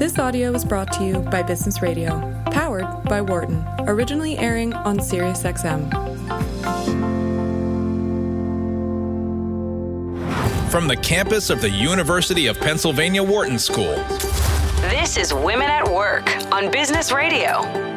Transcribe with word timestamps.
This 0.00 0.18
audio 0.18 0.50
was 0.50 0.64
brought 0.64 0.90
to 0.94 1.04
you 1.04 1.18
by 1.18 1.42
Business 1.42 1.82
Radio, 1.82 2.42
powered 2.46 2.86
by 3.04 3.20
Wharton, 3.20 3.62
originally 3.80 4.38
airing 4.38 4.72
on 4.72 4.98
SiriusXM. 4.98 5.90
From 10.70 10.88
the 10.88 10.96
campus 10.96 11.50
of 11.50 11.60
the 11.60 11.68
University 11.68 12.46
of 12.46 12.58
Pennsylvania 12.58 13.22
Wharton 13.22 13.58
School. 13.58 13.94
This 14.88 15.18
is 15.18 15.34
Women 15.34 15.68
at 15.68 15.86
Work 15.92 16.34
on 16.50 16.70
Business 16.70 17.12
Radio. 17.12 17.89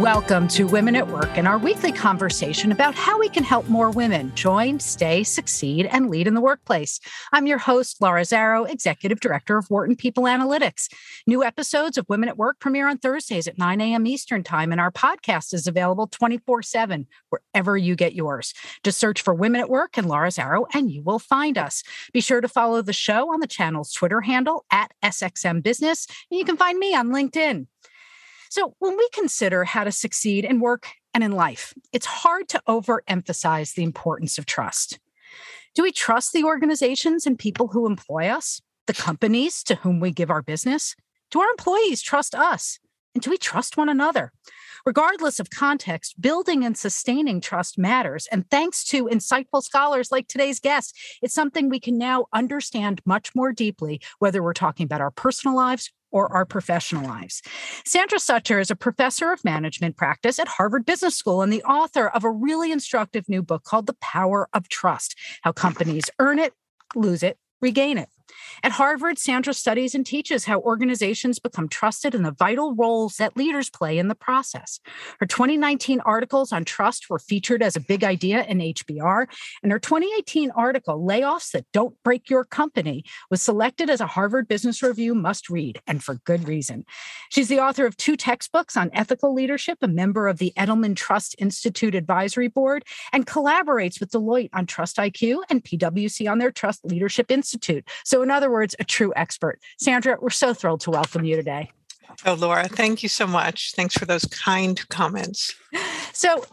Welcome 0.00 0.46
to 0.48 0.66
Women 0.66 0.94
at 0.94 1.08
Work 1.08 1.38
and 1.38 1.48
our 1.48 1.56
weekly 1.56 1.90
conversation 1.90 2.70
about 2.70 2.94
how 2.94 3.18
we 3.18 3.30
can 3.30 3.42
help 3.42 3.66
more 3.70 3.90
women 3.90 4.30
join, 4.34 4.78
stay, 4.78 5.24
succeed, 5.24 5.86
and 5.86 6.10
lead 6.10 6.26
in 6.26 6.34
the 6.34 6.40
workplace. 6.42 7.00
I'm 7.32 7.46
your 7.46 7.56
host, 7.56 8.02
Laura 8.02 8.20
Zarrow, 8.20 8.68
Executive 8.68 9.20
Director 9.20 9.56
of 9.56 9.70
Wharton 9.70 9.96
People 9.96 10.24
Analytics. 10.24 10.92
New 11.26 11.42
episodes 11.42 11.96
of 11.96 12.04
Women 12.10 12.28
at 12.28 12.36
Work 12.36 12.60
premiere 12.60 12.88
on 12.88 12.98
Thursdays 12.98 13.48
at 13.48 13.56
9 13.56 13.80
a.m. 13.80 14.06
Eastern 14.06 14.42
Time, 14.42 14.70
and 14.70 14.82
our 14.82 14.92
podcast 14.92 15.54
is 15.54 15.66
available 15.66 16.06
24 16.08 16.62
7 16.62 17.06
wherever 17.30 17.74
you 17.74 17.96
get 17.96 18.14
yours. 18.14 18.52
Just 18.84 18.98
search 18.98 19.22
for 19.22 19.32
Women 19.32 19.62
at 19.62 19.70
Work 19.70 19.96
and 19.96 20.08
Laura 20.08 20.28
Zarrow, 20.28 20.66
and 20.74 20.90
you 20.90 21.02
will 21.02 21.18
find 21.18 21.56
us. 21.56 21.82
Be 22.12 22.20
sure 22.20 22.42
to 22.42 22.48
follow 22.48 22.82
the 22.82 22.92
show 22.92 23.32
on 23.32 23.40
the 23.40 23.46
channel's 23.46 23.92
Twitter 23.92 24.20
handle 24.20 24.66
at 24.70 24.92
SXM 25.02 25.62
Business, 25.62 26.06
and 26.30 26.38
you 26.38 26.44
can 26.44 26.58
find 26.58 26.78
me 26.78 26.94
on 26.94 27.08
LinkedIn. 27.08 27.66
So, 28.56 28.74
when 28.78 28.96
we 28.96 29.06
consider 29.12 29.64
how 29.64 29.84
to 29.84 29.92
succeed 29.92 30.46
in 30.46 30.60
work 30.60 30.88
and 31.12 31.22
in 31.22 31.32
life, 31.32 31.74
it's 31.92 32.06
hard 32.06 32.48
to 32.48 32.62
overemphasize 32.66 33.74
the 33.74 33.82
importance 33.82 34.38
of 34.38 34.46
trust. 34.46 34.98
Do 35.74 35.82
we 35.82 35.92
trust 35.92 36.32
the 36.32 36.44
organizations 36.44 37.26
and 37.26 37.38
people 37.38 37.68
who 37.68 37.84
employ 37.84 38.28
us, 38.28 38.62
the 38.86 38.94
companies 38.94 39.62
to 39.64 39.74
whom 39.74 40.00
we 40.00 40.10
give 40.10 40.30
our 40.30 40.40
business? 40.40 40.96
Do 41.30 41.42
our 41.42 41.50
employees 41.50 42.00
trust 42.00 42.34
us? 42.34 42.78
And 43.14 43.22
do 43.22 43.28
we 43.28 43.36
trust 43.36 43.76
one 43.76 43.90
another? 43.90 44.32
Regardless 44.86 45.38
of 45.38 45.50
context, 45.50 46.18
building 46.18 46.64
and 46.64 46.78
sustaining 46.78 47.42
trust 47.42 47.76
matters. 47.76 48.26
And 48.32 48.48
thanks 48.50 48.84
to 48.84 49.04
insightful 49.04 49.62
scholars 49.62 50.10
like 50.10 50.28
today's 50.28 50.60
guest, 50.60 50.96
it's 51.20 51.34
something 51.34 51.68
we 51.68 51.78
can 51.78 51.98
now 51.98 52.24
understand 52.32 53.02
much 53.04 53.34
more 53.34 53.52
deeply, 53.52 54.00
whether 54.18 54.42
we're 54.42 54.54
talking 54.54 54.84
about 54.84 55.02
our 55.02 55.10
personal 55.10 55.54
lives 55.54 55.92
or 56.10 56.32
our 56.32 56.44
professional 56.44 57.06
lives. 57.06 57.42
Sandra 57.84 58.18
Sucher 58.18 58.60
is 58.60 58.70
a 58.70 58.76
professor 58.76 59.32
of 59.32 59.44
management 59.44 59.96
practice 59.96 60.38
at 60.38 60.48
Harvard 60.48 60.86
Business 60.86 61.16
School 61.16 61.42
and 61.42 61.52
the 61.52 61.62
author 61.64 62.08
of 62.08 62.24
a 62.24 62.30
really 62.30 62.72
instructive 62.72 63.28
new 63.28 63.42
book 63.42 63.64
called 63.64 63.86
The 63.86 63.96
Power 64.00 64.48
of 64.52 64.68
Trust 64.68 65.16
How 65.42 65.52
Companies 65.52 66.10
Earn 66.18 66.38
It, 66.38 66.52
Lose 66.94 67.22
It, 67.22 67.38
Regain 67.60 67.98
It. 67.98 68.08
At 68.62 68.72
Harvard, 68.72 69.18
Sandra 69.18 69.54
studies 69.54 69.94
and 69.94 70.04
teaches 70.04 70.44
how 70.44 70.60
organizations 70.60 71.38
become 71.38 71.68
trusted 71.68 72.14
and 72.14 72.24
the 72.24 72.32
vital 72.32 72.74
roles 72.74 73.16
that 73.16 73.36
leaders 73.36 73.70
play 73.70 73.98
in 73.98 74.08
the 74.08 74.14
process. 74.14 74.80
Her 75.20 75.26
2019 75.26 76.00
articles 76.00 76.52
on 76.52 76.64
trust 76.64 77.08
were 77.10 77.18
featured 77.18 77.62
as 77.62 77.76
a 77.76 77.80
big 77.80 78.04
idea 78.04 78.44
in 78.44 78.58
HBR, 78.58 79.26
and 79.62 79.72
her 79.72 79.78
2018 79.78 80.50
article, 80.52 81.00
Layoffs 81.00 81.52
That 81.52 81.66
Don't 81.72 81.94
Break 82.02 82.30
Your 82.30 82.44
Company, 82.44 83.04
was 83.30 83.42
selected 83.42 83.90
as 83.90 84.00
a 84.00 84.06
Harvard 84.06 84.48
Business 84.48 84.82
Review 84.82 85.14
must 85.14 85.48
read, 85.50 85.80
and 85.86 86.02
for 86.02 86.16
good 86.24 86.48
reason. 86.48 86.84
She's 87.30 87.48
the 87.48 87.60
author 87.60 87.86
of 87.86 87.96
two 87.96 88.16
textbooks 88.16 88.76
on 88.76 88.90
ethical 88.92 89.34
leadership, 89.34 89.78
a 89.82 89.88
member 89.88 90.28
of 90.28 90.38
the 90.38 90.52
Edelman 90.56 90.96
Trust 90.96 91.36
Institute 91.38 91.94
Advisory 91.94 92.48
Board, 92.48 92.84
and 93.12 93.26
collaborates 93.26 94.00
with 94.00 94.10
Deloitte 94.10 94.50
on 94.52 94.66
Trust 94.66 94.96
IQ 94.96 95.42
and 95.50 95.62
PwC 95.62 96.30
on 96.30 96.38
their 96.38 96.50
Trust 96.50 96.84
Leadership 96.84 97.30
Institute. 97.30 97.88
So, 98.04 98.15
in 98.22 98.30
other 98.30 98.50
words, 98.50 98.74
a 98.78 98.84
true 98.84 99.12
expert. 99.16 99.60
Sandra, 99.78 100.16
we're 100.20 100.30
so 100.30 100.54
thrilled 100.54 100.80
to 100.82 100.90
welcome 100.90 101.24
you 101.24 101.36
today. 101.36 101.70
Oh, 102.24 102.34
Laura, 102.34 102.68
thank 102.68 103.02
you 103.02 103.08
so 103.08 103.26
much. 103.26 103.72
Thanks 103.74 103.94
for 103.94 104.06
those 104.06 104.24
kind 104.26 104.80
comments. 104.88 105.54
So, 106.12 106.44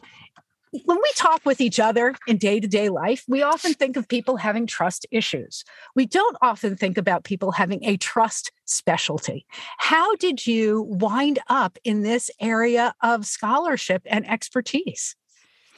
when 0.86 0.98
we 0.98 1.12
talk 1.16 1.42
with 1.46 1.62
each 1.62 1.80
other 1.80 2.16
in 2.28 2.38
day 2.38 2.60
to 2.60 2.68
day 2.68 2.90
life, 2.90 3.24
we 3.28 3.44
often 3.44 3.74
think 3.76 3.96
of 3.96 4.08
people 4.08 4.38
having 4.38 4.66
trust 4.66 5.06
issues. 5.12 5.64
We 5.96 6.08
don't 6.08 6.36
often 6.42 6.76
think 6.76 6.98
about 6.98 7.24
people 7.24 7.52
having 7.52 7.84
a 7.84 7.96
trust 7.98 8.52
specialty. 8.66 9.46
How 9.78 10.16
did 10.16 10.48
you 10.48 10.82
wind 10.90 11.40
up 11.48 11.78
in 11.84 12.02
this 12.02 12.32
area 12.42 12.94
of 13.04 13.26
scholarship 13.26 14.02
and 14.06 14.28
expertise? 14.28 15.16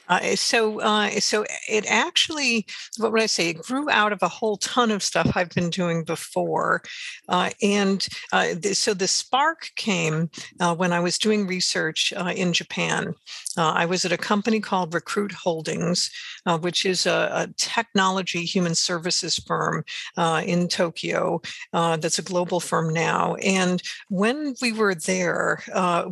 Uh, 0.08 0.36
so, 0.36 0.80
uh, 0.80 1.10
so 1.20 1.44
it 1.68 1.84
actually, 1.88 2.66
what 2.98 3.12
would 3.12 3.22
I 3.22 3.26
say? 3.26 3.50
It 3.50 3.58
grew 3.58 3.90
out 3.90 4.12
of 4.12 4.22
a 4.22 4.28
whole 4.28 4.56
ton 4.58 4.90
of 4.90 5.02
stuff 5.02 5.32
I've 5.34 5.50
been 5.50 5.70
doing 5.70 6.04
before, 6.04 6.82
uh, 7.28 7.50
and 7.62 8.06
uh, 8.32 8.54
th- 8.60 8.76
so 8.76 8.94
the 8.94 9.08
spark 9.08 9.70
came 9.76 10.30
uh, 10.60 10.74
when 10.74 10.92
I 10.92 11.00
was 11.00 11.18
doing 11.18 11.46
research 11.46 12.12
uh, 12.16 12.32
in 12.36 12.52
Japan. 12.52 13.14
Uh, 13.56 13.72
I 13.72 13.86
was 13.86 14.04
at 14.04 14.12
a 14.12 14.18
company 14.18 14.60
called 14.60 14.94
Recruit 14.94 15.32
Holdings, 15.32 16.10
uh, 16.46 16.58
which 16.58 16.86
is 16.86 17.06
a, 17.06 17.30
a, 17.32 17.48
technology 17.56 18.44
human 18.44 18.74
services 18.74 19.36
firm 19.36 19.84
uh, 20.16 20.42
in 20.44 20.68
Tokyo. 20.68 21.40
that's 21.72 22.18
a 22.18 22.22
global 22.22 22.60
firm 22.60 22.92
now. 22.92 23.34
And 23.36 23.82
when 24.08 24.54
we 24.62 24.72
were 24.72 24.94
there, 24.94 25.62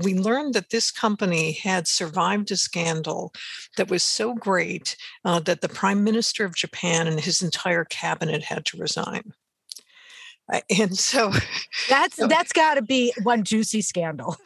we 0.03 0.15
learned 0.15 0.55
that 0.55 0.71
this 0.71 0.91
company 0.91 1.53
had 1.53 1.87
survived 1.87 2.51
a 2.51 2.57
scandal 2.57 3.33
that 3.77 3.85
that 3.85 3.91
was 3.91 4.03
so 4.03 4.35
great 4.35 4.97
uh, 5.27 5.41
that 5.41 5.61
the 5.61 5.69
prime 5.69 6.03
minister 6.03 6.45
of 6.47 6.55
Japan 6.55 7.07
and 7.07 7.21
his 7.21 7.43
entire 7.43 7.85
cabinet 7.85 8.43
had 8.45 8.65
to 8.67 8.79
resign. 8.79 9.35
And 10.77 10.97
so 10.97 11.33
that's 11.89 12.17
so, 12.17 12.27
that's 12.27 12.53
got 12.53 12.75
to 12.75 12.83
be 12.83 13.13
one 13.23 13.45
juicy 13.45 13.81
scandal. 13.81 14.37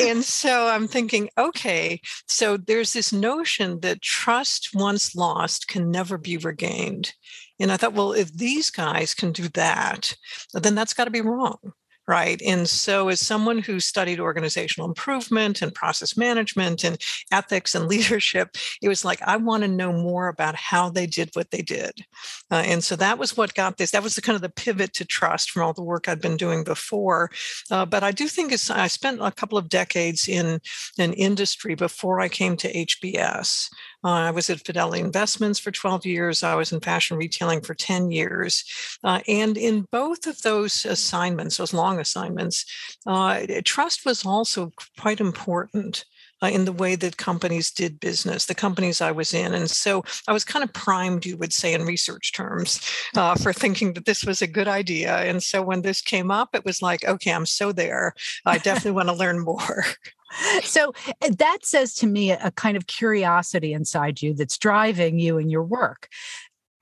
and 0.00 0.22
so 0.22 0.68
I'm 0.68 0.86
thinking, 0.86 1.30
okay, 1.36 2.00
so 2.28 2.56
there's 2.56 2.92
this 2.92 3.12
notion 3.12 3.80
that 3.80 4.02
trust 4.02 4.70
once 4.74 5.16
lost 5.16 5.68
can 5.68 5.90
never 5.90 6.16
be 6.16 6.36
regained. 6.36 7.12
And 7.58 7.72
I 7.72 7.76
thought, 7.76 7.94
well, 7.94 8.12
if 8.12 8.32
these 8.32 8.70
guys 8.70 9.14
can 9.14 9.32
do 9.32 9.48
that, 9.54 10.14
then 10.52 10.74
that's 10.74 10.94
got 10.94 11.04
to 11.04 11.10
be 11.10 11.22
wrong 11.22 11.72
right? 12.08 12.40
And 12.42 12.68
so, 12.68 13.08
as 13.08 13.20
someone 13.20 13.58
who 13.58 13.80
studied 13.80 14.20
organizational 14.20 14.88
improvement 14.88 15.60
and 15.62 15.74
process 15.74 16.16
management 16.16 16.84
and 16.84 16.98
ethics 17.32 17.74
and 17.74 17.88
leadership, 17.88 18.56
it 18.80 18.88
was 18.88 19.04
like, 19.04 19.20
I 19.22 19.36
want 19.36 19.62
to 19.62 19.68
know 19.68 19.92
more 19.92 20.28
about 20.28 20.54
how 20.54 20.88
they 20.88 21.06
did 21.06 21.30
what 21.34 21.50
they 21.50 21.62
did. 21.62 22.04
Uh, 22.50 22.62
and 22.66 22.84
so, 22.84 22.96
that 22.96 23.18
was 23.18 23.36
what 23.36 23.54
got 23.54 23.76
this. 23.76 23.90
That 23.90 24.02
was 24.02 24.14
the 24.14 24.22
kind 24.22 24.36
of 24.36 24.42
the 24.42 24.48
pivot 24.48 24.92
to 24.94 25.04
trust 25.04 25.50
from 25.50 25.62
all 25.62 25.72
the 25.72 25.82
work 25.82 26.08
I'd 26.08 26.20
been 26.20 26.36
doing 26.36 26.64
before. 26.64 27.30
Uh, 27.70 27.84
but 27.84 28.02
I 28.02 28.12
do 28.12 28.28
think 28.28 28.52
it's, 28.52 28.70
I 28.70 28.86
spent 28.86 29.20
a 29.20 29.30
couple 29.30 29.58
of 29.58 29.68
decades 29.68 30.28
in 30.28 30.60
an 30.98 31.12
industry 31.14 31.74
before 31.74 32.20
I 32.20 32.28
came 32.28 32.56
to 32.58 32.72
HBS. 32.72 33.68
Uh, 34.04 34.10
I 34.10 34.30
was 34.30 34.48
at 34.50 34.64
Fidelity 34.64 35.00
Investments 35.00 35.58
for 35.58 35.70
12 35.72 36.06
years. 36.06 36.42
I 36.42 36.54
was 36.54 36.72
in 36.72 36.80
fashion 36.80 37.16
retailing 37.16 37.60
for 37.60 37.74
10 37.74 38.10
years. 38.10 38.64
Uh, 39.02 39.20
and 39.26 39.56
in 39.56 39.86
both 39.90 40.26
of 40.26 40.40
those 40.42 40.84
assignments, 40.84 41.56
those 41.56 41.74
long 41.74 41.98
assignments, 41.98 42.64
uh, 43.06 43.42
trust 43.64 44.06
was 44.06 44.24
also 44.24 44.72
quite 44.98 45.20
important. 45.20 46.04
Uh, 46.42 46.48
in 46.48 46.66
the 46.66 46.72
way 46.72 46.94
that 46.96 47.16
companies 47.16 47.70
did 47.70 47.98
business, 47.98 48.44
the 48.44 48.54
companies 48.54 49.00
I 49.00 49.10
was 49.10 49.32
in. 49.32 49.54
And 49.54 49.70
so 49.70 50.04
I 50.28 50.34
was 50.34 50.44
kind 50.44 50.62
of 50.62 50.70
primed, 50.74 51.24
you 51.24 51.38
would 51.38 51.54
say, 51.54 51.72
in 51.72 51.86
research 51.86 52.34
terms, 52.34 52.78
uh, 53.16 53.36
for 53.36 53.54
thinking 53.54 53.94
that 53.94 54.04
this 54.04 54.22
was 54.22 54.42
a 54.42 54.46
good 54.46 54.68
idea. 54.68 55.16
And 55.16 55.42
so 55.42 55.62
when 55.62 55.80
this 55.80 56.02
came 56.02 56.30
up, 56.30 56.50
it 56.54 56.62
was 56.62 56.82
like, 56.82 57.06
okay, 57.06 57.32
I'm 57.32 57.46
so 57.46 57.72
there. 57.72 58.12
I 58.44 58.58
definitely 58.58 58.90
want 58.90 59.08
to 59.08 59.14
learn 59.14 59.38
more. 59.38 59.86
so 60.62 60.92
eh, 61.22 61.30
that 61.38 61.58
says 61.62 61.94
to 61.94 62.06
me 62.06 62.32
a 62.32 62.50
kind 62.52 62.76
of 62.76 62.86
curiosity 62.86 63.72
inside 63.72 64.20
you 64.20 64.34
that's 64.34 64.58
driving 64.58 65.18
you 65.18 65.38
in 65.38 65.48
your 65.48 65.62
work 65.62 66.08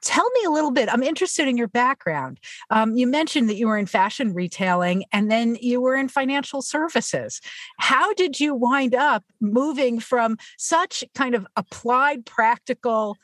tell 0.05 0.29
me 0.31 0.45
a 0.47 0.51
little 0.51 0.71
bit 0.71 0.89
i'm 0.93 1.03
interested 1.03 1.49
in 1.49 1.57
your 1.57 1.69
background. 1.69 2.41
Um, 2.71 2.97
you 2.97 3.07
mentioned 3.07 3.49
that 3.51 3.57
you 3.57 3.67
were 3.67 3.77
in 3.77 3.87
fashion 3.87 4.33
retailing 4.33 5.05
and 5.12 5.31
then 5.31 5.56
you 5.61 5.81
were 5.81 5.97
in 5.97 6.09
financial 6.09 6.62
services. 6.62 7.41
How 7.79 8.15
did 8.15 8.41
you 8.41 8.55
wind 8.55 8.95
up 8.95 9.25
moving 9.41 10.01
from 10.01 10.39
such 10.56 11.05
kind 11.15 11.35
of 11.35 11.47
applied 11.56 12.25
practical 12.25 13.17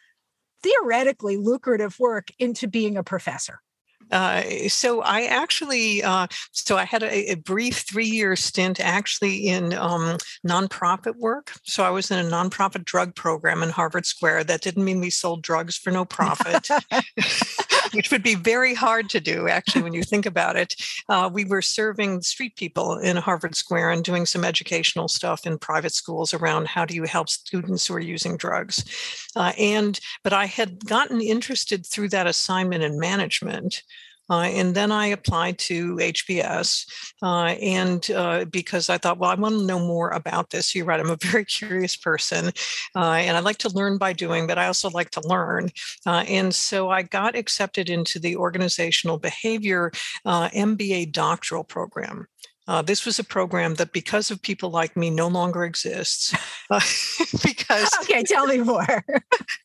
theoretically 0.62 1.36
lucrative 1.36 1.98
work 1.98 2.28
into 2.38 2.68
being 2.68 2.96
a 2.96 3.02
professor 3.02 3.60
uh, 4.10 4.42
so 4.68 5.02
I 5.02 5.22
actually, 5.22 6.02
uh, 6.02 6.26
so 6.52 6.76
I 6.76 6.84
had 6.84 7.02
a, 7.02 7.32
a 7.32 7.34
brief 7.36 7.78
three-year 7.88 8.36
stint 8.36 8.80
actually 8.80 9.48
in 9.48 9.72
um, 9.74 10.18
nonprofit 10.46 11.16
work. 11.16 11.52
So 11.64 11.84
I 11.84 11.90
was 11.90 12.10
in 12.10 12.18
a 12.18 12.28
nonprofit 12.28 12.84
drug 12.84 13.14
program 13.14 13.62
in 13.62 13.70
Harvard 13.70 14.06
Square. 14.06 14.44
That 14.44 14.62
didn't 14.62 14.84
mean 14.84 15.00
we 15.00 15.10
sold 15.10 15.42
drugs 15.42 15.76
for 15.76 15.90
no 15.90 16.04
profit, 16.10 16.68
which 17.92 18.10
would 18.10 18.22
be 18.22 18.34
very 18.34 18.74
hard 18.74 19.08
to 19.10 19.20
do 19.20 19.48
actually 19.48 19.82
when 19.82 19.94
you 19.94 20.02
think 20.02 20.26
about 20.26 20.56
it. 20.56 20.74
Uh, 21.08 21.30
we 21.32 21.44
were 21.44 21.62
serving 21.62 22.22
street 22.22 22.56
people 22.56 22.98
in 22.98 23.16
Harvard 23.16 23.54
Square 23.54 23.90
and 23.90 24.04
doing 24.04 24.26
some 24.26 24.44
educational 24.44 25.08
stuff 25.08 25.46
in 25.46 25.58
private 25.58 25.92
schools 25.92 26.34
around 26.34 26.68
how 26.68 26.84
do 26.84 26.94
you 26.94 27.04
help 27.04 27.28
students 27.28 27.86
who 27.86 27.94
are 27.94 28.00
using 28.00 28.36
drugs. 28.36 28.84
Uh, 29.36 29.52
and 29.58 30.00
but 30.22 30.32
I 30.32 30.46
had 30.46 30.84
gotten 30.86 31.20
interested 31.20 31.86
through 31.86 32.10
that 32.10 32.26
assignment 32.26 32.82
in 32.82 32.98
management 32.98 33.82
Uh, 34.30 34.42
and 34.42 34.74
then 34.74 34.92
I 34.92 35.08
applied 35.08 35.58
to 35.58 35.96
HBS, 35.96 36.86
uh, 37.22 37.56
and 37.60 38.08
uh, 38.12 38.44
because 38.46 38.88
I 38.88 38.96
thought, 38.96 39.18
well, 39.18 39.30
I 39.30 39.34
want 39.34 39.58
to 39.58 39.66
know 39.66 39.80
more 39.80 40.10
about 40.10 40.50
this. 40.50 40.74
You're 40.74 40.84
right. 40.84 41.00
I'm 41.00 41.10
a 41.10 41.16
very 41.20 41.44
curious 41.44 41.96
person, 41.96 42.52
uh, 42.94 43.12
and 43.12 43.36
I 43.36 43.40
like 43.40 43.58
to 43.58 43.70
learn 43.70 43.98
by 43.98 44.12
doing, 44.12 44.46
but 44.46 44.58
I 44.58 44.66
also 44.66 44.88
like 44.90 45.10
to 45.10 45.28
learn. 45.28 45.70
Uh, 46.06 46.24
and 46.28 46.54
so 46.54 46.90
I 46.90 47.02
got 47.02 47.34
accepted 47.34 47.90
into 47.90 48.18
the 48.18 48.36
organizational 48.36 49.18
behavior 49.18 49.90
MBA 50.26 51.12
doctoral 51.12 51.64
program. 51.64 52.26
Uh, 52.70 52.82
this 52.82 53.04
was 53.04 53.18
a 53.18 53.24
program 53.24 53.74
that, 53.74 53.92
because 53.92 54.30
of 54.30 54.40
people 54.42 54.70
like 54.70 54.96
me, 54.96 55.10
no 55.10 55.26
longer 55.26 55.64
exists. 55.64 56.34
Uh, 56.72 56.78
because 57.44 57.90
okay, 58.02 58.22
tell 58.22 58.46
me 58.46 58.58
more. 58.58 59.04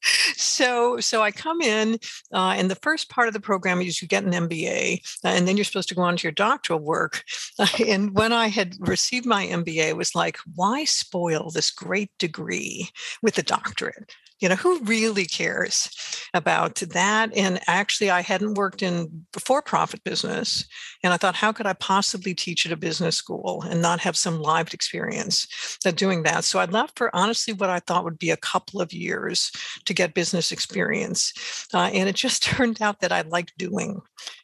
so, 0.01 0.99
so 0.99 1.21
I 1.21 1.29
come 1.29 1.61
in, 1.61 1.99
uh, 2.33 2.55
and 2.57 2.67
the 2.67 2.81
first 2.81 3.11
part 3.11 3.27
of 3.27 3.35
the 3.35 3.39
program 3.39 3.79
is 3.79 4.01
you 4.01 4.07
get 4.07 4.23
an 4.23 4.31
MBA, 4.31 5.01
uh, 5.23 5.27
and 5.27 5.47
then 5.47 5.55
you're 5.55 5.65
supposed 5.65 5.89
to 5.89 5.93
go 5.93 6.01
on 6.01 6.17
to 6.17 6.23
your 6.23 6.31
doctoral 6.31 6.79
work. 6.79 7.23
and 7.87 8.15
when 8.15 8.33
I 8.33 8.47
had 8.47 8.73
received 8.79 9.27
my 9.27 9.45
MBA, 9.45 9.89
it 9.89 9.97
was 9.97 10.15
like, 10.15 10.39
why 10.55 10.83
spoil 10.83 11.51
this 11.51 11.69
great 11.69 12.09
degree 12.17 12.89
with 13.21 13.37
a 13.37 13.43
doctorate? 13.43 14.15
You 14.39 14.49
know 14.49 14.55
who 14.55 14.79
really 14.83 15.25
cares 15.25 15.89
about 16.33 16.75
that? 16.75 17.35
And 17.35 17.59
actually 17.67 18.09
i 18.09 18.21
hadn't 18.21 18.55
worked 18.55 18.81
in 18.81 19.25
for-profit 19.37 20.03
business 20.03 20.65
and 21.03 21.13
i 21.13 21.17
thought 21.17 21.35
how 21.35 21.51
could 21.51 21.65
i 21.65 21.73
possibly 21.73 22.33
teach 22.33 22.65
at 22.65 22.71
a 22.71 22.77
business 22.77 23.15
school 23.15 23.63
and 23.69 23.81
not 23.81 23.99
have 23.99 24.17
some 24.17 24.39
lived 24.41 24.73
experience 24.73 25.77
of 25.85 25.95
doing 25.95 26.23
that? 26.23 26.43
So 26.43 26.59
i 26.59 26.65
left 26.65 26.97
for 26.97 27.15
honestly 27.15 27.53
what 27.53 27.69
i 27.69 27.79
thought 27.79 28.03
would 28.03 28.19
be 28.19 28.31
a 28.31 28.37
couple 28.37 28.81
of 28.81 28.93
years 28.93 29.51
to 29.85 29.93
get 29.93 30.13
business 30.13 30.51
experience 30.51 31.33
uh, 31.73 31.89
and 31.93 32.09
it 32.09 32.15
just 32.15 32.43
turned 32.55 32.81
out 32.81 32.99
that 33.01 33.11
i 33.11 33.21
liked 33.21 33.57
doing 33.57 34.01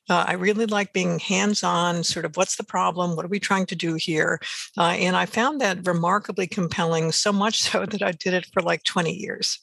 uh, 0.09 0.25
I 0.27 0.33
really 0.33 0.65
like 0.65 0.94
being 0.94 1.19
hands 1.19 1.63
on, 1.63 2.03
sort 2.03 2.25
of 2.25 2.36
what's 2.36 2.56
the 2.56 2.63
problem? 2.63 3.15
What 3.15 3.25
are 3.25 3.30
we 3.30 3.39
trying 3.39 3.65
to 3.68 3.75
do 3.75 3.95
here? 3.95 4.39
Uh, 4.77 4.95
and 5.00 5.15
I 5.15 5.25
found 5.25 5.62
that 5.62 5.86
remarkably 5.86 6.48
compelling, 6.48 7.12
so 7.12 7.31
much 7.31 7.62
so 7.71 7.86
that 7.86 8.01
I 8.01 8.12
did 8.12 8.33
it 8.33 8.48
for 8.51 8.62
like 8.62 8.83
20 8.83 9.13
years. 9.13 9.59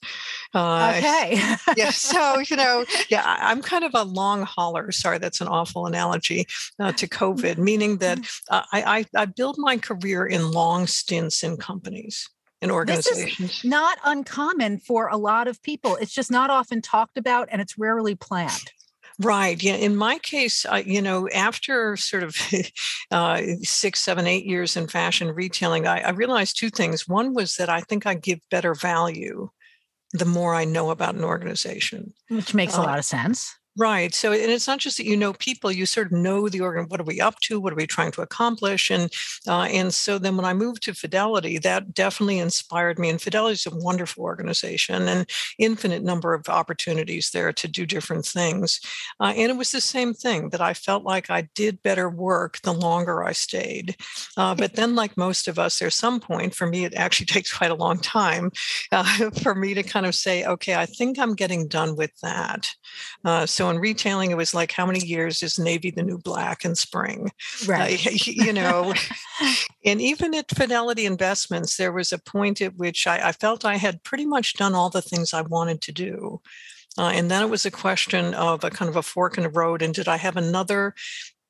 Uh, 0.55 0.95
okay. 0.97 1.41
yeah. 1.77 1.91
So, 1.91 2.39
you 2.39 2.57
know, 2.57 2.85
yeah, 3.09 3.23
I, 3.25 3.53
am 3.53 3.63
kind 3.63 3.85
of 3.85 3.93
a 3.95 4.05
long 4.05 4.43
hauler. 4.43 4.93
Sorry, 4.93 5.19
that's 5.19 5.41
an 5.41 5.49
awful 5.49 5.87
analogy 5.87 6.47
uh, 6.79 6.93
to 6.93 7.09
COVID, 7.09 7.59
meaning 7.59 7.99
that 7.99 8.19
mm-hmm. 8.19 8.55
uh, 8.55 8.63
I, 8.73 8.99
I, 8.99 9.23
I 9.23 9.25
build 9.27 9.57
my 9.59 9.77
career 9.77 10.25
in 10.27 10.53
long 10.53 10.87
stints 10.87 11.43
in 11.43 11.57
companies 11.57 12.29
in 12.61 12.71
organizations. 12.71 13.37
This 13.39 13.59
is 13.59 13.65
not 13.65 13.99
uncommon 14.05 14.79
for 14.79 15.09
a 15.09 15.17
lot 15.17 15.47
of 15.49 15.63
people. 15.63 15.97
It's 15.97 16.13
just 16.13 16.31
not 16.31 16.51
often 16.51 16.83
talked 16.83 17.17
about 17.17 17.49
and 17.51 17.61
it's 17.61 17.79
rarely 17.79 18.15
planned. 18.15 18.73
Right. 19.21 19.61
Yeah. 19.61 19.75
In 19.75 19.97
my 19.97 20.19
case, 20.19 20.65
uh, 20.65 20.83
you 20.85 21.03
know, 21.03 21.29
after 21.31 21.97
sort 21.97 22.23
of 22.23 22.37
uh, 23.11 23.43
six, 23.63 24.01
seven, 24.01 24.27
eight 24.29 24.47
years 24.47 24.77
in 24.77 24.87
fashion 24.87 25.29
retailing, 25.33 25.87
I, 25.87 26.01
I 26.01 26.11
realized 26.11 26.59
two 26.59 26.71
things. 26.71 27.09
One 27.09 27.35
was 27.35 27.57
that 27.57 27.69
I 27.69 27.81
think 27.81 28.07
I 28.07 28.15
give 28.15 28.39
better 28.51 28.75
value 28.75 29.51
the 30.13 30.25
more 30.25 30.55
I 30.55 30.65
know 30.65 30.91
about 30.91 31.17
an 31.17 31.25
organization. 31.25 32.15
Which 32.29 32.55
makes 32.55 32.77
a 32.77 32.81
uh, 32.81 32.85
lot 32.85 32.99
of 32.99 33.05
sense. 33.05 33.58
Right. 33.81 34.13
So, 34.13 34.33
and 34.33 34.51
it's 34.51 34.67
not 34.67 34.81
just 34.81 34.97
that 34.97 35.07
you 35.07 35.17
know 35.17 35.33
people; 35.35 35.71
you 35.71 35.87
sort 35.87 36.09
of 36.09 36.13
know 36.13 36.49
the 36.49 36.61
organ. 36.61 36.87
What 36.89 37.01
are 37.01 37.05
we 37.05 37.21
up 37.21 37.39
to? 37.43 37.61
What 37.61 37.73
are 37.73 37.77
we 37.77 37.87
trying 37.87 38.11
to 38.13 38.23
accomplish? 38.23 38.91
And 38.91 39.09
uh, 39.47 39.69
and 39.71 39.95
so 39.95 40.19
then 40.19 40.37
when 40.37 40.45
I 40.45 40.53
moved 40.53 40.83
to 40.85 40.95
Fidelity, 40.95 41.59
that 41.59 41.95
definitely 41.95 42.41
inspired 42.41 42.99
me. 42.99 43.09
And 43.09 43.23
Fidelity 43.23 43.53
is 43.53 43.67
a 43.67 43.71
wonderful 43.77 44.25
organization, 44.25 45.07
and 45.07 45.31
infinite 45.61 46.03
number 46.03 46.35
of 46.35 46.49
opportunities 46.49 47.31
there 47.31 47.53
to 47.53 47.69
do 47.69 47.87
different 47.87 48.27
things. 48.27 48.81
Uh, 49.21 49.33
and 49.37 49.51
it 49.53 49.57
was 49.57 49.71
the 49.71 49.81
same 49.81 50.13
thing 50.13 50.49
that 50.51 50.61
I 50.61 50.75
felt 50.75 51.05
like 51.05 51.31
I 51.31 51.43
did 51.55 51.81
better 51.85 52.11
work 52.11 52.59
the 52.63 52.73
longer 52.75 53.23
I 53.23 53.31
stayed. 53.33 53.95
Uh, 54.37 54.57
but 54.57 54.75
then, 54.75 54.97
like 54.97 55.17
most 55.17 55.47
of 55.47 55.57
us, 55.57 55.79
there's 55.79 55.95
some 55.95 56.19
point 56.19 56.53
for 56.53 56.67
me. 56.67 56.85
It 56.85 56.95
actually 56.95 57.27
takes 57.35 57.57
quite 57.57 57.71
a 57.71 57.75
long 57.77 58.01
time 58.01 58.51
uh, 58.91 59.31
for 59.43 59.55
me 59.55 59.75
to 59.75 59.85
kind 59.85 60.05
of 60.05 60.17
say, 60.17 60.45
okay, 60.45 60.75
I 60.75 60.87
think 60.87 61.17
I'm 61.17 61.35
getting 61.37 61.69
done 61.69 61.95
with 61.95 62.11
that. 62.23 62.71
Uh, 63.25 63.47
in 63.71 63.79
retailing, 63.79 64.31
it 64.31 64.37
was 64.37 64.55
like, 64.55 64.73
how 64.73 64.87
many 64.87 65.01
years 65.01 65.43
is 65.43 65.59
Navy 65.59 65.91
the 65.91 66.03
new 66.03 66.19
black 66.19 66.65
in 66.65 66.75
spring? 66.75 67.31
Right. 67.67 67.99
You 68.39 68.53
know, 68.53 68.95
and 69.85 70.01
even 70.01 70.35
at 70.35 70.55
Fidelity 70.55 71.07
Investments, 71.07 71.77
there 71.77 71.93
was 71.93 72.13
a 72.13 72.19
point 72.19 72.61
at 72.61 72.77
which 72.77 73.07
I, 73.07 73.29
I, 73.29 73.33
felt 73.33 73.65
I 73.65 73.77
had 73.77 74.03
pretty 74.05 74.27
much 74.27 74.55
done 74.55 74.75
all 74.75 74.91
the 74.91 75.03
things 75.03 75.35
I 75.35 75.43
wanted 75.43 75.83
to 75.83 75.93
do. 75.93 76.41
Uh, 76.97 77.11
and 77.15 77.31
then 77.31 77.43
it 77.43 77.51
was 77.51 77.67
a 77.67 77.71
question 77.71 78.35
of 78.35 78.65
a 78.65 78.71
kind 78.71 78.89
of 78.89 78.97
a 78.97 79.03
fork 79.03 79.37
in 79.37 79.45
the 79.45 79.51
road. 79.51 79.83
And 79.83 79.95
did 79.95 80.09
I 80.09 80.17
have 80.17 80.37
another 80.37 80.95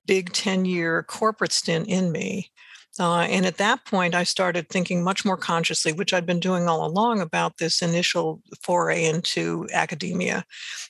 big 0.07 0.33
10 0.33 0.65
year 0.65 1.03
corporate 1.03 1.53
stint 1.53 1.89
in 1.89 2.11
me? 2.11 2.51
Uh, 2.99 3.21
and 3.21 3.47
at 3.47 3.59
that 3.59 3.85
point, 3.85 4.15
I 4.15 4.25
started 4.25 4.69
thinking 4.69 5.03
much 5.03 5.25
more 5.25 5.37
consciously, 5.37 5.93
which 5.93 6.13
I'd 6.13 6.27
been 6.27 6.41
doing 6.41 6.69
all 6.69 6.87
along, 6.87 7.21
about 7.21 7.59
this 7.59 7.83
initial 7.83 8.43
foray 8.63 9.05
into 9.05 9.67
academia. 9.73 10.45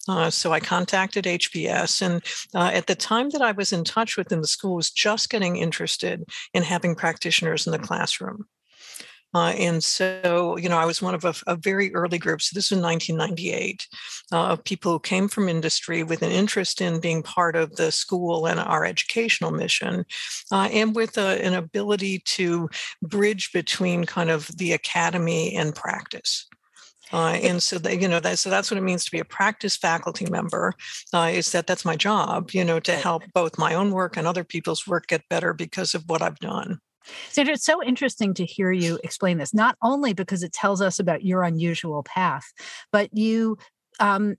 Uh, 0.09 0.31
so 0.31 0.53
I 0.53 0.61
contacted 0.61 1.25
HBS, 1.25 2.03
and 2.03 2.23
uh, 2.55 2.71
at 2.73 2.87
the 2.87 2.95
time 2.95 3.31
that 3.31 3.43
I 3.43 3.53
was 3.53 3.73
in 3.73 3.85
touch 3.85 4.17
with 4.17 4.29
them, 4.29 4.41
the 4.41 4.47
school 4.47 4.77
was 4.77 4.91
just 4.91 5.31
getting 5.31 5.57
interested 5.57 6.25
in 6.55 6.63
having 6.63 6.95
practitioners 6.95 7.67
in 7.67 7.73
the 7.73 7.79
classroom. 7.79 8.47
Uh, 9.35 9.53
and 9.59 9.85
so, 9.85 10.57
you 10.57 10.69
know, 10.69 10.79
I 10.79 10.87
was 10.87 11.03
one 11.03 11.15
of 11.15 11.25
a, 11.25 11.35
a 11.47 11.57
very 11.57 11.95
early 11.95 12.19
group. 12.19 12.41
So 12.41 12.55
this 12.55 12.71
was 12.71 12.81
1998 12.81 13.87
uh, 14.33 14.53
of 14.53 14.65
people 14.65 14.93
who 14.93 15.01
came 15.01 15.29
from 15.29 15.49
industry 15.49 16.03
with 16.03 16.23
an 16.23 16.31
interest 16.31 16.81
in 16.81 17.01
being 17.01 17.23
part 17.23 17.55
of 17.55 17.77
the 17.77 17.93
school 17.93 18.47
and 18.47 18.59
our 18.59 18.85
educational 18.85 19.51
mission, 19.51 20.05
uh, 20.51 20.69
and 20.73 20.95
with 20.95 21.19
a, 21.19 21.45
an 21.45 21.55
ability 21.55 22.21
to 22.21 22.69
bridge 23.03 23.53
between 23.53 24.05
kind 24.05 24.31
of 24.31 24.49
the 24.57 24.73
academy 24.73 25.55
and 25.55 25.75
practice. 25.75 26.47
Uh, 27.13 27.39
and 27.43 27.63
so 27.63 27.79
that 27.79 28.03
you 28.03 28.07
know 28.07 28.21
that 28.21 28.39
so 28.39 28.51
that's 28.51 28.71
what 28.71 28.77
it 28.77 28.83
means 28.83 29.05
to 29.05 29.11
be 29.11 29.19
a 29.19 29.25
practice 29.25 29.79
faculty 29.79 30.27
member 30.31 30.75
uh, 31.15 31.31
is 31.33 31.53
that 31.53 31.67
that's 31.67 31.85
my 31.85 31.97
job 31.97 32.51
you 32.51 32.63
know 32.63 32.79
to 32.79 32.93
help 32.93 33.23
both 33.33 33.57
my 33.57 33.73
own 33.73 33.93
work 33.93 34.19
and 34.19 34.27
other 34.27 34.45
people's 34.45 34.87
work 34.87 35.07
get 35.07 35.27
better 35.31 35.55
because 35.55 35.95
of 35.95 36.05
what 36.07 36.21
i've 36.21 36.39
done 36.39 36.79
Sandra, 37.31 37.55
it's 37.55 37.65
so 37.65 37.83
interesting 37.83 38.35
to 38.35 38.45
hear 38.45 38.73
you 38.73 38.99
explain 39.05 39.39
this, 39.39 39.55
not 39.55 39.77
only 39.83 40.13
because 40.13 40.43
it 40.43 40.53
tells 40.53 40.81
us 40.81 40.99
about 40.99 41.25
your 41.25 41.43
unusual 41.43 42.03
path, 42.03 42.53
but 42.93 43.17
you 43.17 43.59
um, 44.01 44.37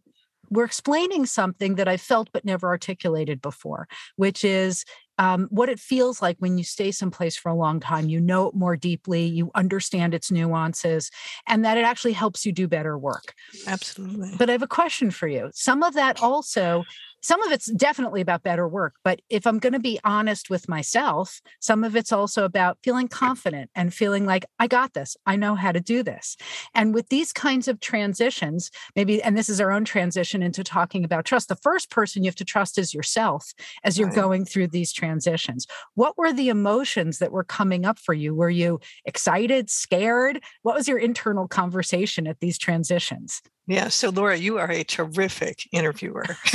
were 0.49 0.63
explaining 0.63 1.25
something 1.25 1.75
that 1.75 1.87
I 1.87 1.97
felt 1.97 2.29
but 2.31 2.45
never 2.45 2.67
articulated 2.67 3.41
before, 3.41 3.87
which 4.15 4.43
is 4.43 4.85
um, 5.17 5.47
what 5.51 5.69
it 5.69 5.79
feels 5.79 6.21
like 6.21 6.37
when 6.39 6.57
you 6.57 6.63
stay 6.63 6.91
someplace 6.91 7.35
for 7.35 7.49
a 7.49 7.55
long 7.55 7.79
time. 7.79 8.09
You 8.09 8.21
know 8.21 8.47
it 8.47 8.55
more 8.55 8.77
deeply, 8.77 9.25
you 9.25 9.51
understand 9.53 10.13
its 10.13 10.31
nuances, 10.31 11.11
and 11.45 11.65
that 11.65 11.77
it 11.77 11.83
actually 11.83 12.13
helps 12.13 12.45
you 12.45 12.51
do 12.51 12.67
better 12.67 12.97
work. 12.97 13.33
Absolutely. 13.67 14.31
But 14.37 14.49
I 14.49 14.53
have 14.53 14.63
a 14.63 14.67
question 14.67 15.11
for 15.11 15.27
you. 15.27 15.51
Some 15.53 15.83
of 15.83 15.93
that 15.95 16.21
also 16.21 16.85
some 17.21 17.41
of 17.43 17.51
it's 17.51 17.71
definitely 17.73 18.21
about 18.21 18.43
better 18.43 18.67
work 18.67 18.95
but 19.03 19.21
if 19.29 19.45
i'm 19.45 19.59
going 19.59 19.73
to 19.73 19.79
be 19.79 19.99
honest 20.03 20.49
with 20.49 20.69
myself 20.69 21.41
some 21.59 21.83
of 21.83 21.95
it's 21.95 22.11
also 22.11 22.45
about 22.45 22.77
feeling 22.83 23.07
confident 23.07 23.69
and 23.75 23.93
feeling 23.93 24.25
like 24.25 24.45
i 24.59 24.67
got 24.67 24.93
this. 24.93 25.17
I 25.25 25.35
know 25.35 25.55
how 25.55 25.71
to 25.71 25.79
do 25.79 26.03
this. 26.03 26.37
And 26.73 26.93
with 26.93 27.09
these 27.09 27.33
kinds 27.33 27.67
of 27.67 27.79
transitions 27.79 28.71
maybe 28.95 29.21
and 29.21 29.37
this 29.37 29.49
is 29.49 29.59
our 29.59 29.71
own 29.71 29.85
transition 29.85 30.41
into 30.41 30.63
talking 30.63 31.03
about 31.03 31.25
trust 31.25 31.49
the 31.49 31.55
first 31.55 31.89
person 31.89 32.23
you 32.23 32.27
have 32.27 32.35
to 32.35 32.45
trust 32.45 32.77
is 32.77 32.93
yourself 32.93 33.51
as 33.83 33.97
you're 33.97 34.07
right. 34.07 34.15
going 34.15 34.45
through 34.45 34.67
these 34.67 34.93
transitions. 34.93 35.67
What 35.95 36.17
were 36.17 36.31
the 36.31 36.49
emotions 36.49 37.19
that 37.19 37.31
were 37.31 37.43
coming 37.43 37.85
up 37.85 37.99
for 37.99 38.13
you? 38.13 38.33
Were 38.35 38.49
you 38.49 38.79
excited 39.05 39.69
scared? 39.69 40.41
What 40.61 40.75
was 40.75 40.87
your 40.87 40.99
internal 40.99 41.47
conversation 41.47 42.27
at 42.27 42.39
these 42.39 42.57
transitions 42.57 43.41
yeah. 43.69 43.87
So, 43.87 44.09
Laura, 44.09 44.35
you 44.35 44.57
are 44.57 44.71
a 44.71 44.83
terrific 44.83 45.69
interviewer. 45.71 46.25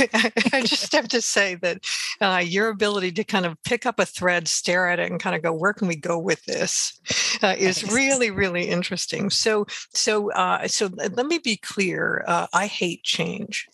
I 0.51 0.63
just 0.65 0.91
have 0.91 1.07
to 1.07 1.21
say 1.21 1.55
that 1.55 1.85
uh, 2.19 2.43
your 2.45 2.67
ability 2.67 3.13
to 3.13 3.23
kind 3.23 3.45
of 3.45 3.55
pick 3.63 3.85
up 3.85 3.99
a 3.99 4.05
thread, 4.05 4.49
stare 4.49 4.89
at 4.89 4.99
it, 4.99 5.09
and 5.09 5.17
kind 5.17 5.33
of 5.33 5.41
go, 5.41 5.53
"Where 5.53 5.71
can 5.71 5.87
we 5.87 5.95
go 5.95 6.19
with 6.19 6.43
this?" 6.43 6.99
Uh, 7.41 7.55
is 7.57 7.89
really, 7.89 8.31
really 8.31 8.67
interesting. 8.67 9.29
So, 9.29 9.65
so, 9.93 10.29
uh, 10.33 10.67
so 10.67 10.89
let 10.93 11.25
me 11.25 11.37
be 11.37 11.55
clear. 11.55 12.25
Uh, 12.27 12.47
I 12.51 12.67
hate 12.67 13.03
change. 13.03 13.69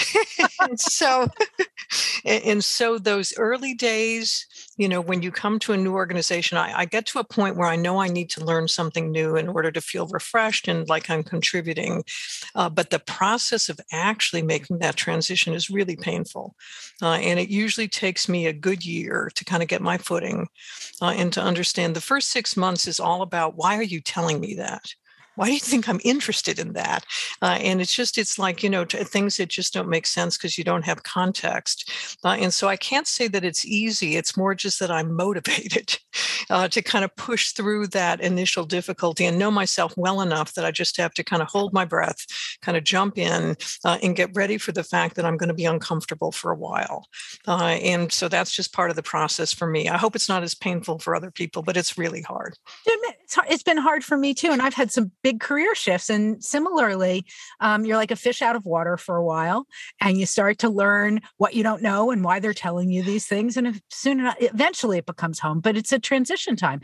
and 0.60 0.80
so, 0.80 1.28
and 2.24 2.64
so 2.64 2.96
those 2.96 3.34
early 3.36 3.74
days 3.74 4.46
you 4.78 4.88
know, 4.88 5.00
when 5.00 5.22
you 5.22 5.32
come 5.32 5.58
to 5.58 5.72
a 5.72 5.76
new 5.76 5.92
organization, 5.94 6.56
I, 6.56 6.72
I, 6.78 6.84
get 6.84 7.04
to 7.06 7.18
a 7.18 7.24
point 7.24 7.56
where 7.56 7.68
I 7.68 7.74
know 7.74 8.00
I 8.00 8.06
need 8.06 8.30
to 8.30 8.44
learn 8.44 8.68
something 8.68 9.10
new 9.10 9.34
in 9.34 9.48
order 9.48 9.72
to 9.72 9.80
feel 9.80 10.06
refreshed 10.06 10.68
and 10.68 10.88
like 10.88 11.10
I'm 11.10 11.24
contributing. 11.24 12.04
Uh, 12.54 12.70
but 12.78 12.90
the 12.90 13.00
process 13.00 13.68
of 13.68 13.80
actually 13.90 14.40
making 14.40 14.78
that 14.78 14.94
transition 14.94 15.52
is 15.52 15.68
really 15.68 15.96
painful. 15.96 16.54
Uh, 17.02 17.14
and 17.14 17.40
it 17.40 17.48
usually 17.48 17.88
takes 17.88 18.28
me 18.28 18.46
a 18.46 18.52
good 18.52 18.84
year 18.84 19.32
to 19.34 19.44
kind 19.44 19.64
of 19.64 19.68
get 19.68 19.82
my 19.82 19.98
footing 19.98 20.46
uh, 21.02 21.06
and 21.06 21.32
to 21.32 21.42
understand 21.42 21.96
the 21.96 22.00
first 22.00 22.30
six 22.30 22.56
months 22.56 22.86
is 22.86 23.00
all 23.00 23.22
about 23.22 23.56
why 23.56 23.76
are 23.76 23.82
you 23.82 24.00
telling 24.00 24.38
me 24.38 24.54
that? 24.54 24.94
Why 25.38 25.46
do 25.46 25.52
you 25.52 25.60
think 25.60 25.88
i'm 25.88 26.00
interested 26.04 26.58
in 26.58 26.72
that? 26.72 27.04
Uh, 27.40 27.58
and 27.60 27.80
it's 27.80 27.94
just 27.94 28.18
it's 28.18 28.38
like 28.38 28.62
you 28.62 28.68
know 28.68 28.84
t- 28.84 29.04
things 29.04 29.36
that 29.36 29.48
just 29.48 29.72
don't 29.72 29.88
make 29.88 30.06
sense 30.06 30.36
because 30.36 30.58
you 30.58 30.64
don't 30.64 30.84
have 30.84 31.04
context. 31.04 31.90
Uh, 32.24 32.36
and 32.40 32.52
so 32.52 32.68
i 32.68 32.76
can't 32.76 33.06
say 33.06 33.28
that 33.28 33.44
it's 33.44 33.64
easy 33.64 34.16
it's 34.16 34.36
more 34.36 34.54
just 34.54 34.80
that 34.80 34.90
i'm 34.90 35.14
motivated 35.14 35.96
uh, 36.50 36.66
to 36.66 36.82
kind 36.82 37.04
of 37.04 37.14
push 37.16 37.52
through 37.52 37.86
that 37.86 38.20
initial 38.20 38.64
difficulty 38.64 39.24
and 39.24 39.38
know 39.38 39.50
myself 39.50 39.94
well 39.96 40.20
enough 40.20 40.54
that 40.54 40.64
i 40.64 40.70
just 40.70 40.96
have 40.96 41.14
to 41.14 41.22
kind 41.22 41.40
of 41.40 41.48
hold 41.48 41.72
my 41.72 41.84
breath 41.84 42.26
kind 42.62 42.76
of 42.76 42.82
jump 42.82 43.16
in 43.16 43.54
uh, 43.84 43.98
and 44.02 44.16
get 44.16 44.34
ready 44.34 44.58
for 44.58 44.72
the 44.72 44.82
fact 44.82 45.14
that 45.14 45.24
i'm 45.24 45.36
going 45.36 45.48
to 45.48 45.54
be 45.54 45.64
uncomfortable 45.64 46.32
for 46.32 46.50
a 46.50 46.56
while. 46.56 47.06
Uh, 47.46 47.78
and 47.82 48.12
so 48.12 48.28
that's 48.28 48.52
just 48.52 48.72
part 48.72 48.90
of 48.90 48.96
the 48.96 49.02
process 49.02 49.52
for 49.52 49.66
me. 49.66 49.88
I 49.88 49.96
hope 49.96 50.16
it's 50.16 50.28
not 50.28 50.42
as 50.42 50.54
painful 50.54 50.98
for 50.98 51.14
other 51.14 51.30
people 51.30 51.62
but 51.62 51.76
it's 51.76 51.96
really 51.96 52.22
hard 52.22 52.56
it's 53.48 53.62
been 53.62 53.76
hard 53.76 54.04
for 54.04 54.16
me 54.16 54.34
too 54.34 54.50
and 54.50 54.62
i've 54.62 54.74
had 54.74 54.90
some 54.90 55.10
big 55.22 55.40
career 55.40 55.74
shifts. 55.74 56.10
And 56.10 56.42
similarly, 56.42 57.24
um, 57.60 57.84
you're 57.84 57.96
like 57.96 58.10
a 58.10 58.16
fish 58.16 58.42
out 58.42 58.56
of 58.56 58.64
water 58.64 58.96
for 58.96 59.16
a 59.16 59.24
while, 59.24 59.66
and 60.00 60.18
you 60.18 60.26
start 60.26 60.58
to 60.58 60.68
learn 60.68 61.20
what 61.36 61.54
you 61.54 61.62
don't 61.62 61.82
know 61.82 62.10
and 62.10 62.24
why 62.24 62.40
they're 62.40 62.54
telling 62.54 62.90
you 62.90 63.02
these 63.02 63.26
things. 63.26 63.56
And 63.56 63.80
soon 63.90 64.20
enough, 64.20 64.36
eventually, 64.40 64.98
it 64.98 65.06
becomes 65.06 65.38
home. 65.38 65.60
But 65.60 65.76
it's 65.76 65.92
a 65.92 65.98
transition 65.98 66.56
time. 66.56 66.80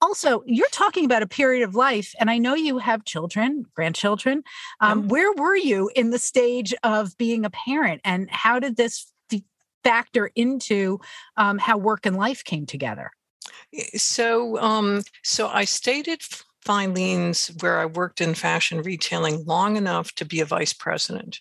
Also, 0.00 0.42
you're 0.46 0.68
talking 0.70 1.04
about 1.04 1.22
a 1.22 1.26
period 1.28 1.62
of 1.62 1.74
life, 1.74 2.14
and 2.18 2.30
I 2.30 2.38
know 2.38 2.54
you 2.54 2.78
have 2.78 3.04
children, 3.04 3.64
grandchildren. 3.74 4.42
Um, 4.80 5.08
Where 5.08 5.32
were 5.32 5.56
you 5.56 5.90
in 5.94 6.10
the 6.10 6.18
stage 6.18 6.74
of 6.82 7.16
being 7.18 7.44
a 7.44 7.50
parent, 7.50 8.00
and 8.04 8.28
how 8.30 8.58
did 8.58 8.76
this 8.76 9.12
factor 9.84 10.30
into 10.34 11.00
um, 11.36 11.58
how 11.58 11.76
work 11.76 12.06
and 12.06 12.16
life 12.16 12.44
came 12.44 12.66
together? 12.66 13.10
So, 13.96 14.58
um, 14.58 15.02
so 15.22 15.48
I 15.48 15.64
stated 15.64 16.22
Filene's, 16.64 17.48
where 17.60 17.78
I 17.78 17.86
worked 17.86 18.20
in 18.20 18.34
fashion 18.34 18.82
retailing 18.82 19.44
long 19.44 19.76
enough 19.76 20.14
to 20.16 20.24
be 20.24 20.40
a 20.40 20.44
vice 20.44 20.72
president. 20.72 21.40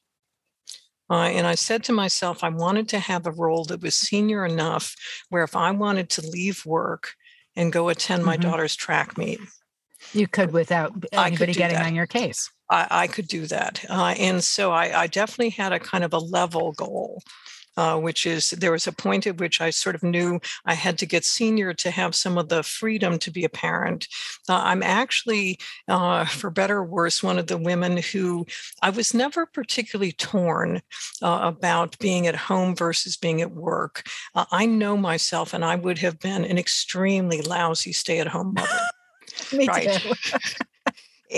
Uh, 1.10 1.24
and 1.25 1.46
I 1.46 1.56
said 1.56 1.84
to 1.86 1.91
myself, 1.91 2.44
I 2.44 2.50
wanted 2.50 2.88
to 2.89 3.00
have 3.00 3.27
a 3.27 3.32
role 3.32 3.65
that 3.65 3.82
was 3.82 3.96
senior 3.96 4.46
enough 4.46 4.96
where 5.30 5.44
if 5.44 5.56
I 5.58 5.72
wanted 5.72 6.10
to 6.12 6.27
leave 6.27 6.65
work 6.65 7.15
and 7.56 7.74
go 7.74 7.89
attend 7.89 8.24
my 8.24 8.38
mm-hmm. 8.38 8.50
daughter's 8.50 8.77
track 8.77 9.18
meet, 9.18 9.41
you 10.13 10.27
could 10.27 10.53
without 10.53 10.94
anybody 11.12 11.53
getting 11.53 11.77
that. 11.77 11.86
on 11.86 11.96
your 11.96 12.08
case. 12.08 12.50
I, 12.70 12.88
I 12.89 13.08
could 13.08 13.27
do 13.27 13.46
that. 13.48 13.84
Uh, 13.89 14.15
and 14.18 14.44
so 14.44 14.72
I, 14.72 15.01
I, 15.01 15.08
definitely 15.08 15.50
had 15.50 15.74
a 15.74 15.80
kind 15.80 16.03
of 16.03 16.13
a 16.13 16.18
level 16.18 16.72
goal 16.72 17.22
uh, 17.77 17.99
which 17.99 18.25
is 18.25 18.51
there 18.51 18.71
was 18.71 18.87
a 18.87 18.91
point 18.91 19.27
at 19.27 19.37
which 19.37 19.61
I 19.61 19.69
sort 19.69 19.95
of 19.95 20.03
knew 20.03 20.39
I 20.65 20.73
had 20.73 20.97
to 20.99 21.05
get 21.05 21.25
senior 21.25 21.73
to 21.73 21.91
have 21.91 22.15
some 22.15 22.37
of 22.37 22.49
the 22.49 22.63
freedom 22.63 23.17
to 23.19 23.31
be 23.31 23.43
a 23.43 23.49
parent. 23.49 24.07
Uh, 24.49 24.61
I'm 24.63 24.83
actually, 24.83 25.59
uh, 25.87 26.25
for 26.25 26.49
better 26.49 26.77
or 26.77 26.85
worse, 26.85 27.23
one 27.23 27.39
of 27.39 27.47
the 27.47 27.57
women 27.57 27.97
who 27.97 28.45
I 28.81 28.89
was 28.89 29.13
never 29.13 29.45
particularly 29.45 30.11
torn 30.11 30.81
uh, 31.21 31.39
about 31.43 31.97
being 31.99 32.27
at 32.27 32.35
home 32.35 32.75
versus 32.75 33.17
being 33.17 33.41
at 33.41 33.51
work. 33.51 34.03
Uh, 34.35 34.45
I 34.51 34.65
know 34.65 34.97
myself, 34.97 35.53
and 35.53 35.63
I 35.63 35.75
would 35.75 35.99
have 35.99 36.19
been 36.19 36.43
an 36.43 36.57
extremely 36.57 37.41
lousy 37.41 37.93
stay 37.93 38.19
at 38.19 38.27
home 38.27 38.53
mother. 38.53 38.79
Me 39.53 39.67
right. 39.67 40.05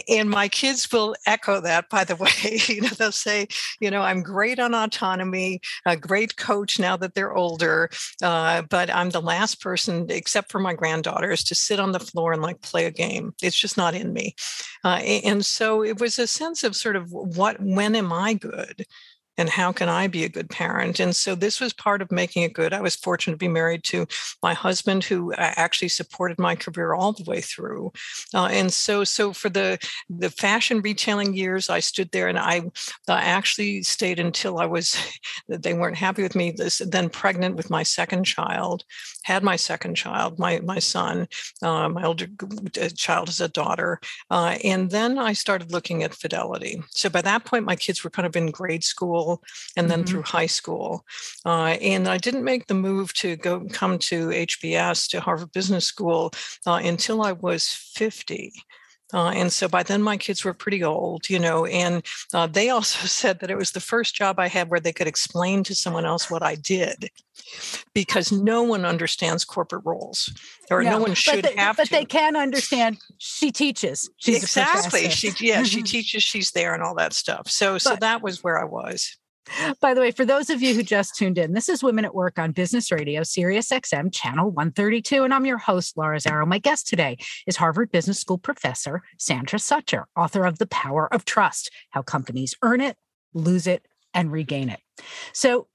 and 0.08 0.30
my 0.30 0.48
kids 0.48 0.92
will 0.92 1.16
echo 1.26 1.62
that 1.62 1.90
by 1.90 2.04
the 2.04 2.16
way 2.24 2.60
you 2.68 2.82
know 2.82 2.90
they'll 2.90 3.12
say 3.12 3.48
you 3.80 3.90
know 3.90 4.02
i'm 4.02 4.22
great 4.22 4.60
on 4.60 4.74
autonomy 4.74 5.60
a 5.86 5.96
great 5.96 6.36
coach 6.38 6.80
now 6.80 6.98
that 6.98 7.14
they're 7.14 7.36
older 7.36 7.90
uh, 8.22 8.62
but 8.64 8.90
i'm 8.94 9.10
the 9.12 9.22
last 9.22 9.62
person 9.62 10.06
except 10.10 10.52
for 10.52 10.60
my 10.60 10.74
granddaughters 10.74 11.44
to 11.44 11.56
sit 11.56 11.80
on 11.80 11.92
the 11.92 12.00
floor 12.00 12.34
and 12.34 12.42
like 12.42 12.62
play 12.62 12.86
a 12.86 12.92
game. 12.92 13.34
It's 13.42 13.58
just 13.58 13.78
not 13.78 13.94
in 13.94 14.14
me. 14.14 14.36
Uh, 14.84 15.00
and 15.24 15.46
so 15.46 15.84
it 15.84 16.00
was 16.00 16.20
a 16.20 16.28
sense 16.28 16.64
of 16.64 16.76
sort 16.76 16.96
of 16.96 17.12
what 17.12 17.60
when 17.62 17.96
am 17.96 18.12
i 18.12 18.34
good 18.34 18.86
and 19.38 19.50
how 19.50 19.72
can 19.72 19.90
I 19.90 20.08
be 20.08 20.24
a 20.24 20.30
good 20.30 20.50
parent? 20.50 21.00
And 21.00 21.16
so 21.16 21.36
this 21.36 21.60
was 21.60 21.74
part 21.74 22.02
of 22.02 22.12
making 22.12 22.44
it 22.44 22.54
good. 22.54 22.74
I 22.74 22.82
was 22.82 22.96
fortunate 22.96 23.34
to 23.34 23.38
be 23.38 23.48
married 23.48 23.84
to 23.86 24.06
my 24.42 24.54
husband, 24.54 25.04
who 25.04 25.34
uh, 25.34 25.54
actually 25.56 25.90
supported 25.90 26.40
my 26.40 26.56
career 26.56 26.94
all 26.94 27.14
the 27.14 27.24
way 27.24 27.42
through. 27.42 27.92
Uh, 28.34 28.46
and 28.52 28.72
so, 28.72 29.04
so 29.04 29.34
for 29.34 29.50
the 29.50 29.78
the 30.10 30.30
fashion 30.30 30.82
retailing 30.82 31.34
years, 31.34 31.70
I 31.70 31.80
stood 31.80 32.12
there 32.12 32.28
and 32.28 32.38
I 32.38 32.60
uh, 33.08 33.14
actually 33.14 33.84
stayed 33.84 34.20
until 34.20 34.60
I 34.60 34.66
was. 34.66 34.96
They 35.48 35.74
weren't 35.74 35.98
happy 35.98 36.24
with 36.24 36.36
me. 36.36 36.52
This, 36.52 36.78
then 36.78 37.10
pregnant 37.10 37.56
with 37.56 37.70
my 37.70 37.84
second 37.84 38.24
child, 38.24 38.84
had 39.24 39.44
my 39.44 39.56
second 39.56 39.96
child, 39.96 40.40
my 40.40 40.60
my 40.60 40.80
son. 40.80 41.28
Uh, 41.62 41.90
my 41.90 42.04
older 42.04 42.28
uh, 42.82 42.90
child 42.96 43.30
is 43.30 43.42
a 43.42 43.48
daughter, 43.48 44.00
uh, 44.30 44.58
and 44.64 44.90
then 44.92 45.18
I 45.18 45.34
started 45.34 45.72
looking 45.72 46.04
at 46.04 46.14
fidelity. 46.14 46.82
So 46.90 47.10
by 47.10 47.22
that 47.22 47.46
point, 47.46 47.66
my 47.66 47.76
kids 47.76 48.04
were 48.04 48.10
kind 48.10 48.26
of 48.26 48.36
in 48.36 48.52
grade 48.52 48.84
school 48.84 49.42
and 49.76 49.90
then 49.90 50.00
mm-hmm. 50.00 50.08
through 50.08 50.24
high 50.24 50.46
school. 50.48 51.06
Uh, 51.46 51.78
and 51.82 52.08
I 52.08 52.18
didn't 52.18 52.44
make 52.44 52.68
the 52.68 52.74
move 52.74 53.14
to 53.16 53.36
go 53.36 53.66
come 53.72 53.98
to 54.00 54.28
HBS 54.28 55.10
to 55.10 55.22
Harvard 55.22 55.52
Business 55.52 55.86
School 55.86 56.32
uh, 56.66 56.82
until 56.84 57.22
I 57.22 57.32
was 57.32 57.68
50. 57.68 58.54
Uh, 59.14 59.30
and 59.30 59.54
so 59.54 59.68
by 59.68 59.84
then 59.84 60.02
my 60.02 60.18
kids 60.18 60.44
were 60.44 60.54
pretty 60.54 60.84
old, 60.84 61.30
you 61.30 61.38
know, 61.40 61.66
and 61.66 62.04
uh, 62.34 62.48
they 62.48 62.70
also 62.70 63.06
said 63.08 63.40
that 63.40 63.52
it 63.52 63.58
was 63.58 63.72
the 63.72 63.80
first 63.80 64.16
job 64.16 64.40
I 64.40 64.48
had 64.48 64.70
where 64.70 64.80
they 64.80 64.94
could 64.94 65.08
explain 65.08 65.64
to 65.66 65.76
someone 65.76 66.06
else 66.06 66.30
what 66.30 66.44
I 66.44 66.56
did 66.56 67.10
because 67.94 68.32
no 68.32 68.64
one 68.64 68.86
understands 68.86 69.44
corporate 69.46 69.84
roles 69.86 70.32
or 70.72 70.84
no, 70.84 70.92
no 70.92 71.00
one 71.00 71.14
should 71.14 71.44
but 71.44 71.56
have 71.56 71.78
but 71.78 71.86
to. 71.86 71.92
they 71.92 72.06
can 72.06 72.36
understand 72.36 72.98
she 73.18 73.52
teaches. 73.52 74.10
She's 74.18 74.42
exactly. 74.42 75.10
She, 75.10 75.32
yeah, 75.40 75.64
she 75.64 75.82
teaches, 75.84 76.24
she's 76.24 76.52
there 76.52 76.74
and 76.74 76.82
all 76.82 76.96
that 76.96 77.14
stuff. 77.14 77.50
So, 77.50 77.74
but, 77.74 77.82
so 77.82 77.96
that 77.98 78.22
was 78.22 78.44
where 78.44 78.60
I 78.60 78.66
was. 78.66 79.18
By 79.82 79.94
the 79.94 80.02
way, 80.02 80.12
for 80.12 80.26
those 80.26 80.50
of 80.50 80.62
you 80.62 80.74
who 80.74 80.84
just 80.84 81.16
tuned 81.16 81.38
in, 81.38 81.54
this 81.54 81.68
is 81.68 81.84
Women 81.84 82.06
at 82.06 82.16
Work 82.16 82.40
on 82.40 82.52
Business 82.52 82.92
Radio, 82.92 83.24
Sirius 83.24 83.70
XM, 83.70 84.14
channel 84.14 84.50
132. 84.50 85.24
And 85.24 85.34
I'm 85.34 85.46
your 85.46 85.58
host, 85.58 85.98
Laura 85.98 86.18
Zarrow. 86.18 86.48
My 86.48 86.60
guest 86.60 86.88
today 86.88 87.18
is 87.46 87.58
Harvard 87.58 87.92
Business 87.92 88.20
School 88.20 88.38
professor 88.38 89.02
Sandra 89.20 89.60
Sucher, 89.60 90.06
author 90.16 90.46
of 90.46 90.60
The 90.60 90.68
Power 90.68 91.14
of 91.14 91.26
Trust 91.26 91.72
How 91.90 92.02
Companies 92.02 92.56
Earn 92.62 92.80
It, 92.80 92.96
Lose 93.34 93.68
It, 93.68 93.86
and 94.14 94.32
Regain 94.32 94.70
It. 94.70 94.80
So, 95.34 95.68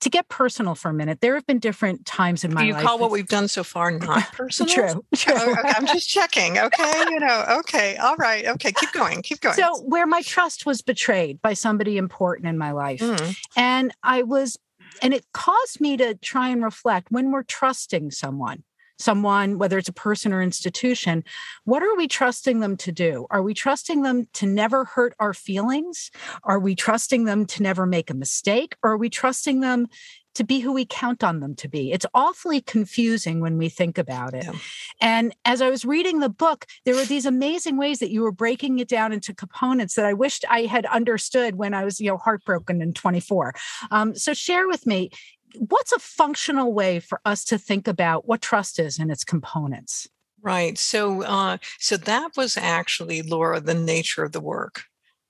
to 0.00 0.10
get 0.10 0.28
personal 0.28 0.74
for 0.74 0.90
a 0.90 0.94
minute, 0.94 1.20
there 1.20 1.34
have 1.34 1.46
been 1.46 1.58
different 1.58 2.04
times 2.04 2.44
in 2.44 2.52
my 2.52 2.60
life. 2.60 2.66
you 2.66 2.74
life. 2.74 2.84
call 2.84 2.98
what 2.98 3.10
we've 3.10 3.28
done 3.28 3.48
so 3.48 3.64
far 3.64 3.90
not 3.90 4.22
personal? 4.32 4.72
true. 4.72 5.04
True. 5.14 5.34
Oh, 5.36 5.52
okay, 5.52 5.72
I'm 5.74 5.86
just 5.86 6.08
checking. 6.08 6.58
Okay. 6.58 7.04
you 7.10 7.20
know, 7.20 7.44
okay. 7.60 7.96
All 7.96 8.16
right. 8.16 8.46
Okay. 8.46 8.72
Keep 8.72 8.92
going. 8.92 9.22
Keep 9.22 9.40
going. 9.42 9.54
So, 9.54 9.80
where 9.82 10.06
my 10.06 10.22
trust 10.22 10.66
was 10.66 10.82
betrayed 10.82 11.40
by 11.40 11.54
somebody 11.54 11.96
important 11.96 12.48
in 12.48 12.58
my 12.58 12.72
life. 12.72 13.00
Mm. 13.00 13.36
And 13.56 13.94
I 14.02 14.22
was, 14.22 14.58
and 15.00 15.14
it 15.14 15.24
caused 15.32 15.80
me 15.80 15.96
to 15.96 16.14
try 16.16 16.48
and 16.48 16.62
reflect 16.62 17.10
when 17.10 17.30
we're 17.30 17.42
trusting 17.44 18.10
someone 18.10 18.62
someone, 19.02 19.58
whether 19.58 19.78
it's 19.78 19.88
a 19.88 19.92
person 19.92 20.32
or 20.32 20.40
institution, 20.40 21.24
what 21.64 21.82
are 21.82 21.96
we 21.96 22.08
trusting 22.08 22.60
them 22.60 22.76
to 22.78 22.92
do? 22.92 23.26
Are 23.30 23.42
we 23.42 23.54
trusting 23.54 24.02
them 24.02 24.26
to 24.34 24.46
never 24.46 24.84
hurt 24.84 25.14
our 25.18 25.34
feelings? 25.34 26.10
Are 26.44 26.58
we 26.58 26.74
trusting 26.74 27.24
them 27.24 27.46
to 27.46 27.62
never 27.62 27.86
make 27.86 28.10
a 28.10 28.14
mistake? 28.14 28.76
Or 28.82 28.92
are 28.92 28.98
we 28.98 29.10
trusting 29.10 29.60
them 29.60 29.88
to 30.34 30.44
be 30.44 30.60
who 30.60 30.72
we 30.72 30.86
count 30.86 31.22
on 31.22 31.40
them 31.40 31.54
to 31.56 31.68
be. 31.68 31.92
It's 31.92 32.06
awfully 32.14 32.60
confusing 32.60 33.40
when 33.40 33.58
we 33.58 33.68
think 33.68 33.98
about 33.98 34.34
it. 34.34 34.44
Yeah. 34.44 34.52
And 35.00 35.34
as 35.44 35.60
I 35.60 35.68
was 35.68 35.84
reading 35.84 36.20
the 36.20 36.28
book, 36.28 36.66
there 36.84 36.94
were 36.94 37.04
these 37.04 37.26
amazing 37.26 37.76
ways 37.76 37.98
that 37.98 38.10
you 38.10 38.22
were 38.22 38.32
breaking 38.32 38.78
it 38.78 38.88
down 38.88 39.12
into 39.12 39.34
components 39.34 39.94
that 39.94 40.06
I 40.06 40.14
wished 40.14 40.44
I 40.48 40.62
had 40.62 40.86
understood 40.86 41.56
when 41.56 41.74
I 41.74 41.84
was, 41.84 42.00
you 42.00 42.08
know, 42.08 42.16
heartbroken 42.16 42.80
in 42.80 42.94
24. 42.94 43.54
Um, 43.90 44.14
so 44.14 44.32
share 44.32 44.66
with 44.66 44.86
me, 44.86 45.10
what's 45.56 45.92
a 45.92 45.98
functional 45.98 46.72
way 46.72 47.00
for 47.00 47.20
us 47.24 47.44
to 47.46 47.58
think 47.58 47.88
about 47.88 48.26
what 48.26 48.42
trust 48.42 48.78
is 48.78 48.98
and 48.98 49.10
its 49.10 49.24
components? 49.24 50.08
Right. 50.40 50.76
So, 50.76 51.22
uh, 51.22 51.58
so 51.78 51.96
that 51.96 52.32
was 52.36 52.56
actually 52.56 53.22
Laura 53.22 53.60
the 53.60 53.74
nature 53.74 54.24
of 54.24 54.32
the 54.32 54.40
work. 54.40 54.84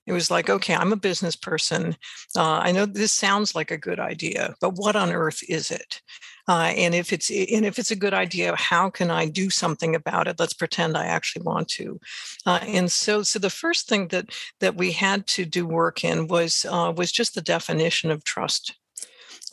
It 0.05 0.11
was 0.11 0.29
like, 0.29 0.49
okay, 0.49 0.75
I'm 0.75 0.91
a 0.91 0.97
business 0.97 1.35
person. 1.35 1.95
Uh, 2.35 2.57
I 2.57 2.71
know 2.71 2.85
this 2.85 3.13
sounds 3.13 3.55
like 3.55 3.71
a 3.71 3.77
good 3.77 3.99
idea, 3.99 4.53
but 4.59 4.71
what 4.75 4.95
on 4.95 5.13
earth 5.13 5.41
is 5.47 5.71
it? 5.71 6.01
Uh, 6.45 6.73
and 6.75 6.93
if 6.93 7.13
it's 7.13 7.29
and 7.29 7.65
if 7.65 7.79
it's 7.79 7.91
a 7.91 7.95
good 7.95 8.13
idea, 8.13 8.53
how 8.57 8.89
can 8.89 9.09
I 9.09 9.29
do 9.29 9.49
something 9.49 9.95
about 9.95 10.27
it? 10.27 10.37
Let's 10.39 10.53
pretend 10.53 10.97
I 10.97 11.05
actually 11.05 11.43
want 11.43 11.69
to. 11.69 12.01
Uh, 12.45 12.59
and 12.63 12.91
so, 12.91 13.23
so 13.23 13.39
the 13.39 13.49
first 13.49 13.87
thing 13.87 14.09
that 14.09 14.31
that 14.59 14.75
we 14.75 14.91
had 14.91 15.25
to 15.27 15.45
do 15.45 15.65
work 15.65 16.03
in 16.03 16.27
was 16.27 16.65
uh, 16.69 16.91
was 16.93 17.13
just 17.13 17.33
the 17.35 17.41
definition 17.41 18.11
of 18.11 18.25
trust. 18.25 18.75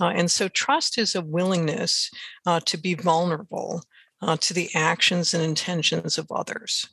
Uh, 0.00 0.12
and 0.14 0.30
so, 0.30 0.48
trust 0.48 0.98
is 0.98 1.14
a 1.14 1.20
willingness 1.20 2.10
uh, 2.46 2.60
to 2.60 2.78
be 2.78 2.94
vulnerable 2.94 3.82
uh, 4.22 4.36
to 4.38 4.54
the 4.54 4.70
actions 4.74 5.34
and 5.34 5.42
intentions 5.42 6.18
of 6.18 6.30
others. 6.30 6.88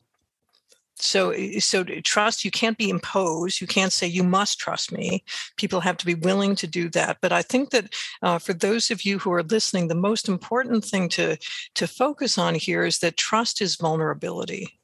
So, 1.00 1.30
eh, 1.32 1.60
so 1.60 1.84
trust 1.84 2.44
you 2.44 2.52
can't 2.52 2.78
be 2.78 2.90
imposed. 2.90 3.62
You 3.62 3.68
can't 3.68 3.94
say 3.94 4.08
you 4.08 4.24
must 4.24 4.60
trust 4.60 4.92
me. 4.92 5.24
People 5.58 5.80
have 5.82 5.98
to 5.98 6.06
be 6.06 6.16
willing 6.16 6.56
to 6.56 6.68
do 6.68 6.90
that. 6.90 7.18
But 7.22 7.32
I 7.32 7.42
think 7.42 7.70
that 7.70 7.94
uh, 8.22 8.40
for 8.40 8.54
those 8.54 8.92
of 8.92 9.04
you 9.04 9.20
who 9.20 9.32
are 9.32 9.44
listening, 9.44 9.88
the 9.88 9.96
most 9.96 10.28
important 10.28 10.84
thing 10.86 11.10
to 11.10 11.38
to 11.76 11.88
focus 11.88 12.38
on 12.38 12.56
here 12.56 12.84
is 12.84 13.00
that 13.00 13.18
trust 13.18 13.62
is 13.62 13.76
vulnerability. 13.76 14.80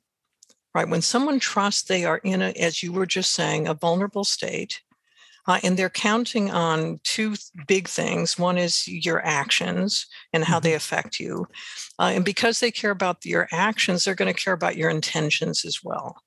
right? 0.76 0.90
When 0.90 1.02
someone 1.02 1.40
trusts 1.40 1.84
they 1.84 2.06
are 2.06 2.20
in 2.20 2.42
a, 2.42 2.50
as 2.52 2.84
you 2.84 2.92
were 2.94 3.06
just 3.06 3.32
saying, 3.34 3.68
a 3.68 3.74
vulnerable 3.74 4.24
state, 4.24 4.82
uh, 5.48 5.60
and 5.64 5.78
they're 5.78 5.90
counting 5.90 6.52
on 6.52 7.00
two 7.04 7.36
big 7.68 7.88
things. 7.88 8.38
One 8.38 8.58
is 8.58 8.88
your 8.88 9.26
actions 9.26 10.06
and 10.32 10.44
how 10.44 10.58
mm-hmm. 10.58 10.64
they 10.64 10.74
affect 10.74 11.20
you. 11.20 11.48
Uh, 12.00 12.12
and 12.16 12.26
because 12.26 12.60
they 12.60 12.72
care 12.72 12.92
about 12.92 13.26
your 13.26 13.48
actions, 13.52 14.04
they're 14.04 14.16
going 14.16 14.34
to 14.34 14.42
care 14.42 14.54
about 14.54 14.78
your 14.78 14.90
intentions 14.90 15.66
as 15.66 15.80
well. 15.84 16.18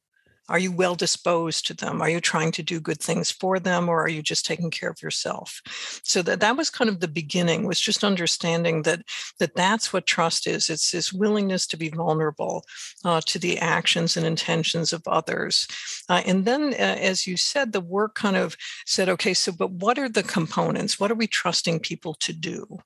Are 0.49 0.59
you 0.59 0.71
well 0.71 0.95
disposed 0.95 1.67
to 1.67 1.75
them? 1.75 2.01
Are 2.01 2.09
you 2.09 2.21
trying 2.21 2.53
to 2.53 2.63
do 2.63 2.81
good 2.81 3.01
things 3.01 3.31
for 3.31 3.59
them 3.59 3.89
or 3.89 4.03
are 4.03 4.09
you 4.09 4.23
just 4.23 4.47
taking 4.47 4.71
care 4.71 4.91
of 4.91 5.03
yourself? 5.03 5.61
So 6.05 6.23
that 6.23 6.41
that 6.41 6.57
was 6.57 6.71
kind 6.71 6.89
of 6.89 7.01
the 7.01 7.09
beginning 7.09 7.67
was 7.67 7.81
just 7.81 8.05
understanding 8.05 8.83
that 8.83 9.03
that 9.39 9.57
that's 9.57 9.93
what 9.93 10.07
trust 10.07 10.47
is. 10.47 10.71
It's 10.71 10.93
this 10.93 11.13
willingness 11.13 11.67
to 11.69 11.77
be 11.77 11.89
vulnerable 11.89 12.65
uh, 13.05 13.21
to 13.27 13.39
the 13.39 13.59
actions 13.59 14.17
and 14.17 14.27
intentions 14.27 14.93
of 14.93 15.03
others. 15.07 15.67
Uh, 16.09 16.23
and 16.27 16.45
then 16.45 16.75
uh, 16.75 16.99
as 17.01 17.27
you 17.27 17.37
said 17.37 17.73
the 17.73 17.81
work 17.81 18.15
kind 18.15 18.37
of 18.37 18.57
said 18.87 19.09
okay 19.09 19.35
so 19.35 19.53
but 19.53 19.71
what 19.71 19.99
are 19.99 20.09
the 20.09 20.23
components? 20.23 21.01
What 21.01 21.11
are 21.11 21.17
we 21.17 21.27
trusting 21.27 21.81
people 21.81 22.15
to 22.15 22.33
do? 22.33 22.79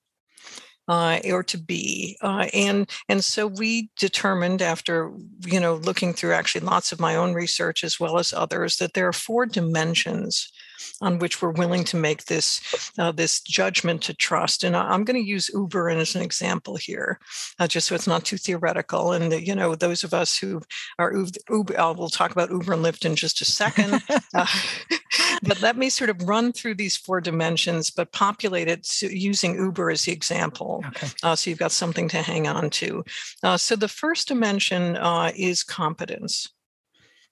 Uh, 0.87 1.19
or 1.29 1.43
to 1.43 1.57
be. 1.57 2.17
Uh, 2.21 2.47
and 2.53 2.89
and 3.07 3.23
so 3.23 3.47
we 3.47 3.89
determined 3.97 4.61
after 4.61 5.11
you 5.45 5.59
know 5.59 5.75
looking 5.75 6.13
through 6.13 6.33
actually 6.33 6.65
lots 6.65 6.91
of 6.91 6.99
my 6.99 7.15
own 7.15 7.33
research 7.33 7.83
as 7.83 7.99
well 7.99 8.17
as 8.17 8.33
others 8.33 8.77
that 8.77 8.93
there 8.93 9.07
are 9.07 9.13
four 9.13 9.45
dimensions 9.45 10.51
on 11.01 11.19
which 11.19 11.41
we're 11.41 11.51
willing 11.51 11.83
to 11.85 11.97
make 11.97 12.25
this 12.25 12.61
uh, 12.97 13.11
this 13.11 13.41
judgment 13.41 14.01
to 14.03 14.13
trust. 14.13 14.63
And 14.63 14.75
I'm 14.75 15.03
going 15.03 15.21
to 15.21 15.27
use 15.27 15.49
Uber 15.53 15.89
as 15.89 16.15
an 16.15 16.21
example 16.21 16.75
here, 16.75 17.19
uh, 17.59 17.67
just 17.67 17.87
so 17.87 17.95
it's 17.95 18.07
not 18.07 18.25
too 18.25 18.37
theoretical. 18.37 19.11
And 19.11 19.33
you 19.45 19.55
know, 19.55 19.75
those 19.75 20.03
of 20.03 20.13
us 20.13 20.37
who 20.37 20.61
are 20.99 21.13
Uber, 21.49 21.79
uh, 21.79 21.93
we'll 21.93 22.09
talk 22.09 22.31
about 22.31 22.51
Uber 22.51 22.73
and 22.73 22.85
Lyft 22.85 23.05
in 23.05 23.15
just 23.15 23.41
a 23.41 23.45
second. 23.45 24.01
Uh, 24.33 24.45
but 25.43 25.61
let 25.61 25.75
me 25.75 25.89
sort 25.89 26.09
of 26.09 26.27
run 26.27 26.53
through 26.53 26.75
these 26.75 26.95
four 26.95 27.19
dimensions, 27.19 27.89
but 27.89 28.11
populate 28.13 28.69
it 28.69 28.87
using 29.01 29.55
Uber 29.55 29.91
as 29.91 30.03
the 30.03 30.11
example. 30.11 30.83
Okay. 30.87 31.07
Uh, 31.21 31.35
so 31.35 31.49
you've 31.49 31.59
got 31.59 31.71
something 31.71 32.07
to 32.09 32.21
hang 32.21 32.47
on 32.47 32.69
to. 32.69 33.03
Uh, 33.43 33.57
so 33.57 33.75
the 33.75 33.89
first 33.89 34.29
dimension 34.29 34.97
is 35.35 35.63
competence. 35.63 36.49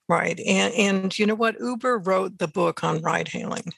Right. 0.09 0.39
And, 0.39 0.73
and 0.73 1.19
you 1.19 1.27
know 1.27 1.35
what? 1.35 1.59
Uber 1.59 1.99
wrote 1.99 2.39
the 2.39 2.47
book 2.47 2.83
on 2.83 3.01
ride 3.01 3.27
hailing. 3.27 3.71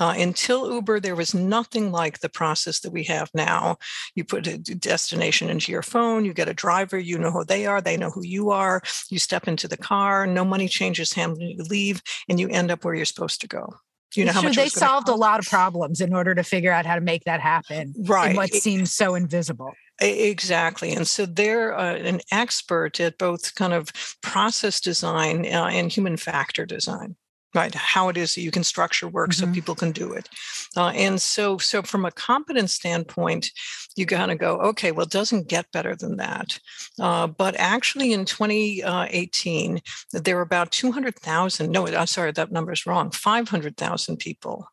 Uh, 0.00 0.14
until 0.16 0.72
Uber, 0.72 0.98
there 0.98 1.14
was 1.14 1.34
nothing 1.34 1.92
like 1.92 2.20
the 2.20 2.28
process 2.28 2.80
that 2.80 2.92
we 2.92 3.04
have 3.04 3.30
now. 3.34 3.76
You 4.14 4.24
put 4.24 4.46
a 4.46 4.58
destination 4.58 5.50
into 5.50 5.70
your 5.70 5.82
phone, 5.82 6.24
you 6.24 6.32
get 6.32 6.48
a 6.48 6.54
driver, 6.54 6.98
you 6.98 7.18
know 7.18 7.30
who 7.30 7.44
they 7.44 7.66
are, 7.66 7.80
they 7.80 7.98
know 7.98 8.10
who 8.10 8.24
you 8.24 8.50
are. 8.50 8.82
You 9.10 9.18
step 9.18 9.46
into 9.46 9.68
the 9.68 9.76
car, 9.76 10.26
no 10.26 10.44
money 10.44 10.68
changes 10.68 11.12
hands 11.12 11.38
when 11.38 11.48
you 11.48 11.62
leave, 11.64 12.02
and 12.28 12.40
you 12.40 12.48
end 12.48 12.70
up 12.70 12.84
where 12.84 12.94
you're 12.94 13.04
supposed 13.04 13.42
to 13.42 13.48
go. 13.48 13.74
You 14.16 14.24
know 14.24 14.32
how 14.32 14.42
much 14.42 14.56
they 14.56 14.68
solved 14.68 15.08
a 15.08 15.14
lot 15.14 15.38
of 15.38 15.46
problems 15.46 16.00
in 16.00 16.12
order 16.12 16.34
to 16.34 16.42
figure 16.42 16.72
out 16.72 16.84
how 16.84 16.96
to 16.96 17.00
make 17.00 17.24
that 17.24 17.40
happen? 17.40 17.94
Right. 17.96 18.30
In 18.30 18.36
what 18.36 18.52
it, 18.52 18.62
seems 18.62 18.92
so 18.92 19.14
invisible. 19.14 19.72
Exactly. 20.00 20.92
And 20.92 21.06
so 21.06 21.26
they're 21.26 21.76
uh, 21.76 21.94
an 21.94 22.20
expert 22.32 23.00
at 23.00 23.18
both 23.18 23.54
kind 23.54 23.74
of 23.74 23.92
process 24.22 24.80
design 24.80 25.44
uh, 25.44 25.66
and 25.66 25.92
human 25.92 26.16
factor 26.16 26.64
design 26.64 27.16
right 27.54 27.74
how 27.74 28.08
it 28.08 28.16
is 28.16 28.34
that 28.34 28.42
you 28.42 28.50
can 28.50 28.64
structure 28.64 29.08
work 29.08 29.30
mm-hmm. 29.30 29.46
so 29.46 29.52
people 29.52 29.74
can 29.74 29.92
do 29.92 30.12
it 30.12 30.28
uh, 30.76 30.88
and 30.88 31.20
so 31.20 31.58
so 31.58 31.82
from 31.82 32.04
a 32.04 32.10
competence 32.10 32.72
standpoint 32.72 33.50
you 33.96 34.06
kind 34.06 34.30
of 34.30 34.38
go 34.38 34.58
okay 34.60 34.92
well 34.92 35.06
it 35.06 35.12
doesn't 35.12 35.48
get 35.48 35.70
better 35.72 35.96
than 35.96 36.16
that 36.16 36.58
uh, 37.00 37.26
but 37.26 37.54
actually 37.58 38.12
in 38.12 38.24
2018 38.24 39.80
there 40.12 40.36
were 40.36 40.42
about 40.42 40.70
200000 40.70 41.70
no 41.70 41.86
i'm 41.86 42.06
sorry 42.06 42.32
that 42.32 42.52
number 42.52 42.72
is 42.72 42.86
wrong 42.86 43.10
500000 43.10 44.16
people 44.16 44.66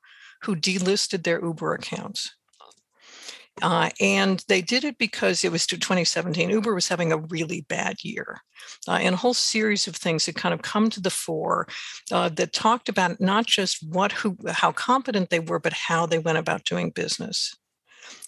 who 0.43 0.55
delisted 0.55 1.23
their 1.23 1.43
uber 1.43 1.73
accounts 1.73 2.35
uh, 3.61 3.89
and 3.99 4.43
they 4.47 4.61
did 4.61 4.83
it 4.83 4.97
because 4.97 5.43
it 5.43 5.51
was 5.51 5.65
to 5.67 5.77
2017. 5.77 6.49
Uber 6.49 6.73
was 6.73 6.87
having 6.87 7.11
a 7.11 7.17
really 7.17 7.65
bad 7.67 8.03
year. 8.03 8.41
Uh, 8.87 8.93
and 8.93 9.15
a 9.15 9.17
whole 9.17 9.33
series 9.33 9.87
of 9.87 9.95
things 9.95 10.25
had 10.25 10.35
kind 10.35 10.53
of 10.53 10.61
come 10.61 10.89
to 10.89 11.01
the 11.01 11.09
fore 11.09 11.67
uh, 12.11 12.29
that 12.29 12.53
talked 12.53 12.89
about 12.89 13.19
not 13.19 13.45
just 13.45 13.85
what, 13.87 14.11
who, 14.11 14.37
how 14.47 14.71
competent 14.71 15.29
they 15.29 15.39
were, 15.39 15.59
but 15.59 15.73
how 15.73 16.05
they 16.05 16.19
went 16.19 16.37
about 16.37 16.65
doing 16.65 16.91
business. 16.91 17.55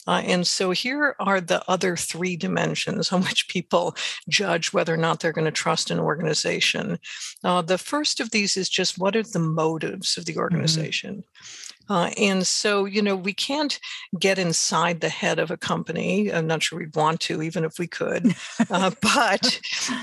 Uh, 0.08 0.22
and 0.26 0.48
so 0.48 0.72
here 0.72 1.16
are 1.20 1.40
the 1.40 1.62
other 1.70 1.96
three 1.96 2.36
dimensions 2.36 3.12
on 3.12 3.22
which 3.26 3.48
people 3.48 3.96
judge 4.28 4.74
whether 4.74 4.94
or 4.94 4.98
not 4.98 5.20
they're 5.20 5.32
going 5.32 5.46
to 5.46 5.52
trust 5.52 5.92
an 5.92 6.00
organization. 6.00 6.98
Uh, 7.44 7.62
the 7.62 7.78
first 7.78 8.20
of 8.20 8.32
these 8.32 8.58
is 8.58 8.70
just 8.70 8.98
what 8.98 9.16
are 9.16 9.24
the 9.24 9.40
motives 9.40 10.18
of 10.18 10.26
the 10.26 10.34
mm-hmm. 10.34 10.42
organization? 10.42 11.18
Mm-hmm. 11.18 11.69
Uh, 11.90 12.12
and 12.18 12.46
so, 12.46 12.86
you 12.86 13.02
know, 13.02 13.16
we 13.16 13.34
can't 13.34 13.80
get 14.18 14.38
inside 14.38 15.02
the 15.02 15.10
head 15.10 15.40
of 15.40 15.52
a 15.52 15.58
company. 15.58 16.32
I'm 16.32 16.48
not 16.48 16.64
sure 16.64 16.80
we'd 16.80 16.96
want 16.96 17.20
to, 17.22 17.42
even 17.42 17.64
if 17.64 17.80
we 17.80 17.88
could. 17.88 18.36
Uh, 18.70 18.92
but, 19.02 19.60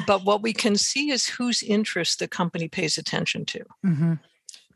but 0.06 0.24
what 0.24 0.42
we 0.42 0.52
can 0.52 0.76
see 0.76 1.10
is 1.10 1.26
whose 1.26 1.62
interest 1.62 2.18
the 2.18 2.28
company 2.28 2.68
pays 2.68 2.98
attention 2.98 3.44
to. 3.46 3.64
Mm-hmm. 3.84 4.14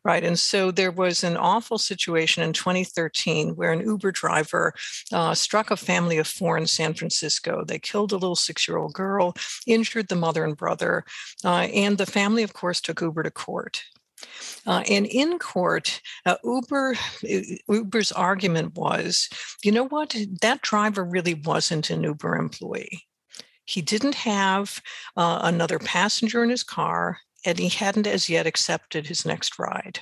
Right. 0.02 0.24
And 0.24 0.38
so 0.38 0.70
there 0.70 0.90
was 0.90 1.22
an 1.22 1.36
awful 1.36 1.76
situation 1.76 2.42
in 2.42 2.54
2013 2.54 3.50
where 3.50 3.70
an 3.70 3.80
Uber 3.80 4.12
driver 4.12 4.72
uh, 5.12 5.34
struck 5.34 5.70
a 5.70 5.76
family 5.76 6.16
of 6.16 6.26
four 6.26 6.56
in 6.56 6.66
San 6.66 6.94
Francisco. 6.94 7.64
They 7.66 7.78
killed 7.78 8.12
a 8.12 8.16
little 8.16 8.36
six 8.36 8.66
year 8.66 8.78
old 8.78 8.94
girl, 8.94 9.34
injured 9.66 10.08
the 10.08 10.16
mother 10.16 10.42
and 10.42 10.56
brother. 10.56 11.04
Uh, 11.44 11.68
and 11.74 11.98
the 11.98 12.06
family, 12.06 12.42
of 12.42 12.54
course, 12.54 12.80
took 12.80 13.02
Uber 13.02 13.24
to 13.24 13.30
court. 13.30 13.84
Uh, 14.66 14.82
and 14.88 15.06
in 15.06 15.38
court, 15.38 16.00
uh, 16.26 16.36
Uber 16.44 16.96
Uber's 17.68 18.12
argument 18.12 18.74
was, 18.74 19.28
you 19.62 19.72
know 19.72 19.86
what, 19.88 20.14
that 20.40 20.62
driver 20.62 21.04
really 21.04 21.34
wasn't 21.34 21.90
an 21.90 22.02
Uber 22.02 22.36
employee. 22.36 23.06
He 23.64 23.82
didn't 23.82 24.16
have 24.16 24.80
uh, 25.16 25.40
another 25.42 25.78
passenger 25.78 26.42
in 26.42 26.50
his 26.50 26.64
car, 26.64 27.18
and 27.44 27.58
he 27.58 27.68
hadn't 27.68 28.06
as 28.06 28.28
yet 28.28 28.46
accepted 28.46 29.06
his 29.06 29.24
next 29.24 29.58
ride. 29.58 30.00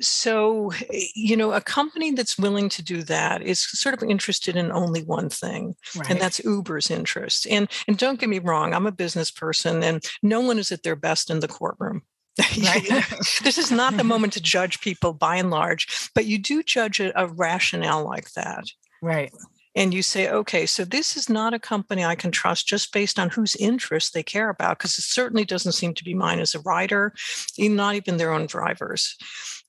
So, 0.00 0.72
you 1.14 1.36
know, 1.36 1.52
a 1.52 1.60
company 1.60 2.12
that's 2.12 2.38
willing 2.38 2.68
to 2.70 2.82
do 2.82 3.02
that 3.04 3.42
is 3.42 3.60
sort 3.60 3.94
of 3.94 4.08
interested 4.08 4.54
in 4.54 4.70
only 4.70 5.02
one 5.02 5.30
thing, 5.30 5.74
right. 5.96 6.10
and 6.10 6.20
that's 6.20 6.44
Uber's 6.44 6.90
interest. 6.90 7.46
And 7.50 7.68
and 7.88 7.96
don't 7.96 8.20
get 8.20 8.28
me 8.28 8.38
wrong, 8.38 8.74
I'm 8.74 8.86
a 8.86 8.92
business 8.92 9.30
person, 9.30 9.82
and 9.82 10.04
no 10.22 10.40
one 10.40 10.58
is 10.58 10.70
at 10.70 10.82
their 10.82 10.96
best 10.96 11.30
in 11.30 11.40
the 11.40 11.48
courtroom. 11.48 12.02
Right. 12.62 12.86
this 13.42 13.58
is 13.58 13.70
not 13.70 13.96
the 13.96 14.04
moment 14.04 14.34
to 14.34 14.40
judge 14.40 14.80
people 14.80 15.12
by 15.12 15.36
and 15.36 15.50
large, 15.50 16.10
but 16.14 16.26
you 16.26 16.38
do 16.38 16.62
judge 16.62 17.00
a, 17.00 17.12
a 17.20 17.26
rationale 17.26 18.04
like 18.04 18.32
that. 18.32 18.64
Right. 19.02 19.32
And 19.74 19.92
you 19.92 20.02
say, 20.02 20.30
okay, 20.30 20.64
so 20.64 20.84
this 20.84 21.16
is 21.16 21.28
not 21.28 21.52
a 21.52 21.58
company 21.58 22.04
I 22.04 22.14
can 22.14 22.30
trust 22.30 22.66
just 22.66 22.92
based 22.92 23.18
on 23.18 23.28
whose 23.28 23.56
interests 23.56 24.10
they 24.10 24.22
care 24.22 24.48
about, 24.48 24.78
because 24.78 24.98
it 24.98 25.02
certainly 25.02 25.44
doesn't 25.44 25.72
seem 25.72 25.92
to 25.94 26.04
be 26.04 26.14
mine 26.14 26.40
as 26.40 26.54
a 26.54 26.60
rider, 26.60 27.12
not 27.58 27.94
even 27.94 28.16
their 28.16 28.32
own 28.32 28.46
drivers. 28.46 29.16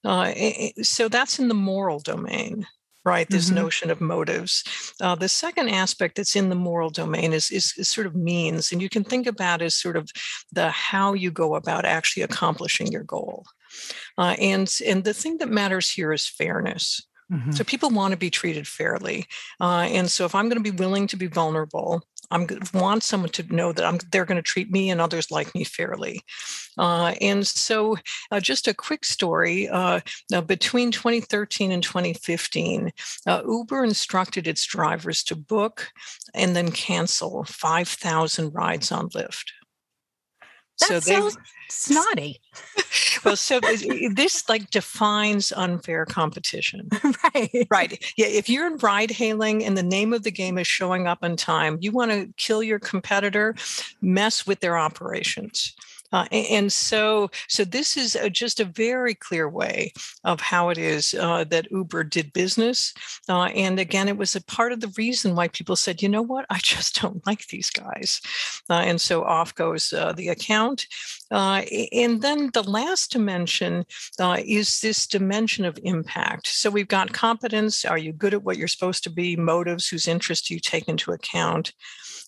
Uh, 0.05 0.33
so 0.81 1.09
that's 1.09 1.39
in 1.39 1.49
the 1.49 1.53
moral 1.53 1.99
domain 1.99 2.65
right? 3.07 3.29
This 3.29 3.45
mm-hmm. 3.45 3.55
notion 3.55 3.89
of 3.89 4.01
motives. 4.01 4.63
Uh, 5.01 5.15
the 5.15 5.29
second 5.29 5.69
aspect 5.69 6.17
that's 6.17 6.35
in 6.35 6.49
the 6.49 6.55
moral 6.55 6.89
domain 6.89 7.31
is, 7.31 7.49
is, 7.49 7.73
is 7.77 7.89
sort 7.89 8.05
of 8.05 8.15
means, 8.15 8.73
and 8.73 8.81
you 8.81 8.89
can 8.89 9.05
think 9.05 9.27
about 9.27 9.61
as 9.61 9.75
sort 9.75 9.95
of 9.95 10.09
the 10.51 10.69
how 10.69 11.13
you 11.13 11.31
go 11.31 11.55
about 11.55 11.85
actually 11.85 12.23
accomplishing 12.23 12.87
your 12.91 13.03
goal. 13.03 13.45
Uh, 14.17 14.35
and 14.39 14.77
and 14.85 15.05
the 15.05 15.13
thing 15.13 15.37
that 15.37 15.49
matters 15.49 15.89
here 15.89 16.11
is 16.11 16.27
fairness. 16.27 17.01
Mm-hmm. 17.31 17.51
So 17.51 17.63
people 17.63 17.89
want 17.89 18.11
to 18.11 18.17
be 18.17 18.29
treated 18.29 18.67
fairly, 18.67 19.25
uh, 19.61 19.87
and 19.89 20.11
so 20.11 20.25
if 20.25 20.35
I'm 20.35 20.49
going 20.49 20.63
to 20.63 20.71
be 20.71 20.77
willing 20.83 21.07
to 21.07 21.17
be 21.17 21.27
vulnerable, 21.27 22.01
I 22.29 22.45
want 22.73 23.03
someone 23.03 23.29
to 23.31 23.55
know 23.55 23.71
that 23.71 23.85
I'm, 23.85 23.99
they're 24.11 24.25
going 24.25 24.37
to 24.37 24.41
treat 24.41 24.71
me 24.71 24.89
and 24.89 24.99
others 24.99 25.31
like 25.31 25.53
me 25.55 25.63
fairly. 25.63 26.21
Uh, 26.77 27.13
and 27.21 27.45
so, 27.45 27.97
uh, 28.31 28.39
just 28.39 28.67
a 28.67 28.73
quick 28.73 29.05
story 29.05 29.67
uh, 29.69 30.01
between 30.45 30.91
2013 30.91 31.71
and 31.71 31.81
2015, 31.81 32.91
uh, 33.25 33.41
Uber 33.47 33.83
instructed 33.83 34.47
its 34.47 34.65
drivers 34.65 35.23
to 35.23 35.35
book 35.35 35.89
and 36.33 36.55
then 36.55 36.71
cancel 36.71 37.43
5,000 37.45 38.53
rides 38.53 38.91
on 38.91 39.09
Lyft. 39.09 39.51
That 40.79 40.87
so 40.87 40.99
sounds 40.99 41.37
snotty. 41.69 42.39
well, 43.25 43.35
so 43.35 43.59
this 43.59 44.47
like 44.47 44.69
defines 44.69 45.51
unfair 45.51 46.05
competition. 46.05 46.89
right. 47.23 47.67
Right. 47.69 48.13
Yeah. 48.15 48.27
If 48.27 48.49
you're 48.49 48.67
in 48.67 48.77
ride 48.77 49.11
hailing 49.11 49.63
and 49.63 49.77
the 49.77 49.83
name 49.83 50.13
of 50.13 50.23
the 50.23 50.31
game 50.31 50.57
is 50.57 50.67
showing 50.67 51.07
up 51.07 51.19
on 51.21 51.35
time, 51.35 51.77
you 51.81 51.91
want 51.91 52.11
to 52.11 52.31
kill 52.37 52.61
your 52.61 52.79
competitor, 52.79 53.55
mess 54.01 54.45
with 54.45 54.59
their 54.59 54.77
operations. 54.77 55.75
Uh, 56.11 56.25
and 56.31 56.71
so, 56.71 57.29
so 57.47 57.63
this 57.63 57.97
is 57.97 58.15
a, 58.15 58.29
just 58.29 58.59
a 58.59 58.65
very 58.65 59.13
clear 59.13 59.49
way 59.49 59.91
of 60.23 60.39
how 60.39 60.69
it 60.69 60.77
is 60.77 61.13
uh, 61.15 61.43
that 61.45 61.69
Uber 61.71 62.03
did 62.03 62.31
business. 62.33 62.93
Uh, 63.27 63.45
and 63.45 63.79
again, 63.79 64.07
it 64.07 64.17
was 64.17 64.35
a 64.35 64.43
part 64.43 64.71
of 64.71 64.79
the 64.79 64.93
reason 64.97 65.35
why 65.35 65.47
people 65.49 65.75
said, 65.75 66.01
you 66.01 66.09
know 66.09 66.21
what, 66.21 66.45
I 66.49 66.59
just 66.63 67.01
don't 67.01 67.25
like 67.25 67.47
these 67.47 67.69
guys. 67.69 68.21
Uh, 68.69 68.81
and 68.85 68.99
so 68.99 69.23
off 69.23 69.53
goes 69.55 69.91
uh, 69.93 70.13
the 70.13 70.29
account. 70.29 70.87
Uh, 71.29 71.63
and 71.91 72.21
then 72.21 72.49
the 72.53 72.63
last 72.63 73.11
dimension 73.11 73.85
is 74.19 74.79
this 74.79 75.07
dimension 75.07 75.65
of 75.65 75.77
impact. 75.83 76.47
So 76.47 76.69
we've 76.69 76.87
got 76.87 77.11
competence. 77.11 77.83
Are 77.83 77.97
you 77.97 78.13
good 78.13 78.33
at 78.33 78.43
what 78.43 78.57
you're 78.57 78.67
supposed 78.67 79.03
to 79.03 79.09
be? 79.09 79.35
Motives, 79.35 79.87
whose 79.87 80.07
interest 80.07 80.47
do 80.47 80.53
you 80.53 80.59
take 80.59 80.87
into 80.87 81.11
account? 81.11 81.73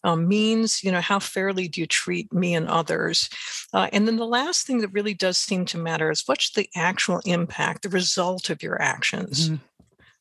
um, 0.04 0.28
means, 0.28 0.84
you 0.84 0.92
know, 0.92 1.02
how 1.02 1.20
fairly 1.20 1.68
do 1.68 1.82
you 1.82 1.88
treat 1.88 2.32
me 2.34 2.56
and 2.56 2.68
others? 2.68 3.30
Uh, 3.74 3.88
and 3.94 4.08
then 4.08 4.18
the 4.18 4.26
last 4.26 4.66
thing 4.66 4.80
that 4.80 4.94
really 4.94 5.14
does 5.14 5.38
seem 5.38 5.66
to 5.66 5.78
matter 5.78 6.10
is 6.10 6.24
what's 6.26 6.52
the 6.52 6.70
actual 6.76 7.22
impact, 7.26 7.84
the 7.84 7.90
result 7.90 8.50
of 8.50 8.64
your 8.64 8.82
actions. 8.82 9.50
Mm-hmm 9.50 9.56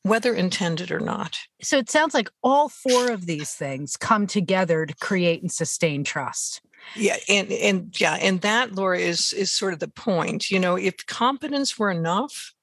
whether 0.03 0.33
intended 0.33 0.91
or 0.91 0.99
not. 0.99 1.37
So 1.61 1.77
it 1.77 1.89
sounds 1.89 2.13
like 2.13 2.29
all 2.41 2.69
four 2.69 3.11
of 3.11 3.25
these 3.25 3.53
things 3.53 3.97
come 3.97 4.27
together 4.27 4.85
to 4.85 4.95
create 4.95 5.41
and 5.41 5.51
sustain 5.51 6.03
trust. 6.03 6.61
Yeah, 6.95 7.17
and 7.27 7.51
and 7.51 7.99
yeah, 7.99 8.15
and 8.15 8.41
that 8.41 8.73
Laura 8.73 8.97
is 8.97 9.33
is 9.33 9.51
sort 9.51 9.73
of 9.73 9.79
the 9.79 9.89
point. 9.89 10.49
You 10.49 10.59
know, 10.59 10.77
if 10.77 11.05
competence 11.05 11.77
were 11.77 11.91
enough, 11.91 12.53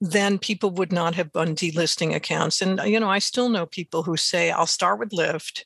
then 0.00 0.38
people 0.38 0.70
would 0.70 0.92
not 0.92 1.16
have 1.16 1.32
been 1.32 1.56
delisting 1.56 2.14
accounts. 2.14 2.62
And 2.62 2.80
you 2.84 3.00
know, 3.00 3.10
I 3.10 3.18
still 3.18 3.48
know 3.48 3.66
people 3.66 4.04
who 4.04 4.16
say, 4.16 4.50
"I'll 4.50 4.66
start 4.66 5.00
with 5.00 5.10
Lyft." 5.10 5.64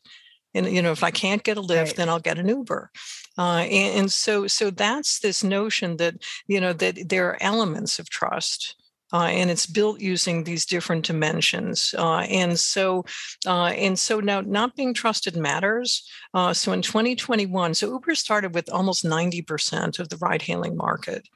and 0.54 0.66
you 0.66 0.82
know 0.82 0.92
if 0.92 1.02
i 1.02 1.10
can't 1.10 1.44
get 1.44 1.56
a 1.56 1.60
lift 1.60 1.90
right. 1.90 1.96
then 1.96 2.08
i'll 2.08 2.20
get 2.20 2.38
an 2.38 2.48
uber 2.48 2.90
uh, 3.38 3.64
and, 3.70 3.98
and, 3.98 4.12
so 4.12 4.46
so 4.46 4.70
that's 4.70 5.20
this 5.20 5.44
notion 5.44 5.96
that 5.96 6.14
you 6.46 6.60
know 6.60 6.72
that 6.72 7.08
there 7.08 7.28
are 7.28 7.42
elements 7.42 7.98
of 7.98 8.10
trust 8.10 8.74
uh, 9.12 9.28
and 9.30 9.50
it's 9.50 9.66
built 9.66 10.00
using 10.00 10.44
these 10.44 10.66
different 10.66 11.06
dimensions 11.06 11.94
uh, 11.96 12.18
and 12.28 12.58
so 12.58 13.04
uh, 13.46 13.66
and 13.66 13.98
so 13.98 14.20
now 14.20 14.40
not 14.40 14.76
being 14.76 14.92
trusted 14.92 15.36
matters 15.36 16.08
uh, 16.34 16.52
so 16.52 16.72
in 16.72 16.82
2021 16.82 17.74
so 17.74 17.88
uber 17.88 18.14
started 18.14 18.54
with 18.54 18.70
almost 18.70 19.04
90% 19.04 19.98
of 19.98 20.08
the 20.08 20.16
ride 20.18 20.42
hailing 20.42 20.76
market 20.76 21.28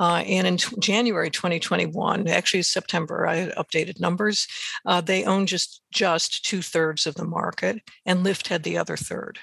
uh, 0.00 0.22
and 0.26 0.46
in 0.46 0.56
t- 0.56 0.74
January 0.80 1.30
2021, 1.30 2.26
actually 2.26 2.62
September, 2.62 3.26
I 3.26 3.48
updated 3.50 4.00
numbers. 4.00 4.48
Uh, 4.84 5.00
they 5.00 5.24
own 5.24 5.46
just 5.46 5.82
just 5.92 6.44
two 6.44 6.62
thirds 6.62 7.06
of 7.06 7.14
the 7.14 7.24
market, 7.24 7.80
and 8.04 8.24
Lyft 8.24 8.48
had 8.48 8.62
the 8.62 8.78
other 8.78 8.96
third. 8.96 9.38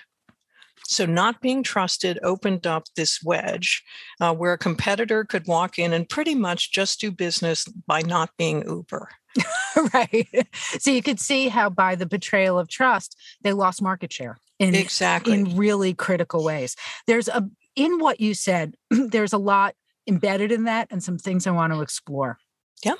So, 0.85 1.05
not 1.05 1.41
being 1.41 1.63
trusted 1.63 2.19
opened 2.23 2.65
up 2.65 2.85
this 2.95 3.21
wedge 3.23 3.83
uh, 4.19 4.33
where 4.33 4.53
a 4.53 4.57
competitor 4.57 5.23
could 5.23 5.47
walk 5.47 5.77
in 5.77 5.93
and 5.93 6.07
pretty 6.07 6.35
much 6.35 6.71
just 6.71 6.99
do 6.99 7.11
business 7.11 7.65
by 7.87 8.01
not 8.01 8.31
being 8.37 8.63
Uber. 8.67 9.09
right. 9.93 10.47
So, 10.79 10.91
you 10.91 11.01
could 11.01 11.19
see 11.19 11.47
how 11.47 11.69
by 11.69 11.95
the 11.95 12.05
betrayal 12.05 12.57
of 12.57 12.67
trust, 12.67 13.15
they 13.41 13.53
lost 13.53 13.81
market 13.81 14.11
share 14.11 14.37
in, 14.59 14.75
exactly. 14.75 15.33
in 15.33 15.55
really 15.55 15.93
critical 15.93 16.43
ways. 16.43 16.75
There's 17.07 17.27
a, 17.27 17.49
in 17.75 17.99
what 17.99 18.19
you 18.19 18.33
said, 18.33 18.75
there's 18.89 19.33
a 19.33 19.37
lot 19.37 19.75
embedded 20.07 20.51
in 20.51 20.63
that 20.65 20.87
and 20.91 21.03
some 21.03 21.17
things 21.17 21.47
I 21.47 21.51
want 21.51 21.73
to 21.73 21.81
explore. 21.81 22.37
Yeah. 22.83 22.95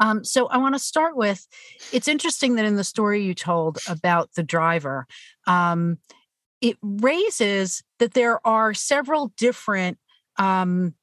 Um, 0.00 0.24
so 0.24 0.46
I 0.46 0.58
want 0.58 0.74
to 0.74 0.78
start 0.78 1.16
with 1.16 1.46
it's 1.92 2.08
interesting 2.08 2.56
that 2.56 2.64
in 2.64 2.76
the 2.76 2.84
story 2.84 3.22
you 3.22 3.34
told 3.34 3.78
about 3.88 4.30
the 4.34 4.42
driver, 4.42 5.06
um, 5.46 5.98
it 6.62 6.78
raises 6.80 7.82
that 7.98 8.14
there 8.14 8.44
are 8.46 8.72
several 8.72 9.32
different 9.36 9.98
um, 10.38 10.94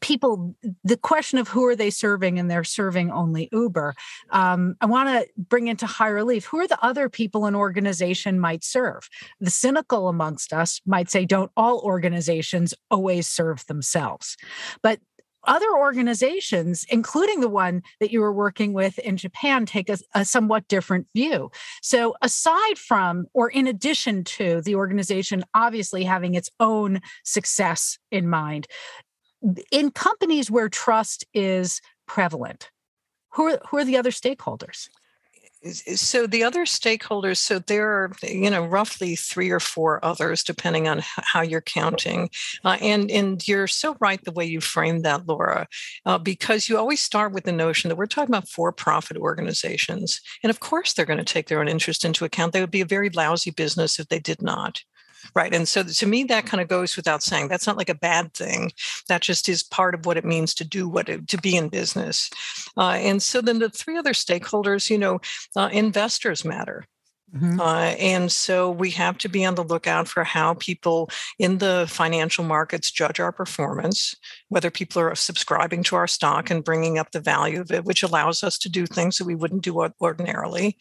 people 0.00 0.54
the 0.84 0.96
question 0.96 1.38
of 1.38 1.48
who 1.48 1.64
are 1.66 1.76
they 1.76 1.90
serving 1.90 2.38
and 2.38 2.50
they're 2.50 2.64
serving 2.64 3.10
only 3.10 3.48
uber. 3.52 3.94
Um, 4.30 4.74
i 4.80 4.86
want 4.86 5.08
to 5.08 5.26
bring 5.36 5.68
into 5.68 5.86
high 5.86 6.08
relief 6.08 6.46
who 6.46 6.58
are 6.58 6.68
the 6.68 6.82
other 6.84 7.08
people 7.08 7.46
an 7.46 7.54
organization 7.54 8.40
might 8.40 8.64
serve. 8.64 9.08
The 9.40 9.50
cynical 9.50 10.08
amongst 10.08 10.52
us 10.52 10.80
might 10.86 11.10
say 11.10 11.24
don't 11.24 11.52
all 11.56 11.80
organizations 11.80 12.74
always 12.90 13.28
serve 13.28 13.66
themselves? 13.66 14.36
But 14.82 14.98
other 15.44 15.66
organizations, 15.76 16.86
including 16.88 17.40
the 17.40 17.48
one 17.48 17.82
that 18.00 18.12
you 18.12 18.20
were 18.20 18.32
working 18.32 18.72
with 18.72 18.98
in 19.00 19.16
Japan, 19.16 19.66
take 19.66 19.88
a, 19.88 19.98
a, 20.14 20.24
somewhat 20.24 20.68
different 20.68 21.06
view. 21.14 21.50
So, 21.82 22.14
aside 22.22 22.78
from, 22.78 23.26
or 23.34 23.50
in 23.50 23.66
addition 23.66 24.24
to 24.24 24.60
the 24.62 24.74
organization 24.74 25.44
obviously 25.54 26.04
having 26.04 26.34
its 26.34 26.50
own 26.60 27.00
success 27.24 27.98
in 28.10 28.28
mind, 28.28 28.66
in 29.70 29.90
companies 29.90 30.50
where 30.50 30.68
trust 30.68 31.24
is 31.34 31.80
prevalent, 32.06 32.70
who 33.32 33.48
are, 33.48 33.60
who 33.68 33.78
are 33.78 33.84
the 33.84 33.96
other 33.96 34.10
stakeholders? 34.10 34.88
So 35.94 36.26
the 36.26 36.42
other 36.42 36.64
stakeholders 36.64 37.38
so 37.38 37.58
there 37.58 37.88
are 37.88 38.12
you 38.22 38.50
know 38.50 38.64
roughly 38.64 39.16
three 39.16 39.50
or 39.50 39.60
four 39.60 40.04
others 40.04 40.42
depending 40.42 40.88
on 40.88 41.00
how 41.02 41.40
you're 41.40 41.60
counting 41.60 42.28
uh, 42.64 42.76
and 42.80 43.10
and 43.10 43.46
you're 43.46 43.66
so 43.66 43.96
right 44.00 44.24
the 44.24 44.32
way 44.32 44.44
you 44.44 44.60
framed 44.60 45.04
that 45.04 45.26
laura 45.26 45.66
uh, 46.06 46.18
because 46.18 46.68
you 46.68 46.76
always 46.78 47.00
start 47.00 47.32
with 47.32 47.44
the 47.44 47.52
notion 47.52 47.88
that 47.88 47.96
we're 47.96 48.06
talking 48.06 48.34
about 48.34 48.48
for-profit 48.48 49.16
organizations 49.16 50.20
and 50.42 50.50
of 50.50 50.60
course 50.60 50.92
they're 50.92 51.06
going 51.06 51.18
to 51.18 51.24
take 51.24 51.48
their 51.48 51.60
own 51.60 51.68
interest 51.68 52.04
into 52.04 52.24
account. 52.24 52.52
They 52.52 52.60
would 52.60 52.70
be 52.70 52.80
a 52.80 52.86
very 52.86 53.10
lousy 53.10 53.50
business 53.50 53.98
if 53.98 54.08
they 54.08 54.18
did 54.18 54.42
not 54.42 54.82
Right. 55.34 55.54
And 55.54 55.68
so 55.68 55.82
to 55.82 56.06
me, 56.06 56.24
that 56.24 56.46
kind 56.46 56.60
of 56.60 56.68
goes 56.68 56.96
without 56.96 57.22
saying. 57.22 57.48
That's 57.48 57.66
not 57.66 57.76
like 57.76 57.88
a 57.88 57.94
bad 57.94 58.34
thing. 58.34 58.72
That 59.08 59.22
just 59.22 59.48
is 59.48 59.62
part 59.62 59.94
of 59.94 60.06
what 60.06 60.16
it 60.16 60.24
means 60.24 60.54
to 60.54 60.64
do 60.64 60.88
what 60.88 61.08
it, 61.08 61.28
to 61.28 61.38
be 61.38 61.56
in 61.56 61.68
business. 61.68 62.30
Uh, 62.76 62.98
and 62.98 63.22
so 63.22 63.40
then 63.40 63.58
the 63.58 63.70
three 63.70 63.96
other 63.96 64.12
stakeholders, 64.12 64.90
you 64.90 64.98
know, 64.98 65.20
uh, 65.56 65.68
investors 65.72 66.44
matter. 66.44 66.86
Mm-hmm. 67.34 67.60
Uh, 67.60 67.94
and 67.98 68.30
so 68.30 68.70
we 68.70 68.90
have 68.90 69.16
to 69.18 69.28
be 69.28 69.44
on 69.44 69.54
the 69.54 69.64
lookout 69.64 70.06
for 70.06 70.22
how 70.22 70.54
people 70.54 71.08
in 71.38 71.58
the 71.58 71.86
financial 71.88 72.44
markets 72.44 72.90
judge 72.90 73.20
our 73.20 73.32
performance, 73.32 74.14
whether 74.48 74.70
people 74.70 75.00
are 75.00 75.14
subscribing 75.14 75.82
to 75.84 75.96
our 75.96 76.06
stock 76.06 76.50
and 76.50 76.62
bringing 76.62 76.98
up 76.98 77.12
the 77.12 77.20
value 77.20 77.60
of 77.60 77.70
it, 77.70 77.84
which 77.84 78.02
allows 78.02 78.42
us 78.42 78.58
to 78.58 78.68
do 78.68 78.86
things 78.86 79.16
that 79.16 79.24
we 79.24 79.34
wouldn't 79.34 79.62
do 79.62 79.88
ordinarily. 80.00 80.76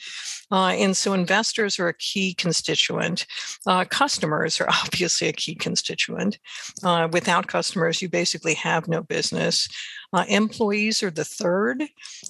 Uh, 0.52 0.68
and 0.68 0.98
so 0.98 1.14
investors 1.14 1.80
are 1.80 1.88
a 1.88 1.94
key 1.94 2.34
constituent. 2.34 3.26
Uh, 3.66 3.86
customers 3.86 4.60
are 4.60 4.70
obviously 4.84 5.30
a 5.30 5.34
key 5.34 5.56
constituent. 5.56 6.38
Uh, 6.84 7.08
without 7.12 7.48
customers, 7.48 8.02
you 8.02 8.10
basically 8.10 8.56
have 8.56 8.90
no 8.90 9.02
business. 9.02 9.70
Uh, 10.13 10.26
employees 10.28 11.02
are 11.02 11.12
the 11.12 11.24
third. 11.24 11.84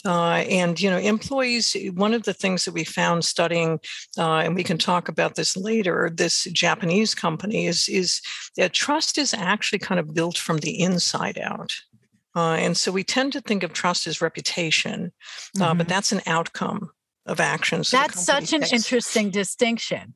Uh, 0.05 0.43
and, 0.49 0.79
you 0.79 0.89
know, 0.89 0.97
employees, 0.97 1.75
one 1.95 2.13
of 2.13 2.23
the 2.23 2.33
things 2.33 2.65
that 2.65 2.73
we 2.73 2.83
found 2.83 3.25
studying, 3.25 3.79
uh, 4.17 4.37
and 4.37 4.55
we 4.55 4.63
can 4.63 4.77
talk 4.77 5.09
about 5.09 5.35
this 5.35 5.57
later, 5.57 6.11
this 6.13 6.43
Japanese 6.45 7.15
company 7.15 7.65
is, 7.65 7.89
is 7.89 8.21
that 8.55 8.73
trust 8.73 9.17
is 9.17 9.33
actually 9.33 9.79
kind 9.79 9.99
of 9.99 10.13
built 10.13 10.37
from 10.37 10.57
the 10.57 10.79
inside 10.79 11.39
out. 11.39 11.73
Uh, 12.35 12.53
and 12.53 12.77
so 12.77 12.91
we 12.91 13.03
tend 13.03 13.33
to 13.33 13.41
think 13.41 13.63
of 13.63 13.73
trust 13.73 14.07
as 14.07 14.21
reputation, 14.21 15.11
mm-hmm. 15.57 15.77
but 15.77 15.87
that's 15.87 16.11
an 16.11 16.21
outcome 16.27 16.91
of 17.25 17.39
actions. 17.39 17.91
That's 17.91 18.23
such 18.23 18.53
an 18.53 18.61
takes. 18.61 18.73
interesting 18.73 19.31
distinction. 19.31 20.13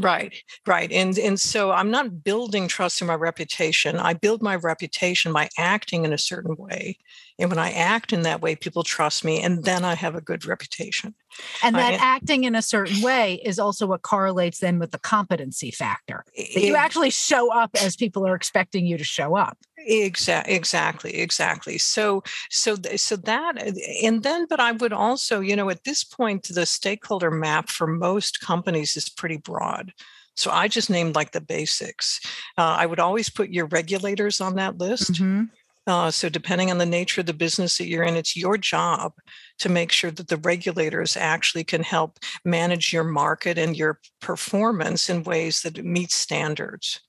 Right, 0.00 0.34
right. 0.66 0.90
And 0.90 1.18
and 1.18 1.38
so 1.38 1.70
I'm 1.72 1.90
not 1.90 2.24
building 2.24 2.68
trust 2.68 3.00
in 3.00 3.06
my 3.06 3.14
reputation. 3.14 3.98
I 3.98 4.14
build 4.14 4.42
my 4.42 4.56
reputation 4.56 5.32
by 5.32 5.48
acting 5.58 6.04
in 6.04 6.12
a 6.12 6.18
certain 6.18 6.56
way. 6.56 6.98
And 7.38 7.48
when 7.48 7.58
I 7.58 7.70
act 7.70 8.12
in 8.12 8.22
that 8.22 8.42
way, 8.42 8.54
people 8.54 8.82
trust 8.82 9.24
me 9.24 9.40
and 9.40 9.64
then 9.64 9.84
I 9.84 9.94
have 9.94 10.14
a 10.14 10.20
good 10.20 10.44
reputation. 10.44 11.14
And 11.62 11.74
that 11.76 11.94
uh, 11.94 11.98
acting 12.00 12.44
in 12.44 12.54
a 12.54 12.62
certain 12.62 13.00
way 13.00 13.40
is 13.44 13.58
also 13.58 13.86
what 13.86 14.02
correlates 14.02 14.58
then 14.58 14.78
with 14.78 14.90
the 14.90 14.98
competency 14.98 15.70
factor. 15.70 16.24
That 16.36 16.62
you 16.62 16.76
actually 16.76 17.10
show 17.10 17.52
up 17.52 17.70
as 17.80 17.96
people 17.96 18.26
are 18.26 18.34
expecting 18.34 18.86
you 18.86 18.98
to 18.98 19.04
show 19.04 19.36
up. 19.36 19.56
Exactly, 19.86 20.54
exactly, 20.54 21.16
exactly. 21.18 21.78
So, 21.78 22.22
so, 22.50 22.76
so 22.96 23.16
that, 23.16 23.54
and 24.02 24.22
then, 24.22 24.46
but 24.48 24.60
I 24.60 24.72
would 24.72 24.92
also, 24.92 25.40
you 25.40 25.56
know, 25.56 25.70
at 25.70 25.84
this 25.84 26.04
point, 26.04 26.48
the 26.48 26.66
stakeholder 26.66 27.30
map 27.30 27.70
for 27.70 27.86
most 27.86 28.40
companies 28.40 28.96
is 28.96 29.08
pretty 29.08 29.38
broad. 29.38 29.92
So 30.36 30.50
I 30.50 30.68
just 30.68 30.90
named 30.90 31.14
like 31.14 31.32
the 31.32 31.40
basics. 31.40 32.20
Uh, 32.56 32.76
I 32.78 32.86
would 32.86 33.00
always 33.00 33.28
put 33.28 33.50
your 33.50 33.66
regulators 33.66 34.40
on 34.40 34.56
that 34.56 34.78
list. 34.78 35.12
Mm-hmm. 35.14 35.44
Uh, 35.86 36.10
so, 36.10 36.28
depending 36.28 36.70
on 36.70 36.78
the 36.78 36.86
nature 36.86 37.22
of 37.22 37.26
the 37.26 37.32
business 37.32 37.78
that 37.78 37.88
you're 37.88 38.04
in, 38.04 38.14
it's 38.14 38.36
your 38.36 38.56
job 38.58 39.12
to 39.58 39.68
make 39.68 39.90
sure 39.90 40.10
that 40.10 40.28
the 40.28 40.36
regulators 40.36 41.16
actually 41.16 41.64
can 41.64 41.82
help 41.82 42.18
manage 42.44 42.92
your 42.92 43.02
market 43.02 43.58
and 43.58 43.76
your 43.76 43.98
performance 44.20 45.08
in 45.08 45.24
ways 45.24 45.62
that 45.62 45.82
meet 45.84 46.12
standards 46.12 47.00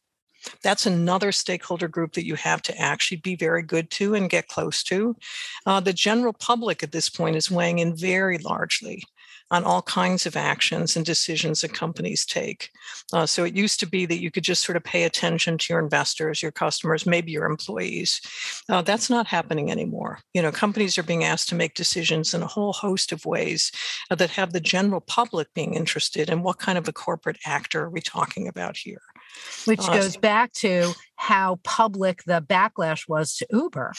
that's 0.64 0.86
another 0.86 1.32
stakeholder 1.32 1.88
group 1.88 2.14
that 2.14 2.26
you 2.26 2.36
have 2.36 2.62
to 2.64 2.78
actually 2.80 3.18
be 3.18 3.36
very 3.36 3.64
good 3.64 3.90
to 3.92 4.16
and 4.16 4.30
get 4.30 4.48
close 4.48 4.84
to. 4.84 5.16
Uh, 5.66 5.80
the 5.80 5.94
general 5.94 6.34
public 6.34 6.84
at 6.84 6.92
this 6.92 7.10
point 7.10 7.36
is 7.36 7.52
weighing 7.52 7.80
in 7.80 7.96
very 7.96 8.38
largely. 8.38 9.04
on 9.52 9.66
all 9.66 9.82
kinds 9.82 10.26
of 10.26 10.38
actions 10.38 10.96
and 10.96 11.06
decisions 11.06 11.62
that 11.62 11.74
companies 11.74 12.26
take. 12.26 12.70
Uh, 13.12 13.26
so 13.26 13.44
it 13.44 13.54
used 13.54 13.80
to 13.82 13.86
be 13.86 14.06
that 14.06 14.22
you 14.22 14.32
could 14.32 14.46
just 14.46 14.64
sort 14.64 14.78
of 14.78 14.84
pay 14.84 15.04
attention 15.04 15.58
to 15.58 15.74
your 15.74 15.84
investors, 15.84 16.42
your 16.42 16.54
customers, 16.54 17.06
maybe 17.06 17.34
your 17.34 17.46
employees. 17.46 18.22
Uh, 18.70 18.82
that's 18.82 19.10
not 19.10 19.28
happening 19.28 19.70
anymore. 19.70 20.20
You 20.34 20.42
know, 20.42 20.52
companies 20.52 20.98
are 20.98 21.04
being 21.04 21.26
asked 21.26 21.50
to 21.50 21.56
make 21.56 21.74
decisions 21.74 22.34
in 22.34 22.42
a 22.42 22.48
whole 22.48 22.72
host 22.72 23.12
of 23.12 23.26
ways 23.26 23.72
uh, 24.10 24.16
that 24.16 24.32
have 24.32 24.54
the 24.54 24.62
general 24.62 25.02
public 25.02 25.54
being 25.54 25.74
interested 25.74 26.30
in 26.30 26.44
what 26.44 26.60
kind 26.60 26.78
of 26.78 26.88
a 26.88 26.94
corporate 26.94 27.38
actor 27.46 27.84
are 27.84 27.90
we 27.90 28.02
talking 28.02 28.48
about 28.48 28.78
here. 28.78 29.02
Which 29.66 29.82
uh, 29.82 29.94
goes 29.94 30.18
back 30.18 30.54
to 30.54 30.94
how 31.16 31.60
public 31.64 32.24
the 32.24 32.42
backlash 32.42 33.08
was 33.08 33.36
to 33.38 33.48
Uber 33.52 33.94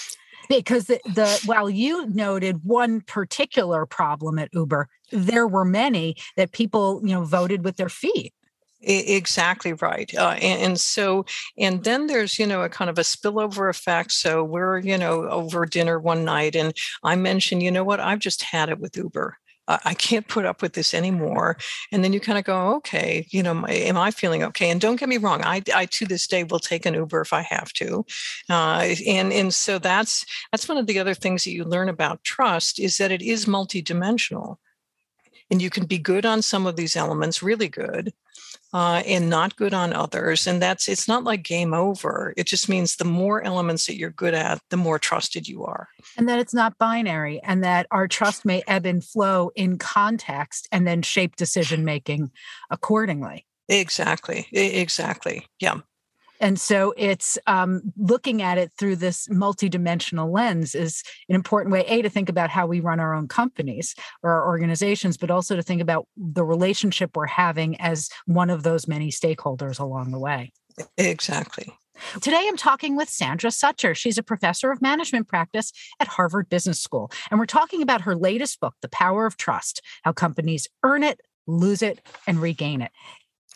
because 0.49 0.87
the, 0.87 1.01
the 1.05 1.43
while 1.47 1.71
you 1.71 2.07
noted 2.09 2.65
one 2.65 3.01
particular 3.01 3.87
problem 3.87 4.39
at 4.39 4.53
Uber, 4.53 4.89
there 5.11 5.47
were 5.47 5.65
many 5.65 6.17
that 6.37 6.53
people 6.53 7.01
you 7.05 7.15
know 7.15 7.25
voted 7.25 7.65
with 7.65 7.77
their 7.77 7.89
feet. 7.89 8.33
Exactly 8.85 9.75
right. 9.75 10.13
Uh, 10.13 10.37
and, 10.41 10.63
and, 10.63 10.81
so, 10.81 11.25
and 11.57 11.85
then 11.85 12.09
there's, 12.09 12.37
you 12.39 12.47
know, 12.49 12.63
a 12.63 12.69
kind 12.69 12.91
of 12.91 12.99
a 12.99 13.03
spillover 13.03 13.71
effect. 13.71 14.11
So 14.11 14.43
we're, 14.43 14.79
you 14.79 14.99
know, 14.99 15.29
over 15.29 15.65
dinner 15.67 16.01
one 16.01 16.25
night 16.25 16.57
and 16.57 16.77
I 17.05 17.15
mentioned, 17.15 17.63
you 17.63 17.71
know 17.71 17.85
what, 17.85 18.01
I've 18.01 18.19
just 18.19 18.43
had 18.43 18.71
it 18.71 18.81
with 18.81 18.97
Uber. 18.97 19.39
I 19.69 19.95
can't 19.95 20.27
put 20.27 20.45
up 20.45 20.61
with 20.61 20.73
this 20.73 20.93
anymore. 20.93 21.57
And 21.93 22.03
then 22.03 22.13
you 22.13 22.21
kind 22.21 22.39
of 22.39 22.45
go, 22.45 22.75
okay, 22.77 23.27
you 23.31 23.43
know, 23.43 23.65
am 23.67 23.97
I 23.97 24.11
feeling 24.11 24.43
okay? 24.45 24.71
And 24.71 24.81
don't 24.81 24.99
get 24.99 25.09
me 25.09 25.19
wrong, 25.19 25.43
I, 25.45 25.63
I 25.75 25.87
to 25.87 26.07
this 26.07 26.27
day 26.27 26.45
will 26.45 26.59
take 26.59 26.85
an 26.85 26.95
Uber 26.95 27.21
if 27.21 27.33
I 27.33 27.43
have 27.43 27.73
to. 27.75 28.05
Uh, 28.51 28.95
and 29.07 29.33
and 29.33 29.55
so 29.55 29.79
that's 29.79 30.25
that's 30.51 30.69
one 30.69 30.79
of 30.79 30.87
the 30.87 30.99
other 30.99 31.15
things 31.15 31.45
that 31.45 31.53
you 31.53 31.65
learn 31.65 31.89
about 31.89 32.25
trust 32.25 32.79
is 32.79 32.99
that 32.99 33.13
it 33.13 33.23
is 33.23 33.47
multidimensional 33.47 34.57
and 35.51 35.61
you 35.61 35.71
can 35.71 35.87
be 35.87 35.99
good 35.99 36.27
on 36.27 36.43
some 36.43 36.67
of 36.67 36.77
these 36.77 36.97
elements 36.97 37.43
really 37.43 37.69
good 37.69 38.13
uh, 38.73 39.03
and 39.07 39.29
not 39.29 39.57
good 39.57 39.75
on 39.75 39.93
others 39.93 40.47
and 40.47 40.63
that's 40.63 40.89
it's 40.89 41.07
not 41.07 41.25
like 41.25 41.43
game 41.43 41.75
over. 41.75 42.33
It 42.37 42.47
just 42.47 42.69
means 42.69 42.97
the 42.97 43.05
more 43.05 43.43
elements 43.43 43.87
that 43.87 43.97
you're 43.97 44.11
good 44.11 44.35
at 44.35 44.61
the 44.71 44.77
more 44.77 44.99
trusted 44.99 45.47
you 45.49 45.65
are. 45.65 45.89
And 46.17 46.29
that 46.29 46.39
it's 46.39 46.55
not 46.55 46.79
binary 46.79 47.41
and 47.43 47.63
that 47.65 47.87
our 47.91 48.09
trust 48.09 48.45
may 48.45 48.63
ebb 48.67 48.87
and 48.87 49.05
flow 49.05 49.51
in 49.55 49.79
context 49.79 50.69
and 50.73 50.87
then 50.87 51.03
shape 51.03 51.37
decision 51.37 51.85
making 51.85 52.31
accordingly. 52.71 53.47
Exactly 53.69 54.47
exactly 54.53 55.47
yeah 55.61 55.81
and 56.43 56.61
so 56.61 56.93
it's 56.97 57.39
um, 57.47 57.81
looking 57.97 58.43
at 58.43 58.59
it 58.59 58.73
through 58.77 58.97
this 58.97 59.29
multidimensional 59.29 60.29
lens 60.31 60.75
is 60.75 61.05
an 61.29 61.37
important 61.37 61.73
way, 61.73 61.85
A, 61.87 62.03
to 62.03 62.11
think 62.11 62.29
about 62.29 62.51
how 62.51 62.67
we 62.67 62.81
run 62.81 62.99
our 62.99 63.15
own 63.15 63.29
companies 63.29 63.95
or 64.25 64.33
our 64.33 64.49
organizations, 64.49 65.17
but 65.17 65.31
also 65.31 65.55
to 65.55 65.63
think 65.63 65.81
about 65.81 66.09
the 66.17 66.45
relationship 66.45 67.17
we're 67.17 67.27
having 67.27 67.81
as 67.81 68.09
one 68.27 68.51
of 68.51 68.65
those 68.65 68.89
many 68.89 69.09
stakeholders 69.09 69.79
along 69.79 70.11
the 70.11 70.19
way. 70.19 70.53
Exactly. 70.99 71.73
Today, 72.21 72.45
I'm 72.49 72.57
talking 72.57 72.97
with 72.97 73.09
Sandra 73.09 73.51
Sucher. 73.51 73.95
She's 73.95 74.19
a 74.19 74.23
professor 74.25 74.73
of 74.73 74.83
management 74.83 75.29
practice 75.29 75.71
at 76.01 76.09
Harvard 76.09 76.49
Business 76.49 76.81
School. 76.81 77.13
And 77.31 77.39
we're 77.39 77.47
talking 77.47 77.83
about 77.83 78.01
her 78.01 78.17
latest 78.17 78.59
book, 78.59 78.75
The 78.83 78.89
Power 78.89 79.27
of 79.27 79.37
Trust 79.37 79.81
How 80.03 80.13
Companies 80.13 80.67
Earn 80.83 81.05
It, 81.05 81.21
Lose 81.47 81.83
It, 81.83 82.05
and 82.27 82.43
Regain 82.43 82.83
It. 82.83 82.91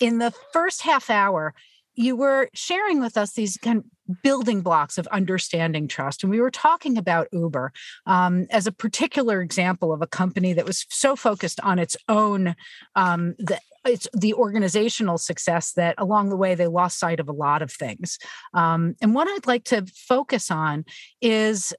In 0.00 0.18
the 0.18 0.32
first 0.52 0.82
half 0.82 1.10
hour, 1.10 1.52
you 1.96 2.14
were 2.14 2.48
sharing 2.54 3.00
with 3.00 3.16
us 3.16 3.32
these 3.32 3.56
kind 3.56 3.78
of 3.78 4.22
building 4.22 4.60
blocks 4.60 4.98
of 4.98 5.06
understanding 5.08 5.88
trust. 5.88 6.22
And 6.22 6.30
we 6.30 6.40
were 6.40 6.50
talking 6.50 6.96
about 6.96 7.28
Uber 7.32 7.72
um, 8.06 8.46
as 8.50 8.66
a 8.66 8.72
particular 8.72 9.40
example 9.40 9.92
of 9.92 10.02
a 10.02 10.06
company 10.06 10.52
that 10.52 10.66
was 10.66 10.86
so 10.90 11.16
focused 11.16 11.58
on 11.60 11.78
its 11.78 11.96
own, 12.08 12.54
um, 12.94 13.34
the, 13.38 13.58
it's 13.84 14.06
the 14.12 14.34
organizational 14.34 15.18
success 15.18 15.72
that 15.72 15.94
along 15.98 16.28
the 16.28 16.36
way 16.36 16.54
they 16.54 16.66
lost 16.66 16.98
sight 16.98 17.18
of 17.18 17.28
a 17.28 17.32
lot 17.32 17.62
of 17.62 17.72
things. 17.72 18.18
Um, 18.52 18.94
and 19.00 19.14
what 19.14 19.28
I'd 19.28 19.46
like 19.46 19.64
to 19.64 19.86
focus 19.94 20.50
on 20.50 20.84
is 21.20 21.72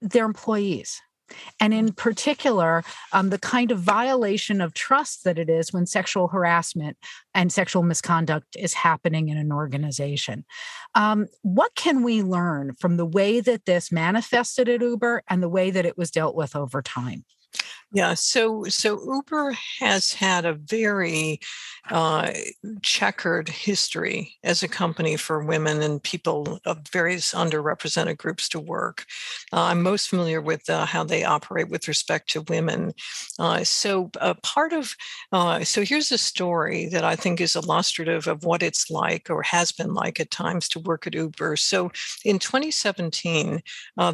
their 0.00 0.24
employees 0.24 1.00
and 1.60 1.72
in 1.72 1.92
particular, 1.92 2.84
um, 3.12 3.30
the 3.30 3.38
kind 3.38 3.70
of 3.70 3.78
violation 3.78 4.60
of 4.60 4.74
trust 4.74 5.24
that 5.24 5.38
it 5.38 5.48
is 5.48 5.72
when 5.72 5.86
sexual 5.86 6.28
harassment 6.28 6.96
and 7.34 7.52
sexual 7.52 7.82
misconduct 7.82 8.56
is 8.58 8.74
happening 8.74 9.28
in 9.28 9.36
an 9.36 9.52
organization. 9.52 10.44
Um, 10.94 11.26
what 11.42 11.74
can 11.74 12.02
we 12.02 12.22
learn 12.22 12.74
from 12.74 12.96
the 12.96 13.06
way 13.06 13.40
that 13.40 13.64
this 13.64 13.90
manifested 13.90 14.68
at 14.68 14.80
Uber 14.80 15.22
and 15.28 15.42
the 15.42 15.48
way 15.48 15.70
that 15.70 15.86
it 15.86 15.98
was 15.98 16.10
dealt 16.10 16.36
with 16.36 16.54
over 16.54 16.82
time? 16.82 17.24
Yeah, 17.94 18.14
so 18.14 18.64
so 18.64 19.00
Uber 19.14 19.52
has 19.78 20.12
had 20.12 20.44
a 20.44 20.54
very 20.54 21.38
uh, 21.90 22.32
checkered 22.82 23.48
history 23.48 24.34
as 24.42 24.64
a 24.64 24.68
company 24.68 25.16
for 25.16 25.44
women 25.44 25.80
and 25.80 26.02
people 26.02 26.58
of 26.66 26.78
various 26.92 27.32
underrepresented 27.32 28.16
groups 28.18 28.48
to 28.48 28.58
work. 28.58 29.04
Uh, 29.52 29.62
I'm 29.66 29.80
most 29.80 30.08
familiar 30.08 30.40
with 30.40 30.68
uh, 30.68 30.86
how 30.86 31.04
they 31.04 31.22
operate 31.22 31.68
with 31.68 31.86
respect 31.86 32.30
to 32.30 32.42
women. 32.48 32.94
Uh, 33.38 33.62
so 33.62 34.10
uh, 34.20 34.34
part 34.42 34.72
of 34.72 34.96
uh, 35.30 35.62
so 35.62 35.84
here's 35.84 36.10
a 36.10 36.18
story 36.18 36.86
that 36.88 37.04
I 37.04 37.14
think 37.14 37.40
is 37.40 37.54
illustrative 37.54 38.26
of 38.26 38.44
what 38.44 38.64
it's 38.64 38.90
like 38.90 39.30
or 39.30 39.42
has 39.42 39.70
been 39.70 39.94
like 39.94 40.18
at 40.18 40.32
times 40.32 40.68
to 40.70 40.80
work 40.80 41.06
at 41.06 41.14
Uber. 41.14 41.54
So 41.56 41.92
in 42.24 42.40
2017, 42.40 43.62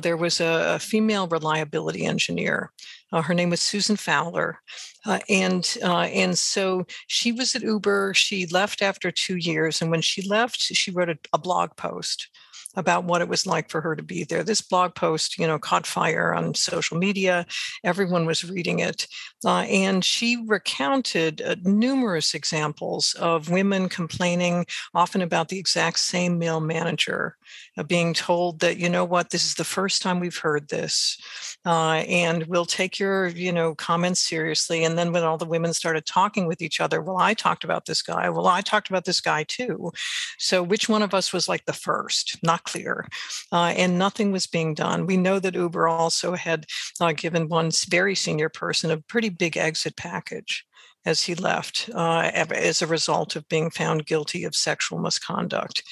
there 0.03 0.19
was 0.19 0.39
a, 0.41 0.75
a 0.75 0.79
female 0.79 1.29
reliability 1.29 2.05
engineer 2.05 2.73
her 3.13 3.35
name 3.35 3.51
was 3.51 3.61
Susan 3.71 3.97
Fowler, 3.97 4.61
uh, 5.07 5.21
and 5.29 5.77
uh, 5.83 6.09
and 6.13 6.37
so 6.37 6.85
she 7.07 7.31
was 7.31 7.55
at 7.55 7.63
Uber. 7.63 8.15
She 8.15 8.47
left 8.47 8.83
after 8.83 9.13
two 9.13 9.37
years, 9.37 9.81
and 9.81 9.91
when 9.91 10.03
she 10.03 10.23
left, 10.23 10.61
she 10.61 10.91
wrote 10.91 11.09
a, 11.09 11.19
a 11.33 11.39
blog 11.39 11.77
post 11.77 12.29
about 12.77 13.05
what 13.05 13.21
it 13.21 13.29
was 13.29 13.47
like 13.47 13.69
for 13.69 13.81
her 13.81 13.97
to 13.97 14.03
be 14.03 14.25
there. 14.25 14.43
This 14.43 14.61
blog 14.61 14.95
post, 14.95 15.39
you 15.39 15.47
know, 15.47 15.59
caught 15.59 15.87
fire 15.87 16.35
on 16.35 16.55
social 16.55 16.97
media. 16.97 17.47
Everyone 17.83 18.27
was 18.27 18.45
reading 18.45 18.79
it. 18.79 19.07
Uh, 19.45 19.61
and 19.63 20.05
she 20.05 20.43
recounted 20.47 21.43
uh, 21.43 21.57
numerous 21.65 22.35
examples 22.35 23.15
of 23.15 23.51
women 23.51 23.89
complaining 23.89 24.67
often 24.95 25.23
about 25.23 25.49
the 25.49 25.59
exact 25.59 25.99
same 25.99 26.39
male 26.39 26.61
manager, 26.61 27.37
uh, 27.77 27.83
being 27.83 28.15
told 28.15 28.61
that, 28.61 28.77
you 28.77 28.89
know 28.89 29.05
what, 29.05 29.31
this 29.31 29.45
is 29.45 29.55
the 29.55 29.65
first 29.65 30.03
time 30.03 30.21
we've 30.21 30.37
heard 30.37 30.69
this. 30.69 31.19
Uh, 31.67 32.05
and 32.09 32.47
we'll 32.47 32.65
take 32.65 32.99
your, 32.99 33.29
you 33.29 33.53
know, 33.53 33.75
comments 33.75 34.21
seriously. 34.21 34.85
And 34.85 34.97
then 34.97 35.13
when 35.13 35.25
all 35.25 35.39
the 35.39 35.45
women 35.45 35.75
started 35.75 36.07
talking 36.07 36.47
with 36.47 36.63
each 36.63 36.81
other, 36.81 37.03
well, 37.03 37.19
I 37.19 37.35
talked 37.35 37.65
about 37.65 37.87
this 37.87 38.03
guy. 38.03 38.31
Well, 38.31 38.47
I 38.47 38.61
talked 38.61 38.89
about 38.89 39.05
this 39.05 39.21
guy 39.21 39.45
too. 39.45 39.93
So 40.39 40.63
which 40.63 40.89
one 40.89 41.03
of 41.03 41.15
us 41.15 41.33
was 41.33 41.49
like 41.49 41.65
the 41.65 41.73
first? 41.73 42.39
Not 42.43 42.60
clear, 42.65 43.07
uh, 43.53 43.73
and 43.77 43.99
nothing 43.99 44.33
was 44.33 44.47
being 44.47 44.75
done. 44.75 45.07
We 45.07 45.17
know 45.17 45.39
that 45.39 45.55
Uber 45.55 45.89
also 45.89 46.35
had 46.35 46.67
uh, 47.01 47.13
given 47.13 47.49
one 47.49 47.71
very 47.89 48.15
senior 48.15 48.49
person 48.49 48.91
a 48.91 48.99
pretty 48.99 49.29
big 49.29 49.57
exit 49.57 49.97
package 49.97 50.67
as 51.07 51.23
he 51.23 51.35
left 51.35 51.89
uh, 51.95 52.31
as 52.35 52.83
a 52.83 52.87
result 52.87 53.35
of 53.35 53.49
being 53.49 53.71
found 53.71 54.07
guilty 54.07 54.45
of 54.45 54.55
sexual 54.55 54.99
misconduct. 54.99 55.83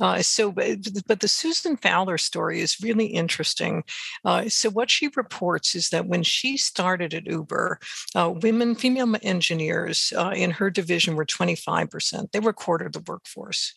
Uh, 0.00 0.20
so, 0.22 0.50
but 0.50 1.20
the 1.20 1.28
Susan 1.28 1.76
Fowler 1.76 2.18
story 2.18 2.60
is 2.60 2.80
really 2.80 3.06
interesting. 3.06 3.84
Uh, 4.24 4.48
so, 4.48 4.68
what 4.70 4.90
she 4.90 5.08
reports 5.14 5.74
is 5.74 5.90
that 5.90 6.06
when 6.06 6.22
she 6.22 6.56
started 6.56 7.14
at 7.14 7.26
Uber, 7.26 7.78
uh, 8.14 8.32
women, 8.42 8.74
female 8.74 9.14
engineers 9.22 10.12
uh, 10.16 10.32
in 10.34 10.50
her 10.50 10.70
division 10.70 11.14
were 11.14 11.26
25%. 11.26 12.32
They 12.32 12.40
were 12.40 12.50
a 12.50 12.54
quarter 12.54 12.86
of 12.86 12.92
the 12.92 13.04
workforce. 13.06 13.74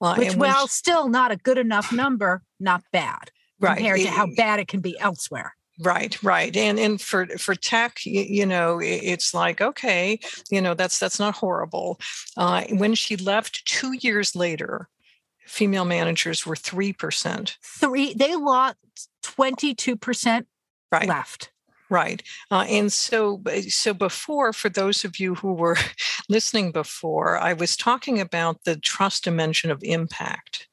Uh, 0.00 0.14
Which, 0.16 0.34
while 0.34 0.66
still 0.66 1.08
not 1.08 1.30
a 1.30 1.36
good 1.36 1.58
enough 1.58 1.92
number, 1.92 2.42
not 2.58 2.82
bad 2.92 3.30
right. 3.60 3.76
compared 3.76 4.00
it, 4.00 4.04
to 4.04 4.10
how 4.10 4.26
bad 4.36 4.58
it 4.58 4.68
can 4.68 4.80
be 4.80 4.98
elsewhere. 4.98 5.54
Right, 5.82 6.22
right, 6.22 6.54
and 6.56 6.78
and 6.78 7.00
for 7.00 7.26
for 7.38 7.54
tech, 7.54 8.04
you, 8.04 8.20
you 8.22 8.44
know, 8.44 8.80
it's 8.82 9.32
like 9.32 9.62
okay, 9.62 10.20
you 10.50 10.60
know, 10.60 10.74
that's 10.74 10.98
that's 10.98 11.18
not 11.18 11.34
horrible. 11.34 11.98
Uh, 12.36 12.64
when 12.72 12.94
she 12.94 13.16
left 13.16 13.64
two 13.64 13.96
years 14.00 14.36
later, 14.36 14.88
female 15.46 15.86
managers 15.86 16.44
were 16.44 16.56
three 16.56 16.92
percent. 16.92 17.56
Three, 17.62 18.12
they 18.12 18.36
lost 18.36 18.76
twenty 19.22 19.74
two 19.74 19.96
percent 19.96 20.46
right. 20.92 21.08
left. 21.08 21.50
Right. 21.90 22.22
Uh, 22.52 22.64
and 22.68 22.92
so, 22.92 23.42
so 23.68 23.92
before, 23.92 24.52
for 24.52 24.68
those 24.68 25.04
of 25.04 25.18
you 25.18 25.34
who 25.34 25.52
were 25.52 25.76
listening 26.28 26.70
before, 26.70 27.36
I 27.36 27.52
was 27.52 27.76
talking 27.76 28.20
about 28.20 28.62
the 28.64 28.76
trust 28.76 29.24
dimension 29.24 29.70
of 29.72 29.82
impact. 29.82 30.68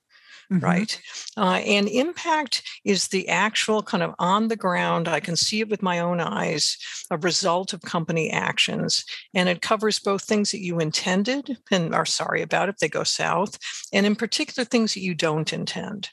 Mm-hmm. 0.52 0.64
Right. 0.64 1.02
Uh, 1.36 1.60
and 1.66 1.90
impact 1.90 2.64
is 2.86 3.10
the 3.10 3.28
actual 3.28 3.84
kind 3.84 4.02
of 4.02 4.16
on 4.18 4.48
the 4.48 4.56
ground, 4.56 5.10
I 5.10 5.20
can 5.20 5.36
see 5.36 5.60
it 5.60 5.68
with 5.68 5.84
my 5.84 6.00
own 6.00 6.22
eyes, 6.22 6.78
a 7.12 7.18
result 7.18 7.74
of 7.74 7.82
company 7.82 8.32
actions. 8.32 9.04
And 9.34 9.50
it 9.50 9.62
covers 9.62 10.00
both 10.00 10.24
things 10.24 10.52
that 10.52 10.64
you 10.64 10.80
intended 10.80 11.58
and 11.70 11.94
are 11.94 12.06
sorry 12.06 12.42
about 12.42 12.70
if 12.70 12.78
they 12.78 12.88
go 12.88 13.04
south, 13.04 13.60
and 13.92 14.06
in 14.06 14.16
particular, 14.16 14.64
things 14.64 14.94
that 14.94 15.02
you 15.02 15.14
don't 15.14 15.52
intend. 15.52 16.12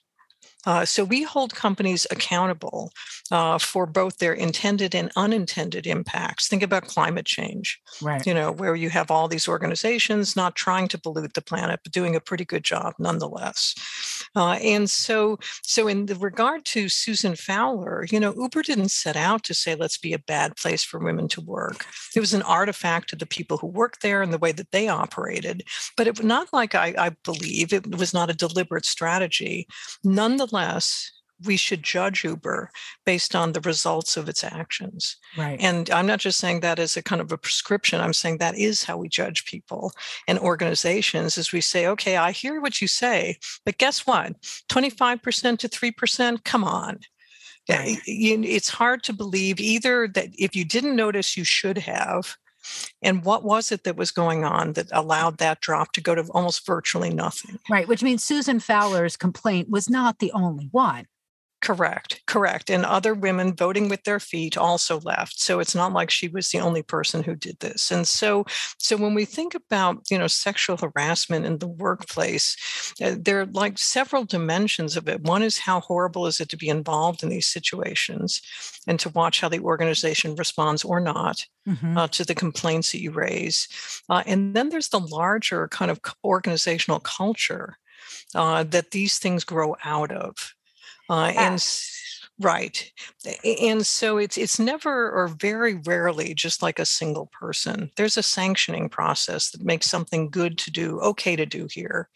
Uh, 0.67 0.85
so 0.85 1.05
we 1.05 1.23
hold 1.23 1.55
companies 1.55 2.07
accountable 2.11 2.93
uh, 3.31 3.59
for 3.59 3.87
both 3.87 4.19
their 4.19 4.33
intended 4.33 4.95
and 4.95 5.11
unintended 5.17 5.87
impacts. 5.87 6.49
Think 6.49 6.63
about 6.63 6.87
climate 6.87 7.27
change, 7.27 7.81
right? 8.03 8.27
You 8.27 8.35
know, 8.35 8.53
where 8.53 8.75
you 8.75 8.91
have 8.91 9.11
all 9.11 9.29
these 9.29 9.49
organizations 9.49 10.37
not 10.37 10.55
trying 10.55 10.89
to 10.89 10.99
pollute 10.99 11.35
the 11.35 11.43
planet, 11.43 11.81
but 11.83 11.93
doing 11.93 12.17
a 12.17 12.21
pretty 12.21 12.45
good 12.45 12.65
job 12.65 12.95
nonetheless. 12.99 13.75
Uh, 14.37 14.59
and 14.63 14.91
so, 14.91 15.39
so 15.63 15.87
in 15.87 16.07
the 16.07 16.15
regard 16.17 16.65
to 16.65 16.89
Susan 16.89 17.37
Fowler, 17.37 18.07
you 18.11 18.19
know, 18.19 18.35
Uber 18.35 18.63
didn't 18.63 18.91
set 18.91 19.17
out 19.17 19.45
to 19.45 19.55
say 19.55 19.75
let's 19.75 19.99
be 19.99 20.13
a 20.13 20.19
bad 20.19 20.57
place 20.57 20.83
for 20.83 20.99
women 20.99 21.29
to 21.29 21.41
work. 21.41 21.87
It 22.17 22.21
was 22.21 22.35
an 22.35 22.43
artifact 22.43 23.13
of 23.13 23.19
the 23.19 23.27
people 23.27 23.59
who 23.59 23.67
worked 23.67 24.03
there 24.03 24.23
and 24.23 24.33
the 24.33 24.39
way 24.39 24.53
that 24.53 24.71
they 24.71 24.89
operated. 24.89 25.63
But 25.97 26.07
it 26.07 26.17
was 26.17 26.27
not 26.27 26.53
like 26.53 26.75
I, 26.75 26.95
I 26.99 27.11
believe 27.25 27.73
it 27.73 27.97
was 27.97 28.15
not 28.15 28.31
a 28.31 28.35
deliberate 28.35 28.87
strategy. 28.87 29.67
Nonetheless, 30.03 30.54
we 31.45 31.57
should 31.57 31.83
judge 31.83 32.25
Uber 32.25 32.71
based 33.05 33.35
on 33.35 33.53
the 33.53 33.61
results 33.61 34.17
of 34.17 34.29
its 34.29 34.45
actions. 34.45 35.17
Right. 35.37 35.61
And 35.61 35.91
I'm 35.91 36.07
not 36.07 36.21
just 36.21 36.39
saying 36.39 36.61
that 36.61 36.79
as 36.79 36.97
a 36.97 37.03
kind 37.03 37.21
of 37.21 37.33
a 37.33 37.39
prescription. 37.39 38.01
I'm 38.01 38.13
saying 38.13 38.39
that 38.39 38.57
is 38.57 38.85
how 38.85 38.97
we 38.97 39.09
judge 39.09 39.45
people 39.45 39.93
and 40.29 40.39
organizations 40.39 41.37
as 41.37 41.53
we 41.53 41.61
say, 41.61 41.87
okay, 41.89 42.17
I 42.17 42.31
hear 42.31 42.61
what 42.61 42.81
you 42.81 42.87
say, 42.87 43.39
but 43.65 43.79
guess 43.79 44.07
what? 44.07 44.41
25% 44.71 45.59
to 45.59 45.69
3%, 45.69 46.45
come 46.45 46.65
on. 46.65 47.01
Right. 47.69 47.99
It's 48.07 48.69
hard 48.69 49.03
to 49.05 49.13
believe 49.13 49.59
either 49.59 50.07
that 50.09 50.29
if 50.39 50.55
you 50.55 50.65
didn't 50.65 50.97
notice, 50.97 51.37
you 51.37 51.45
should 51.45 51.79
have. 51.79 52.37
And 53.03 53.25
what 53.25 53.45
was 53.45 53.73
it 53.73 53.85
that 53.85 53.97
was 53.97 54.11
going 54.11 54.45
on 54.45 54.73
that 54.75 54.89
allowed 54.93 55.39
that 55.39 55.61
drop 55.61 55.93
to 55.93 56.01
go 56.01 56.15
to 56.15 56.23
almost 56.33 56.67
virtually 56.67 57.11
nothing? 57.11 57.59
Right, 57.71 57.89
which 57.89 58.03
means 58.03 58.25
Susan 58.25 58.61
Fowler's 58.61 59.17
complaint 59.17 59.69
was 59.71 59.89
not 59.89 60.19
the 60.19 60.33
only 60.33 60.69
one. 60.73 61.07
Correct, 61.65 62.21
correct. 62.27 62.69
And 62.69 62.85
other 62.85 63.15
women 63.15 63.57
voting 63.57 63.89
with 63.89 64.05
their 64.05 64.21
feet 64.21 64.59
also 64.59 65.01
left. 65.01 65.41
So 65.41 65.61
it's 65.61 65.75
not 65.75 65.95
like 65.95 66.11
she 66.11 66.29
was 66.29 66.51
the 66.51 66.61
only 66.61 66.83
person 66.83 67.23
who 67.23 67.35
did 67.35 67.59
this. 67.61 67.91
And 67.91 68.07
so, 68.07 68.45
so 68.79 68.99
when 68.99 69.15
we 69.15 69.25
think 69.25 69.55
about 69.55 70.11
you 70.11 70.19
know 70.19 70.27
sexual 70.27 70.77
harassment 70.77 71.47
in 71.47 71.59
the 71.59 71.67
workplace, 71.67 72.55
uh, 73.03 73.15
there 73.19 73.41
are 73.41 73.47
like 73.47 73.79
several 73.79 74.25
dimensions 74.25 74.95
of 74.95 75.09
it. 75.09 75.23
One 75.23 75.43
is 75.43 75.57
how 75.57 75.81
horrible 75.81 76.27
is 76.27 76.39
it 76.39 76.51
to 76.51 76.59
be 76.59 76.69
involved 76.69 77.23
in 77.23 77.31
these 77.31 77.47
situations, 77.47 78.43
and 78.87 79.01
to 79.01 79.09
watch 79.11 79.41
how 79.41 79.49
the 79.49 79.61
organization 79.61 80.35
responds 80.37 80.85
or 80.85 81.01
not 81.01 81.45
mm-hmm. 81.67 81.97
uh, 81.97 82.09
to 82.09 82.25
the 82.25 82.35
complaints 82.35 82.93
that 82.93 83.01
you 83.01 83.11
raise. 83.11 83.69
Uh, 84.09 84.23
and 84.27 84.55
then 84.55 84.69
there's 84.69 84.89
the 84.89 85.01
larger 85.01 85.69
kind 85.69 85.91
of 85.91 86.01
organizational 86.25 87.01
culture 87.01 87.77
uh, 88.35 88.63
that 88.65 88.91
these 88.91 89.19
things 89.19 89.45
grow 89.45 89.77
out 89.85 90.11
of. 90.11 90.55
Uh, 91.09 91.33
and 91.37 91.65
right 92.41 92.91
and 93.45 93.87
so 93.87 94.19
it's 94.19 94.37
it's 94.37 94.59
never 94.59 95.11
or 95.13 95.29
very 95.29 95.75
rarely 95.87 96.35
just 96.35 96.63
like 96.63 96.81
a 96.81 96.87
single 96.87 97.27
person 97.27 97.91
there's 97.97 98.17
a 98.17 98.23
sanctioning 98.25 98.89
process 98.89 99.51
that 99.51 99.63
makes 99.63 99.89
something 99.89 100.29
good 100.29 100.59
to 100.59 100.71
do 100.73 100.99
okay 101.01 101.37
to 101.37 101.47
do 101.47 101.69
here 101.71 102.09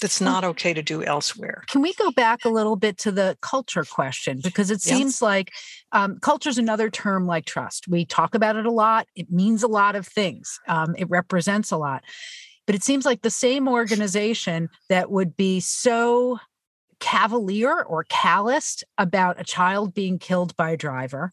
that's 0.00 0.20
not 0.20 0.44
okay 0.44 0.72
to 0.72 0.82
do 0.82 1.02
elsewhere. 1.02 1.64
Can 1.68 1.82
we 1.82 1.92
go 1.94 2.10
back 2.10 2.44
a 2.44 2.48
little 2.48 2.76
bit 2.76 2.98
to 2.98 3.12
the 3.12 3.36
culture 3.40 3.84
question? 3.84 4.40
Because 4.42 4.70
it 4.70 4.80
seems 4.80 5.14
yes. 5.14 5.22
like 5.22 5.52
um, 5.92 6.18
culture 6.20 6.50
is 6.50 6.58
another 6.58 6.90
term 6.90 7.26
like 7.26 7.44
trust. 7.44 7.88
We 7.88 8.04
talk 8.04 8.34
about 8.34 8.56
it 8.56 8.66
a 8.66 8.70
lot, 8.70 9.06
it 9.14 9.30
means 9.30 9.62
a 9.62 9.68
lot 9.68 9.96
of 9.96 10.06
things, 10.06 10.60
um, 10.68 10.94
it 10.96 11.08
represents 11.10 11.70
a 11.70 11.76
lot. 11.76 12.04
But 12.66 12.74
it 12.74 12.84
seems 12.84 13.06
like 13.06 13.22
the 13.22 13.30
same 13.30 13.66
organization 13.66 14.68
that 14.88 15.10
would 15.10 15.36
be 15.36 15.60
so 15.60 16.38
cavalier 17.00 17.82
or 17.82 18.04
calloused 18.04 18.84
about 18.98 19.40
a 19.40 19.44
child 19.44 19.94
being 19.94 20.18
killed 20.18 20.54
by 20.56 20.70
a 20.70 20.76
driver 20.76 21.32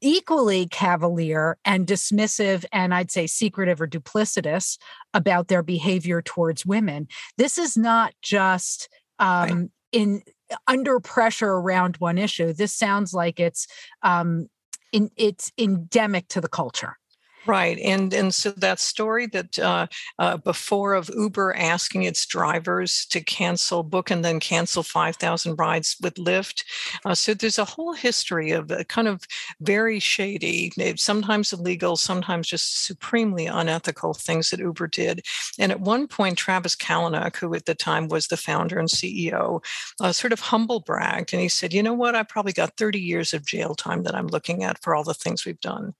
equally 0.00 0.66
cavalier 0.66 1.58
and 1.64 1.86
dismissive 1.86 2.64
and 2.72 2.94
I'd 2.94 3.10
say 3.10 3.26
secretive 3.26 3.80
or 3.80 3.86
duplicitous 3.86 4.78
about 5.14 5.48
their 5.48 5.62
behavior 5.62 6.22
towards 6.22 6.64
women. 6.64 7.08
This 7.36 7.58
is 7.58 7.76
not 7.76 8.14
just 8.22 8.88
um, 9.18 9.50
right. 9.50 9.68
in 9.92 10.22
under 10.66 11.00
pressure 11.00 11.50
around 11.50 11.96
one 11.98 12.18
issue. 12.18 12.52
This 12.52 12.74
sounds 12.74 13.14
like 13.14 13.38
it's 13.38 13.66
um, 14.02 14.48
in, 14.92 15.10
it's 15.16 15.52
endemic 15.58 16.28
to 16.28 16.40
the 16.40 16.48
culture. 16.48 16.96
Right, 17.46 17.78
and 17.78 18.12
and 18.12 18.34
so 18.34 18.50
that 18.50 18.78
story 18.80 19.26
that 19.28 19.58
uh, 19.58 19.86
uh, 20.18 20.36
before 20.36 20.92
of 20.92 21.10
Uber 21.16 21.54
asking 21.56 22.02
its 22.02 22.26
drivers 22.26 23.06
to 23.06 23.20
cancel, 23.22 23.82
book, 23.82 24.10
and 24.10 24.22
then 24.22 24.40
cancel 24.40 24.82
five 24.82 25.16
thousand 25.16 25.56
rides 25.56 25.96
with 26.02 26.14
Lyft. 26.16 26.64
Uh, 27.02 27.14
so 27.14 27.32
there's 27.32 27.58
a 27.58 27.64
whole 27.64 27.94
history 27.94 28.50
of 28.50 28.70
kind 28.88 29.08
of 29.08 29.24
very 29.60 29.98
shady, 29.98 30.70
eh, 30.78 30.92
sometimes 30.98 31.50
illegal, 31.52 31.96
sometimes 31.96 32.46
just 32.46 32.84
supremely 32.84 33.46
unethical 33.46 34.12
things 34.12 34.50
that 34.50 34.60
Uber 34.60 34.88
did. 34.88 35.22
And 35.58 35.72
at 35.72 35.80
one 35.80 36.08
point, 36.08 36.36
Travis 36.36 36.76
Kalanick, 36.76 37.36
who 37.36 37.54
at 37.54 37.64
the 37.64 37.74
time 37.74 38.08
was 38.08 38.26
the 38.26 38.36
founder 38.36 38.78
and 38.78 38.90
CEO, 38.90 39.60
uh, 40.00 40.12
sort 40.12 40.34
of 40.34 40.40
humble 40.40 40.80
bragged, 40.80 41.32
and 41.32 41.40
he 41.40 41.48
said, 41.48 41.72
"You 41.72 41.82
know 41.82 41.94
what? 41.94 42.14
I 42.14 42.22
probably 42.22 42.52
got 42.52 42.76
30 42.76 43.00
years 43.00 43.32
of 43.32 43.46
jail 43.46 43.74
time 43.74 44.02
that 44.02 44.14
I'm 44.14 44.26
looking 44.26 44.62
at 44.62 44.82
for 44.82 44.94
all 44.94 45.04
the 45.04 45.14
things 45.14 45.46
we've 45.46 45.60
done." 45.60 45.94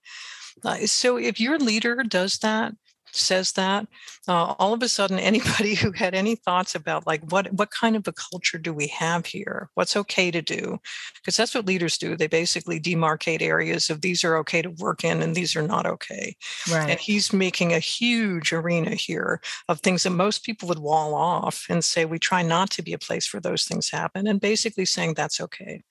Uh, 0.63 0.85
so 0.85 1.17
if 1.17 1.39
your 1.39 1.57
leader 1.57 2.03
does 2.03 2.37
that, 2.39 2.73
says 3.13 3.53
that, 3.53 3.87
uh, 4.27 4.53
all 4.59 4.73
of 4.73 4.81
a 4.81 4.89
sudden 4.89 5.19
anybody 5.31 5.75
who 5.75 5.91
had 5.91 6.13
any 6.13 6.35
thoughts 6.35 6.75
about 6.75 7.07
like 7.07 7.21
what 7.31 7.51
what 7.53 7.71
kind 7.71 7.95
of 7.95 8.07
a 8.07 8.13
culture 8.13 8.57
do 8.57 8.73
we 8.73 8.87
have 8.87 9.25
here? 9.25 9.69
What's 9.75 9.95
okay 9.95 10.31
to 10.31 10.41
do? 10.41 10.79
Because 11.15 11.37
that's 11.37 11.55
what 11.55 11.65
leaders 11.65 11.97
do. 11.97 12.15
They 12.15 12.27
basically 12.27 12.79
demarcate 12.79 13.41
areas 13.41 13.89
of 13.89 14.01
these 14.01 14.23
are 14.23 14.37
okay 14.37 14.61
to 14.61 14.69
work 14.69 15.03
in 15.03 15.21
and 15.21 15.35
these 15.35 15.55
are 15.55 15.61
not 15.61 15.85
okay. 15.85 16.35
Right. 16.71 16.89
And 16.89 16.99
he's 16.99 17.33
making 17.33 17.73
a 17.73 17.79
huge 17.79 18.53
arena 18.53 18.91
here 18.91 19.41
of 19.67 19.79
things 19.79 20.03
that 20.03 20.11
most 20.11 20.43
people 20.43 20.67
would 20.69 20.79
wall 20.79 21.13
off 21.13 21.65
and 21.69 21.83
say 21.83 22.05
we 22.05 22.19
try 22.19 22.41
not 22.41 22.69
to 22.71 22.81
be 22.81 22.93
a 22.93 22.99
place 22.99 23.31
where 23.33 23.41
those 23.41 23.65
things 23.65 23.89
happen 23.89 24.27
and 24.27 24.39
basically 24.39 24.85
saying 24.85 25.13
that's 25.13 25.41
okay. 25.41 25.83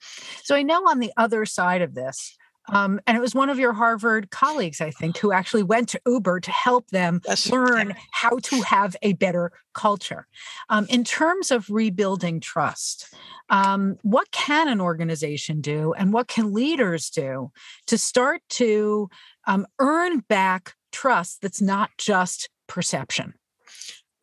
So 0.43 0.55
I 0.55 0.63
know 0.63 0.89
on 0.89 0.99
the 1.01 1.13
other 1.17 1.45
side 1.45 1.83
of 1.83 1.95
this, 1.95 2.37
um, 2.71 3.01
and 3.07 3.17
it 3.17 3.21
was 3.21 3.35
one 3.35 3.51
of 3.51 3.59
your 3.59 3.73
Harvard 3.73 4.31
colleagues, 4.31 4.81
I 4.81 4.91
think, 4.91 5.19
who 5.19 5.33
actually 5.33 5.63
went 5.63 5.89
to 5.91 6.01
Uber 6.07 6.41
to 6.41 6.51
help 6.51 6.89
them 6.89 7.21
That's 7.27 7.51
learn 7.51 7.95
how 8.13 8.39
to 8.39 8.63
have 8.63 8.97
a 9.03 9.13
better 9.15 9.53
culture. 9.75 10.27
Um, 10.69 10.87
in 10.89 11.05
terms 11.05 11.51
of 11.51 11.69
rebuilding 11.71 12.41
trust, 12.41 13.13
um, 13.49 13.99
what 14.03 14.31
can 14.31 14.69
an 14.69 14.81
organization 14.81 15.61
do 15.61 15.93
and 15.93 16.13
what 16.13 16.29
can 16.29 16.53
leaders 16.53 17.11
do 17.11 17.51
to 17.87 17.99
start 17.99 18.43
to 18.51 19.11
um, 19.47 19.67
earn 19.79 20.21
back 20.21 20.75
trust 20.93 21.43
that's 21.43 21.61
not 21.61 21.91
just 21.99 22.49
perception? 22.69 23.35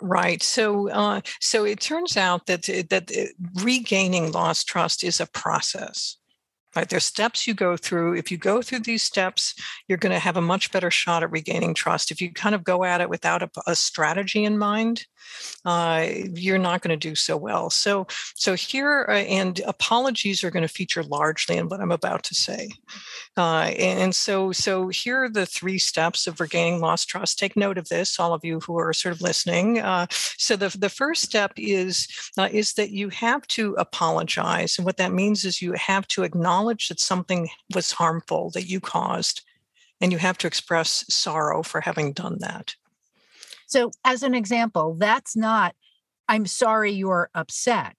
Right. 0.02 0.44
So, 0.44 0.90
uh, 0.90 1.22
so 1.40 1.66
it 1.66 1.80
turns 1.80 2.18
out 2.18 2.46
that 2.46 2.64
that 2.64 3.12
regaining 3.64 4.32
lost 4.32 4.68
trust 4.68 5.04
is 5.04 5.20
a 5.20 5.26
process 5.26 6.18
right 6.78 6.90
there's 6.90 7.06
steps 7.06 7.48
you 7.48 7.54
go 7.54 7.76
through. 7.78 8.16
If 8.16 8.32
you 8.32 8.38
go 8.38 8.62
through 8.62 8.80
these 8.80 9.04
steps 9.04 9.54
you're 9.88 9.98
going 9.98 10.14
to 10.14 10.20
have 10.20 10.38
a 10.38 10.42
much 10.42 10.72
better 10.72 10.92
shot 10.92 11.24
at 11.24 11.32
regaining 11.32 11.74
trust. 11.74 12.12
If 12.12 12.22
you 12.22 12.32
kind 12.32 12.56
of 12.56 12.64
go 12.64 12.84
at 12.84 13.02
it 13.02 13.10
without 13.10 13.42
a, 13.44 13.50
a 13.66 13.76
strategy 13.76 14.44
in 14.44 14.58
mind 14.58 15.06
uh, 15.66 16.08
you're 16.34 16.58
not 16.58 16.82
going 16.82 16.98
to 16.98 17.10
do 17.10 17.16
so 17.16 17.36
well. 17.36 17.70
So 17.70 18.08
so 18.36 18.54
here 18.54 19.06
uh, 19.10 19.14
and 19.14 19.60
apologies 19.66 20.44
are 20.44 20.52
going 20.52 20.68
to 20.68 20.74
feature 20.74 21.04
largely 21.04 21.58
in 21.58 21.68
what 21.68 21.82
i'm 21.82 21.92
about 21.92 22.24
to 22.24 22.36
say. 22.36 22.70
Uh, 23.36 23.72
and 23.78 24.16
so 24.16 24.52
so 24.52 24.90
here 24.90 25.24
are 25.24 25.30
the 25.30 25.46
three 25.46 25.78
steps 25.78 26.28
of 26.28 26.40
regaining 26.40 26.80
lost 26.80 27.10
trust. 27.10 27.38
Take 27.38 27.56
note 27.56 27.78
of 27.78 27.90
this 27.90 28.20
all 28.20 28.34
of 28.34 28.44
you 28.44 28.60
who 28.62 28.78
are 28.78 28.94
sort 28.94 29.16
of 29.16 29.22
listening. 29.22 29.80
Uh, 29.80 30.08
so 30.12 30.56
the, 30.56 30.76
the 30.78 30.90
first 30.90 31.24
step 31.24 31.54
is 31.58 32.08
uh, 32.38 32.50
is 32.52 32.74
that 32.74 32.92
you 32.92 33.10
have 33.10 33.46
to 33.48 33.76
apologize. 33.78 34.78
And 34.78 34.86
what 34.86 34.98
that 34.98 35.12
means 35.12 35.46
is 35.46 35.62
you 35.62 35.74
have 35.74 36.08
to 36.08 36.24
acknowledge 36.24 36.67
acknowledge 36.68 36.90
that 36.90 37.00
something 37.00 37.50
was 37.74 37.94
harmful 37.94 38.52
that 38.52 38.68
you 38.68 38.80
caused, 38.80 39.42
and 40.02 40.12
you 40.12 40.18
have 40.18 40.38
to 40.38 40.48
express 40.48 41.06
sorrow 41.10 41.64
for 41.64 41.82
having 41.82 42.14
done 42.14 42.38
that. 42.40 42.76
So, 43.68 43.92
as 44.04 44.24
an 44.24 44.34
example, 44.34 44.96
that's 45.00 45.36
not, 45.36 45.76
I'm 46.28 46.46
sorry 46.46 46.92
you're 46.92 47.30
upset, 47.34 47.96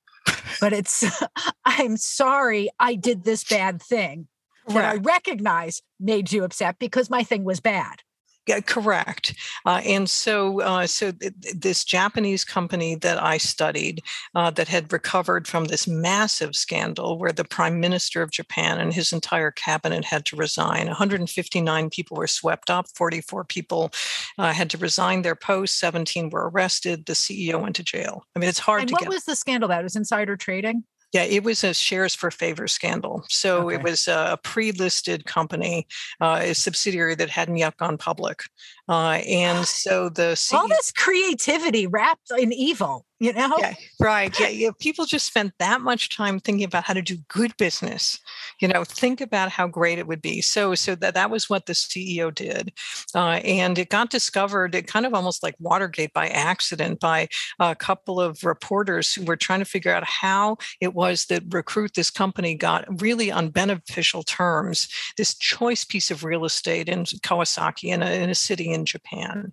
but 0.61 0.73
it's, 0.73 1.05
I'm 1.65 1.97
sorry 1.97 2.71
I 2.79 2.95
did 2.95 3.25
this 3.25 3.45
bad 3.45 3.83
thing 3.83 4.29
that 4.69 4.85
I 4.85 4.97
recognize 4.97 5.83
made 5.99 6.31
you 6.31 6.45
upset 6.45 6.79
because 6.79 7.09
my 7.09 7.25
thing 7.25 7.45
was 7.45 7.61
bad. 7.61 8.03
Yeah, 8.49 8.61
correct. 8.61 9.35
Uh, 9.67 9.83
and 9.85 10.09
so, 10.09 10.63
uh, 10.63 10.87
so 10.87 11.13
th- 11.13 11.35
this 11.55 11.85
Japanese 11.85 12.47
company 12.47 12.95
that 12.95 13.23
I 13.23 13.37
studied 13.37 14.03
uh, 14.35 14.51
that 14.53 14.69
had 14.69 14.91
recovered 14.91 15.47
from 15.47 15.67
this 15.67 15.87
massive 15.87 16.57
scandal 16.57 17.19
where 17.19 17.31
the 17.31 17.45
prime 17.45 17.79
minister 17.79 18.23
of 18.23 18.31
Japan 18.31 18.81
and 18.81 18.95
his 18.95 19.13
entire 19.13 19.51
cabinet 19.51 20.03
had 20.07 20.25
to 20.27 20.37
resign. 20.37 20.87
159 20.87 21.91
people 21.91 22.17
were 22.17 22.27
swept 22.27 22.71
up. 22.71 22.87
44 22.95 23.45
people 23.45 23.91
uh, 24.39 24.55
had 24.55 24.71
to 24.71 24.79
resign 24.79 25.21
their 25.21 25.37
posts. 25.37 25.79
17 25.79 26.31
were 26.31 26.49
arrested. 26.49 27.05
The 27.05 27.13
CEO 27.13 27.61
went 27.61 27.77
to 27.77 27.83
jail. 27.83 28.25
I 28.35 28.39
mean, 28.39 28.49
it's 28.49 28.59
hard 28.59 28.81
and 28.81 28.89
to 28.89 28.93
what 28.95 29.01
get. 29.01 29.09
What 29.09 29.17
was 29.17 29.25
the 29.25 29.37
scandal? 29.37 29.69
That 29.69 29.83
was 29.83 29.95
insider 29.95 30.39
trading. 30.39 30.85
Yeah, 31.13 31.23
it 31.23 31.43
was 31.43 31.65
a 31.65 31.73
shares 31.73 32.15
for 32.15 32.31
favor 32.31 32.69
scandal. 32.69 33.25
So 33.31 33.67
Okay. 33.67 33.77
it 33.77 33.83
was 33.83 34.09
a 34.09 34.39
pre-listed 34.43 35.25
company, 35.25 35.87
uh, 36.21 36.41
a 36.43 36.55
subsidiary 36.55 37.15
that 37.15 37.31
hadn't 37.31 37.57
yet 37.57 37.79
gone 37.79 37.97
public, 37.97 38.43
uh, 38.89 39.21
and 39.29 39.67
so 39.67 40.09
the 40.09 40.35
CEO, 40.35 40.55
All 40.55 40.69
this 40.69 40.93
creativity 40.93 41.87
wrapped 41.87 42.31
in 42.39 42.53
evil, 42.53 43.05
you 43.21 43.33
know? 43.35 43.55
yeah, 43.59 43.75
right, 44.01 44.39
yeah, 44.41 44.49
yeah, 44.49 44.71
people 44.79 45.05
just 45.05 45.27
spent 45.27 45.53
that 45.59 45.83
much 45.83 46.17
time 46.17 46.41
thinking 46.41 46.65
about 46.65 46.85
how 46.85 46.95
to 46.95 47.03
do 47.03 47.19
good 47.29 47.55
business. 47.59 48.19
You 48.61 48.69
know, 48.69 48.85
think 48.85 49.21
about 49.21 49.51
how 49.51 49.67
great 49.67 49.99
it 49.99 50.07
would 50.07 50.23
be. 50.23 50.41
So, 50.41 50.75
so 50.75 50.95
that 50.97 51.15
that 51.15 51.31
was 51.31 51.51
what 51.51 51.67
the 51.67 51.75
CEO 51.75 52.35
did, 52.35 52.73
uh, 53.15 53.41
and 53.45 53.79
it 53.79 53.91
got 53.91 54.11
discovered. 54.11 54.75
It 54.75 54.87
kind 54.87 55.05
of 55.05 55.13
almost 55.13 55.43
like 55.43 55.55
Watergate 55.59 56.15
by 56.15 56.29
accident 56.29 57.01
by 57.01 57.29
a 57.59 57.75
couple 57.75 58.21
of 58.21 58.43
reporters 58.43 59.13
who 59.13 59.25
were 59.25 59.37
trying 59.37 59.59
to 59.59 59.65
figure 59.65 59.93
out 59.93 60.05
how 60.05 60.57
it 60.81 60.95
was 60.95 61.27
that 61.27 61.43
recruit 61.51 61.93
this 61.95 62.11
company 62.11 62.55
got 62.55 63.03
really 63.03 63.31
on 63.31 63.51
beneficial 63.51 64.23
terms 64.23 64.89
this 65.17 65.35
choice 65.37 65.85
piece 65.85 66.11
of 66.11 66.25
real 66.25 66.45
estate 66.45 66.89
in 66.89 67.05
Kawasaki 67.05 67.93
in 67.93 68.03
a, 68.03 68.11
in 68.23 68.31
a 68.31 68.35
city 68.35 68.71
in 68.79 68.85
Japan. 68.87 69.53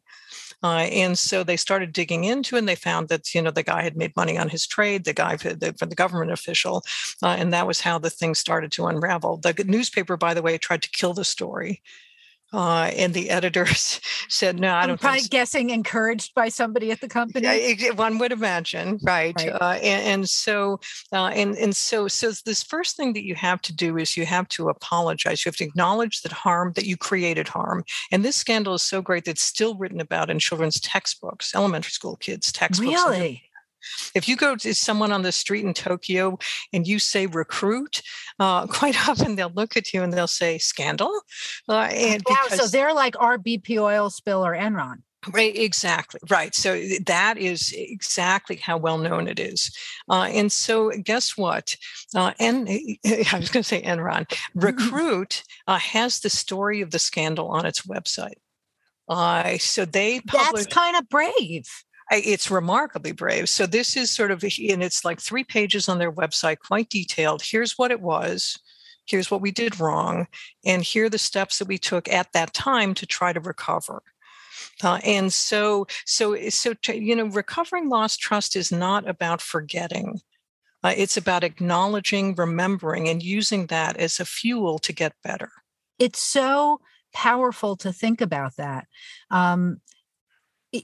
Uh, 0.63 0.87
and 0.91 1.17
so 1.17 1.43
they 1.43 1.57
started 1.57 1.93
digging 1.93 2.23
into 2.23 2.55
and 2.55 2.67
they 2.67 2.75
found 2.75 3.09
that 3.09 3.35
you 3.35 3.41
know 3.41 3.51
the 3.51 3.63
guy 3.63 3.81
had 3.81 3.97
made 3.97 4.15
money 4.15 4.37
on 4.37 4.49
his 4.49 4.65
trade 4.65 5.03
the 5.03 5.13
guy 5.13 5.37
for 5.37 5.53
the, 5.53 5.73
for 5.73 5.85
the 5.85 5.95
government 5.95 6.31
official 6.31 6.83
uh, 7.21 7.35
and 7.37 7.53
that 7.53 7.67
was 7.67 7.81
how 7.81 7.99
the 7.99 8.09
thing 8.09 8.33
started 8.33 8.71
to 8.71 8.85
unravel 8.87 9.37
the 9.37 9.53
newspaper 9.67 10.17
by 10.17 10.33
the 10.33 10.41
way 10.41 10.57
tried 10.57 10.81
to 10.81 10.89
kill 10.89 11.13
the 11.13 11.25
story 11.25 11.81
uh, 12.55 12.91
and 12.95 13.13
the 13.13 13.29
editors 13.29 13.99
said 14.29 14.59
no 14.59 14.69
i 14.69 14.81
I'm 14.81 14.89
don't 14.89 15.01
probably 15.01 15.19
think 15.19 15.25
so. 15.25 15.29
Probably 15.29 15.39
guessing 15.39 15.69
encouraged 15.71 16.33
by 16.35 16.49
somebody 16.49 16.91
at 16.91 17.01
the 17.01 17.07
company. 17.07 17.45
Yeah, 17.45 17.91
one 17.91 18.17
would 18.19 18.31
imagine, 18.31 18.99
right? 19.03 19.35
Right. 19.37 19.49
Uh, 19.49 19.79
and, 19.81 20.07
and 20.07 20.29
so, 20.29 20.79
uh, 21.11 21.27
and 21.27 21.57
and 21.57 21.75
so, 21.75 22.07
so 22.07 22.31
this 22.45 22.63
first 22.63 22.95
thing 22.95 23.13
that 23.13 23.23
you 23.23 23.35
have 23.35 23.61
to 23.63 23.73
do 23.73 23.97
is 23.97 24.17
you 24.17 24.25
have 24.25 24.47
to 24.49 24.69
apologize. 24.69 25.43
You 25.43 25.49
have 25.49 25.57
to 25.57 25.63
acknowledge 25.63 26.21
that 26.21 26.31
harm, 26.31 26.73
that 26.75 26.85
you 26.85 26.97
created 26.97 27.47
harm. 27.47 27.83
And 28.11 28.23
this 28.23 28.35
scandal 28.35 28.75
is 28.75 28.83
so 28.83 29.01
great 29.01 29.25
that 29.25 29.31
it's 29.31 29.41
still 29.41 29.75
written 29.75 29.99
about 29.99 30.29
in 30.29 30.39
children's 30.39 30.79
textbooks, 30.79 31.53
elementary 31.55 31.91
school 31.91 32.15
kids' 32.17 32.51
textbooks. 32.51 32.89
really? 32.89 33.43
If 34.13 34.27
you 34.27 34.35
go 34.35 34.55
to 34.55 34.73
someone 34.73 35.11
on 35.11 35.21
the 35.21 35.31
street 35.31 35.65
in 35.65 35.73
Tokyo 35.73 36.37
and 36.73 36.87
you 36.87 36.99
say 36.99 37.27
recruit, 37.27 38.01
uh, 38.39 38.67
quite 38.67 39.07
often 39.07 39.35
they'll 39.35 39.51
look 39.55 39.77
at 39.77 39.93
you 39.93 40.03
and 40.03 40.13
they'll 40.13 40.27
say 40.27 40.57
scandal. 40.57 41.21
Uh, 41.67 41.89
and 41.91 42.23
Wow, 42.27 42.47
so 42.49 42.67
they're 42.67 42.93
like 42.93 43.19
our 43.19 43.37
BP 43.37 43.77
oil 43.79 44.09
spill 44.09 44.45
or 44.45 44.53
Enron. 44.53 45.01
Right, 45.33 45.57
exactly. 45.57 46.19
Right. 46.29 46.53
So 46.53 46.79
that 47.05 47.37
is 47.37 47.73
exactly 47.75 48.57
how 48.57 48.77
well 48.77 48.97
known 48.97 49.27
it 49.27 49.39
is. 49.39 49.75
Uh, 50.09 50.29
and 50.31 50.51
so, 50.51 50.91
guess 51.03 51.35
what? 51.35 51.75
Uh, 52.13 52.33
and 52.39 52.69
I 53.05 53.39
was 53.39 53.49
going 53.49 53.63
to 53.63 53.63
say 53.63 53.81
Enron. 53.81 54.31
Recruit 54.53 55.43
uh, 55.67 55.79
has 55.79 56.19
the 56.19 56.29
story 56.29 56.81
of 56.81 56.91
the 56.91 56.99
scandal 56.99 57.47
on 57.47 57.65
its 57.65 57.81
website. 57.81 58.35
Uh, 59.07 59.57
so 59.57 59.85
they 59.85 60.19
publish. 60.21 60.65
That's 60.65 60.73
kind 60.73 60.95
of 60.95 61.09
brave. 61.09 61.65
It's 62.11 62.51
remarkably 62.51 63.11
brave. 63.11 63.49
So 63.49 63.65
this 63.65 63.97
is 63.97 64.11
sort 64.11 64.31
of, 64.31 64.43
and 64.43 64.83
it's 64.83 65.03
like 65.03 65.19
three 65.19 65.43
pages 65.43 65.89
on 65.89 65.97
their 65.97 66.11
website, 66.11 66.59
quite 66.59 66.89
detailed. 66.89 67.41
Here's 67.41 67.77
what 67.77 67.91
it 67.91 68.01
was. 68.01 68.59
Here's 69.07 69.29
what 69.29 69.41
we 69.41 69.51
did 69.51 69.79
wrong, 69.79 70.25
and 70.65 70.81
here 70.81 71.05
are 71.05 71.09
the 71.09 71.19
steps 71.19 71.59
that 71.59 71.67
we 71.67 71.77
took 71.77 72.07
at 72.07 72.33
that 72.33 72.53
time 72.55 72.95
to 72.95 73.05
try 73.05 73.33
to 73.33 73.39
recover. 73.39 74.01
Uh, 74.83 74.99
and 75.05 75.31
so, 75.31 75.85
so, 76.05 76.35
so, 76.49 76.73
to- 76.73 76.99
you 76.99 77.15
know, 77.15 77.25
recovering 77.25 77.87
lost 77.87 78.19
trust 78.19 78.55
is 78.55 78.71
not 78.71 79.07
about 79.07 79.41
forgetting. 79.41 80.21
Uh, 80.83 80.93
it's 80.97 81.17
about 81.17 81.43
acknowledging, 81.43 82.33
remembering, 82.35 83.07
and 83.07 83.21
using 83.21 83.67
that 83.67 83.95
as 83.97 84.19
a 84.19 84.25
fuel 84.25 84.79
to 84.79 84.91
get 84.91 85.13
better. 85.23 85.51
It's 85.99 86.21
so 86.21 86.81
powerful 87.13 87.75
to 87.77 87.93
think 87.93 88.21
about 88.21 88.55
that. 88.57 88.87
Um, 89.29 89.81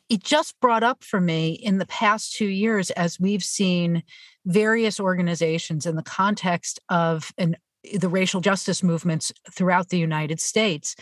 it, 0.10 0.24
just 0.24 0.60
brought 0.60 0.84
up 0.84 1.04
for 1.04 1.20
me 1.20 1.52
in 1.52 1.78
the 1.78 1.86
past 1.86 2.36
two 2.36 2.48
years 2.48 2.92
as 2.92 3.20
we've 3.20 3.44
seen 3.44 4.04
various 4.46 5.00
organizations 5.00 5.86
in 5.86 5.96
the 5.96 6.04
context 6.04 6.80
of 6.90 7.32
an 7.38 7.56
the 8.00 8.10
racial 8.10 8.42
justice 8.42 8.84
movements 8.84 9.32
throughout 9.52 9.90
the 9.90 9.98
United 9.98 10.40
States, 10.40 10.96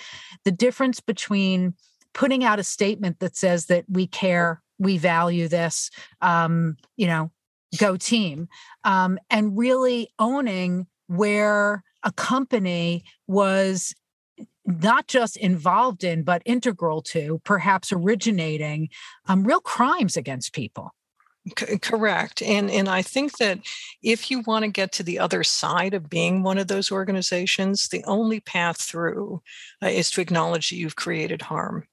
the 0.46 0.52
difference 0.52 1.02
between 1.02 1.74
putting 2.14 2.46
out 2.46 2.58
a 2.58 2.64
statement 2.64 3.20
that 3.20 3.36
says 3.36 3.66
that 3.66 3.84
we 3.90 4.08
care, 4.08 4.62
we 4.78 4.98
value 4.98 5.50
this, 5.50 5.92
um, 6.22 6.78
you 6.96 7.06
know, 7.06 7.32
go 7.78 7.98
team, 7.98 8.48
um, 8.86 9.20
and 9.30 9.58
really 9.58 10.10
owning 10.20 10.88
where 11.08 11.84
a 12.04 12.12
company 12.14 13.04
was 13.28 13.94
not 14.70 15.08
just 15.08 15.36
involved 15.38 16.04
in, 16.04 16.24
but 16.24 16.44
integral 16.46 17.02
to, 17.02 17.42
perhaps 17.44 17.92
originating 17.92 18.90
um, 19.28 19.44
real 19.44 19.60
crimes 19.60 20.16
against 20.16 20.54
people. 20.54 20.94
C- 21.58 21.80
correct 21.80 22.42
and 22.42 22.70
and 22.70 22.90
i 22.90 23.02
think 23.02 23.38
that 23.38 23.60
if 24.04 24.30
you 24.30 24.42
want 24.42 24.66
to 24.66 24.70
get 24.70 24.92
to 24.92 25.04
the 25.04 25.18
other 25.18 25.42
side 25.42 25.94
of 25.94 26.10
being 26.10 26.44
one 26.44 26.58
of 26.58 26.68
those 26.68 26.92
organizations 26.92 27.88
the 27.88 28.04
only 28.04 28.42
path 28.42 28.80
through 28.80 29.42
uh, 29.82 29.88
is 29.88 30.12
to 30.12 30.22
acknowledge 30.22 30.70
that 30.70 30.76
you've 30.76 30.98
created 30.98 31.42
harm 31.42 31.88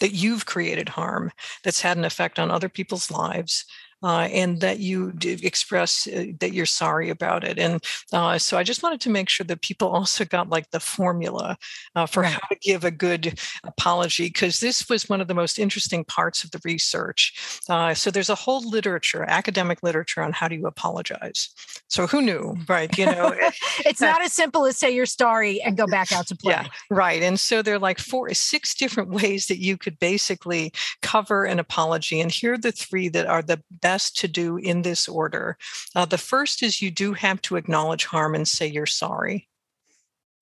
that 0.00 0.12
you've 0.12 0.44
created 0.44 0.90
harm 0.90 1.32
that's 1.64 1.80
had 1.80 1.96
an 1.96 2.04
effect 2.04 2.38
on 2.38 2.50
other 2.50 2.68
people's 2.68 3.10
lives 3.10 3.64
uh, 4.04 4.28
and 4.30 4.60
that 4.60 4.78
you 4.80 5.12
express 5.24 6.06
uh, 6.06 6.26
that 6.38 6.52
you're 6.52 6.66
sorry 6.66 7.08
about 7.08 7.42
it. 7.42 7.58
And 7.58 7.82
uh, 8.12 8.38
so 8.38 8.58
I 8.58 8.62
just 8.62 8.82
wanted 8.82 9.00
to 9.00 9.10
make 9.10 9.30
sure 9.30 9.46
that 9.46 9.62
people 9.62 9.88
also 9.94 10.24
got 10.24 10.50
like 10.50 10.70
the 10.70 10.80
formula 10.80 11.56
uh, 11.96 12.06
for 12.06 12.22
how 12.22 12.46
to 12.48 12.56
give 12.60 12.84
a 12.84 12.90
good 12.90 13.40
apology, 13.64 14.26
because 14.26 14.60
this 14.60 14.88
was 14.88 15.08
one 15.08 15.20
of 15.20 15.28
the 15.28 15.34
most 15.34 15.58
interesting 15.58 16.04
parts 16.04 16.44
of 16.44 16.50
the 16.50 16.60
research. 16.64 17.60
Uh, 17.68 17.94
so 17.94 18.10
there's 18.10 18.30
a 18.30 18.34
whole 18.34 18.68
literature, 18.68 19.24
academic 19.26 19.78
literature 19.82 20.22
on 20.22 20.32
how 20.32 20.48
do 20.48 20.54
you 20.54 20.66
apologize. 20.66 21.48
So 21.88 22.06
who 22.06 22.20
knew, 22.20 22.56
right? 22.68 22.96
You 22.98 23.06
know, 23.06 23.34
it's 23.86 24.00
not 24.00 24.22
as 24.22 24.32
simple 24.32 24.66
as 24.66 24.76
say 24.76 24.90
you're 24.90 25.06
sorry 25.06 25.62
and 25.62 25.76
go 25.76 25.86
back 25.86 26.12
out 26.12 26.26
to 26.26 26.36
play. 26.36 26.52
Yeah, 26.52 26.66
right. 26.90 27.22
And 27.22 27.40
so 27.40 27.62
there 27.62 27.74
are 27.74 27.78
like 27.78 27.98
four, 27.98 28.32
six 28.34 28.74
different 28.74 29.10
ways 29.22 29.46
that 29.46 29.58
you 29.58 29.78
could 29.78 29.98
basically 29.98 30.72
cover 31.00 31.44
an 31.44 31.58
apology. 31.58 32.20
And 32.20 32.30
here 32.30 32.54
are 32.54 32.58
the 32.58 32.72
three 32.72 33.08
that 33.08 33.26
are 33.26 33.42
the 33.42 33.62
best 33.80 33.93
to 34.10 34.28
do 34.28 34.56
in 34.56 34.82
this 34.82 35.08
order. 35.08 35.56
Uh, 35.94 36.04
the 36.04 36.18
first 36.18 36.62
is 36.62 36.82
you 36.82 36.90
do 36.90 37.12
have 37.12 37.40
to 37.42 37.56
acknowledge 37.56 38.04
harm 38.04 38.34
and 38.34 38.46
say 38.46 38.66
you're 38.66 38.86
sorry. 38.86 39.48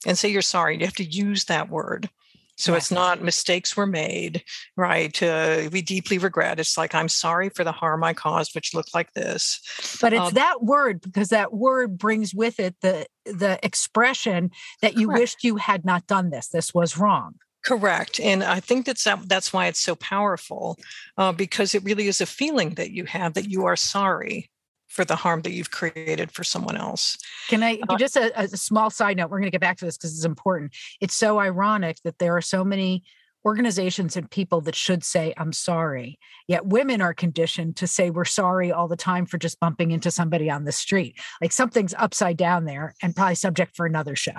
And 0.07 0.19
say 0.19 0.29
you're 0.29 0.43
sorry. 0.43 0.79
You 0.79 0.85
have 0.85 0.95
to 0.97 1.05
use 1.05 1.45
that 1.45 1.69
word. 1.69 2.11
So 2.57 2.75
it's 2.75 2.91
not 2.91 3.23
mistakes 3.23 3.77
were 3.77 3.87
made, 3.87 4.45
right? 4.77 5.21
Uh, 5.23 5.69
we 5.73 5.81
deeply 5.81 6.19
regret. 6.19 6.61
It's 6.61 6.77
like, 6.77 6.95
I'm 6.95 7.09
sorry 7.09 7.49
for 7.49 7.65
the 7.65 7.73
harm 7.73 8.05
I 8.05 8.13
caused, 8.13 8.55
which 8.55 8.75
looked 8.75 8.95
like 8.95 9.15
this. 9.15 9.61
But 10.01 10.13
it's 10.13 10.29
Um, 10.29 10.35
that 10.35 10.63
word 10.63 11.01
because 11.01 11.31
that 11.31 11.53
word 11.53 11.99
brings 11.99 12.35
with 12.35 12.61
it 12.61 12.77
the 12.83 13.07
the 13.25 13.59
expression 13.65 14.51
that 14.81 14.99
you 14.99 15.07
Correct. 15.07 15.21
wished 15.21 15.45
you 15.45 15.57
had 15.57 15.85
not 15.85 16.07
done 16.07 16.31
this. 16.31 16.49
This 16.49 16.75
was 16.75 16.99
wrong. 16.99 17.37
Correct, 17.65 18.19
and 18.19 18.43
I 18.43 18.61
think 18.61 18.87
that's 18.87 19.07
that's 19.27 19.53
why 19.53 19.67
it's 19.67 19.79
so 19.81 19.95
powerful, 19.95 20.79
uh, 21.17 21.33
because 21.33 21.75
it 21.75 21.85
really 21.85 22.09
is 22.09 22.21
a 22.21 22.27
feeling 22.27 22.75
that 22.75 22.91
you 22.91 23.05
have 23.05 23.35
that 23.35 23.49
you 23.49 23.67
are 23.67 23.77
sorry 23.77 24.51
for 24.89 25.05
the 25.05 25.17
harm 25.17 25.43
that 25.43 25.53
you've 25.53 25.71
created 25.71 26.31
for 26.33 26.45
someone 26.45 26.77
else. 26.77 27.17
Can 27.49 27.63
I 27.63 27.79
Uh, 27.89 27.97
just 27.97 28.17
a, 28.17 28.39
a 28.39 28.49
small 28.49 28.91
side 28.91 29.17
note? 29.17 29.31
We're 29.31 29.39
going 29.39 29.51
to 29.51 29.59
get 29.59 29.61
back 29.61 29.79
to 29.79 29.85
this 29.85 29.97
because 29.97 30.15
it's 30.15 30.27
important. 30.27 30.75
It's 31.01 31.15
so 31.15 31.39
ironic 31.39 31.97
that 32.05 32.19
there 32.19 32.37
are 32.37 32.43
so 32.43 32.65
many 32.65 33.05
organizations 33.45 34.17
and 34.17 34.31
people 34.31 34.61
that 34.61 34.75
should 34.75 35.05
say 35.05 35.33
i'm 35.37 35.53
sorry 35.53 36.19
yet 36.49 36.67
women 36.67 37.01
are 37.01 37.15
conditioned 37.15 37.77
to 37.77 37.87
say 37.87 38.11
we're 38.11 38.25
sorry 38.25 38.71
all 38.73 38.89
the 38.89 38.97
time 38.97 39.27
for 39.27 39.39
just 39.39 39.61
bumping 39.61 39.91
into 39.91 40.11
somebody 40.11 40.51
on 40.51 40.65
the 40.65 40.73
street 40.73 41.19
like 41.41 41.53
something's 41.53 41.95
upside 41.99 42.37
down 42.37 42.65
there 42.65 42.95
and 43.03 43.17
probably 43.17 43.35
subject 43.35 43.77
for 43.77 43.87
another 43.87 44.17
show 44.17 44.33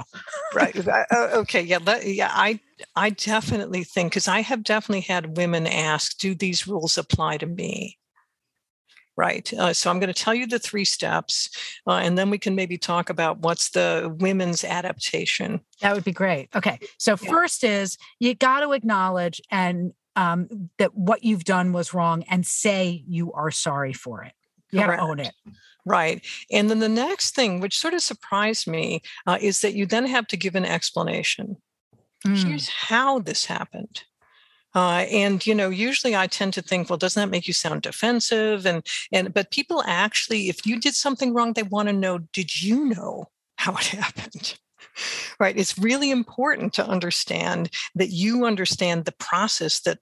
Right. 0.53 0.75
Uh, 0.93 1.03
uh, 1.11 1.29
okay. 1.33 1.61
Yeah. 1.61 1.79
Let, 1.83 2.05
yeah. 2.05 2.29
I 2.31 2.59
I 2.95 3.11
definitely 3.11 3.83
think 3.83 4.11
because 4.11 4.27
I 4.27 4.41
have 4.41 4.63
definitely 4.63 5.01
had 5.01 5.37
women 5.37 5.65
ask, 5.65 6.17
"Do 6.17 6.35
these 6.35 6.67
rules 6.67 6.97
apply 6.97 7.37
to 7.37 7.45
me?" 7.45 7.97
Right. 9.15 9.53
Uh, 9.53 9.73
so 9.73 9.91
I'm 9.91 9.99
going 9.99 10.11
to 10.11 10.23
tell 10.23 10.33
you 10.33 10.47
the 10.47 10.57
three 10.57 10.85
steps, 10.85 11.49
uh, 11.85 11.97
and 11.97 12.17
then 12.17 12.31
we 12.31 12.39
can 12.39 12.55
maybe 12.55 12.79
talk 12.79 13.11
about 13.11 13.39
what's 13.39 13.69
the 13.69 14.15
women's 14.19 14.63
adaptation. 14.63 15.61
That 15.81 15.93
would 15.93 16.03
be 16.03 16.11
great. 16.11 16.49
Okay. 16.55 16.79
So 16.97 17.15
Yeah. 17.21 17.29
first 17.29 17.63
is 17.63 17.97
you 18.19 18.33
got 18.33 18.61
to 18.61 18.71
acknowledge 18.71 19.39
and 19.51 19.93
um, 20.15 20.69
that 20.77 20.95
what 20.95 21.23
you've 21.23 21.43
done 21.43 21.73
was 21.73 21.93
wrong 21.93 22.23
and 22.23 22.45
say 22.45 23.03
you 23.07 23.31
are 23.33 23.51
sorry 23.51 23.93
for 23.93 24.23
it. 24.23 24.33
You 24.71 24.79
got 24.79 24.95
to 24.95 25.01
own 25.01 25.19
it. 25.19 25.33
Right. 25.85 26.25
And 26.51 26.69
then 26.69 26.79
the 26.79 26.89
next 26.89 27.35
thing, 27.35 27.59
which 27.59 27.77
sort 27.77 27.93
of 27.93 28.01
surprised 28.01 28.67
me, 28.67 29.01
uh, 29.27 29.37
is 29.41 29.61
that 29.61 29.73
you 29.73 29.85
then 29.85 30.05
have 30.07 30.27
to 30.27 30.37
give 30.37 30.55
an 30.55 30.65
explanation. 30.65 31.57
Mm. 32.25 32.43
Here's 32.43 32.69
how 32.69 33.19
this 33.19 33.45
happened. 33.45 34.03
Uh, 34.75 35.05
and 35.11 35.45
you 35.45 35.53
know, 35.53 35.69
usually 35.69 36.15
I 36.15 36.27
tend 36.27 36.53
to 36.53 36.61
think, 36.61 36.89
well, 36.89 36.97
doesn't 36.97 37.21
that 37.21 37.31
make 37.31 37.47
you 37.47 37.53
sound 37.53 37.81
defensive? 37.83 38.65
And 38.65 38.85
and 39.11 39.33
but 39.33 39.51
people 39.51 39.83
actually, 39.85 40.49
if 40.49 40.65
you 40.65 40.79
did 40.79 40.95
something 40.95 41.33
wrong, 41.33 41.53
they 41.53 41.63
want 41.63 41.89
to 41.89 41.93
know, 41.93 42.19
did 42.19 42.61
you 42.61 42.85
know 42.85 43.29
how 43.57 43.73
it 43.75 43.85
happened? 43.85 44.57
right? 45.39 45.57
It's 45.57 45.77
really 45.77 46.11
important 46.11 46.73
to 46.73 46.85
understand 46.85 47.69
that 47.95 48.09
you 48.09 48.45
understand 48.45 49.05
the 49.05 49.11
process 49.13 49.79
that 49.81 49.99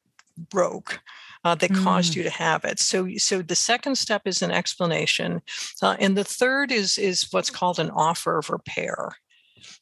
broke. 0.49 0.99
Uh, 1.43 1.55
that 1.55 1.71
mm. 1.71 1.83
caused 1.83 2.13
you 2.13 2.21
to 2.21 2.29
have 2.29 2.63
it. 2.65 2.77
So, 2.77 3.09
so 3.17 3.41
the 3.41 3.55
second 3.55 3.95
step 3.95 4.21
is 4.25 4.43
an 4.43 4.51
explanation, 4.51 5.41
uh, 5.81 5.95
and 5.99 6.15
the 6.15 6.23
third 6.23 6.71
is 6.71 6.99
is 6.99 7.29
what's 7.31 7.49
called 7.49 7.79
an 7.79 7.89
offer 7.89 8.37
of 8.37 8.51
repair. 8.51 9.13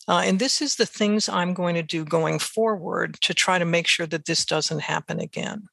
Uh, 0.07 0.21
and 0.25 0.39
this 0.39 0.61
is 0.61 0.75
the 0.75 0.85
things 0.85 1.29
I'm 1.29 1.53
going 1.53 1.75
to 1.75 1.83
do 1.83 2.05
going 2.05 2.39
forward 2.39 3.19
to 3.21 3.33
try 3.33 3.59
to 3.59 3.65
make 3.65 3.87
sure 3.87 4.07
that 4.07 4.25
this 4.25 4.45
doesn't 4.45 4.81
happen 4.81 5.19
again. 5.19 5.67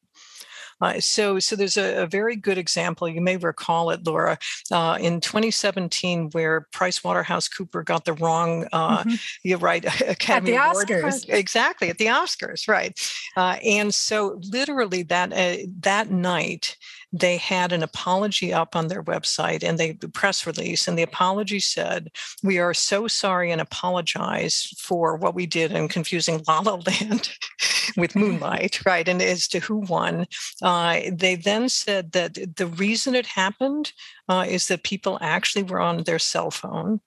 Uh, 0.81 1.01
so, 1.01 1.39
so 1.39 1.57
there's 1.57 1.77
a, 1.77 2.03
a, 2.03 2.07
very 2.07 2.37
good 2.37 2.59
example. 2.59 3.09
You 3.09 3.21
may 3.21 3.37
recall 3.39 3.91
it, 3.91 4.07
Laura, 4.07 4.39
uh, 4.71 4.99
in 5.01 5.21
2017, 5.21 6.31
where 6.33 6.67
Price 6.73 7.03
Waterhouse 7.03 7.49
Cooper 7.49 7.83
got 7.83 8.05
the 8.05 8.13
wrong. 8.13 8.67
Uh, 8.73 8.99
mm-hmm. 8.99 9.15
You're 9.43 9.59
right, 9.59 9.85
Academy 10.03 10.53
at 10.57 10.65
the 10.65 10.71
Award. 10.71 10.89
Oscars. 10.89 11.29
Exactly 11.47 11.89
at 11.89 11.99
the 11.99 12.07
Oscars, 12.07 12.69
right? 12.69 12.99
Uh, 13.37 13.57
and 13.65 13.95
so, 13.95 14.39
literally 14.53 15.03
that 15.05 15.33
uh, 15.33 15.67
that 15.81 16.11
night, 16.11 16.77
they 17.19 17.37
had 17.37 17.73
an 17.73 17.83
apology 17.83 18.53
up 18.53 18.77
on 18.77 18.89
their 18.89 19.03
website 19.03 19.62
and 19.62 19.79
they 19.79 19.95
press 20.12 20.47
release 20.47 20.87
and 20.87 20.99
the 20.99 21.03
apology 21.03 21.61
said 21.61 22.11
we 22.43 22.59
are 22.59 22.75
so 22.75 23.09
sorry 23.09 23.51
and 23.51 23.61
apologize 23.61 24.75
for 24.79 25.17
what 25.17 25.35
we 25.35 25.47
did 25.47 25.73
in 25.73 25.89
confusing 25.89 26.43
la 26.47 26.61
la 26.61 26.75
land 26.87 27.31
with 27.97 28.17
moonlight 28.17 28.85
right 28.85 29.09
and 29.09 29.23
as 29.23 29.49
to 29.49 29.61
who 29.61 29.77
won 29.77 30.27
uh, 30.62 31.01
they 31.11 31.35
then 31.35 31.69
said 31.69 32.12
that 32.12 32.57
the 32.57 32.67
reason 32.67 33.14
it 33.14 33.27
happened 33.27 33.93
uh, 34.29 34.45
is 34.47 34.69
that 34.69 34.83
people 34.83 35.19
actually 35.21 35.62
were 35.62 35.81
on 35.81 36.03
their 36.05 36.19
cell 36.19 36.51
phone 36.51 37.01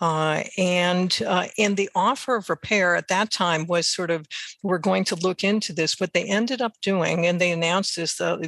uh, 0.00 0.44
and 0.56 1.20
uh, 1.26 1.46
and 1.58 1.76
the 1.76 1.90
offer 1.94 2.36
of 2.36 2.48
repair 2.48 2.94
at 2.94 3.08
that 3.08 3.30
time 3.30 3.66
was 3.66 3.86
sort 3.86 4.10
of 4.10 4.26
we're 4.62 4.78
going 4.78 5.04
to 5.04 5.16
look 5.16 5.42
into 5.42 5.72
this. 5.72 5.98
What 5.98 6.12
they 6.12 6.24
ended 6.24 6.62
up 6.62 6.74
doing, 6.82 7.26
and 7.26 7.40
they 7.40 7.50
announced 7.50 7.96
this. 7.96 8.20
Uh, 8.20 8.38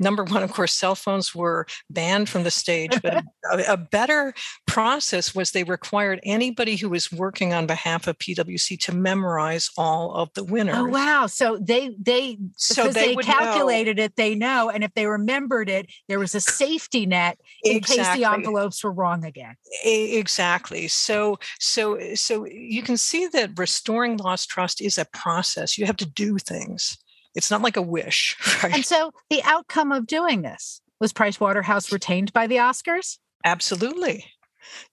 number 0.00 0.24
one, 0.24 0.42
of 0.42 0.52
course, 0.52 0.72
cell 0.72 0.94
phones 0.94 1.34
were 1.34 1.66
banned 1.90 2.28
from 2.28 2.42
the 2.42 2.50
stage, 2.50 3.00
but 3.02 3.24
a, 3.52 3.72
a, 3.72 3.76
better 3.76 4.34
process 4.66 5.34
was 5.34 5.52
they 5.52 5.64
required 5.64 6.20
anybody 6.24 6.76
who 6.76 6.88
was 6.88 7.12
working 7.12 7.52
on 7.52 7.66
behalf 7.66 8.06
of 8.06 8.18
PwC 8.18 8.78
to 8.80 8.94
memorize 8.94 9.70
all 9.78 10.12
of 10.14 10.30
the 10.34 10.44
winners. 10.44 10.76
Oh 10.76 10.86
wow! 10.86 11.26
So 11.26 11.56
they 11.60 11.94
they 12.00 12.38
so 12.56 12.88
they, 12.88 13.14
they 13.14 13.22
calculated 13.22 13.98
know. 13.98 14.04
it. 14.04 14.16
They 14.16 14.34
know, 14.34 14.70
and 14.70 14.82
if 14.82 14.92
they 14.94 15.06
remembered 15.06 15.68
it, 15.68 15.86
there 16.08 16.18
was 16.18 16.34
a 16.34 16.40
safety 16.40 17.06
net 17.06 17.38
in 17.62 17.76
exactly. 17.76 18.04
case 18.04 18.16
the 18.16 18.32
envelopes 18.32 18.82
were 18.82 18.92
wrong 18.92 19.24
again. 19.24 19.54
Exactly. 19.84 20.79
So, 20.88 21.38
so, 21.58 21.98
so 22.14 22.46
you 22.46 22.82
can 22.82 22.96
see 22.96 23.26
that 23.28 23.58
restoring 23.58 24.16
lost 24.16 24.48
trust 24.48 24.80
is 24.80 24.98
a 24.98 25.04
process. 25.04 25.78
You 25.78 25.86
have 25.86 25.96
to 25.98 26.06
do 26.06 26.38
things. 26.38 26.98
It's 27.34 27.50
not 27.50 27.62
like 27.62 27.76
a 27.76 27.82
wish. 27.82 28.36
Right? 28.62 28.74
And 28.74 28.84
so 28.84 29.12
the 29.30 29.42
outcome 29.44 29.92
of 29.92 30.06
doing 30.06 30.42
this 30.42 30.82
was 31.00 31.12
Price 31.12 31.40
Waterhouse 31.40 31.92
retained 31.92 32.32
by 32.32 32.46
the 32.46 32.56
Oscars? 32.56 33.18
Absolutely. 33.44 34.26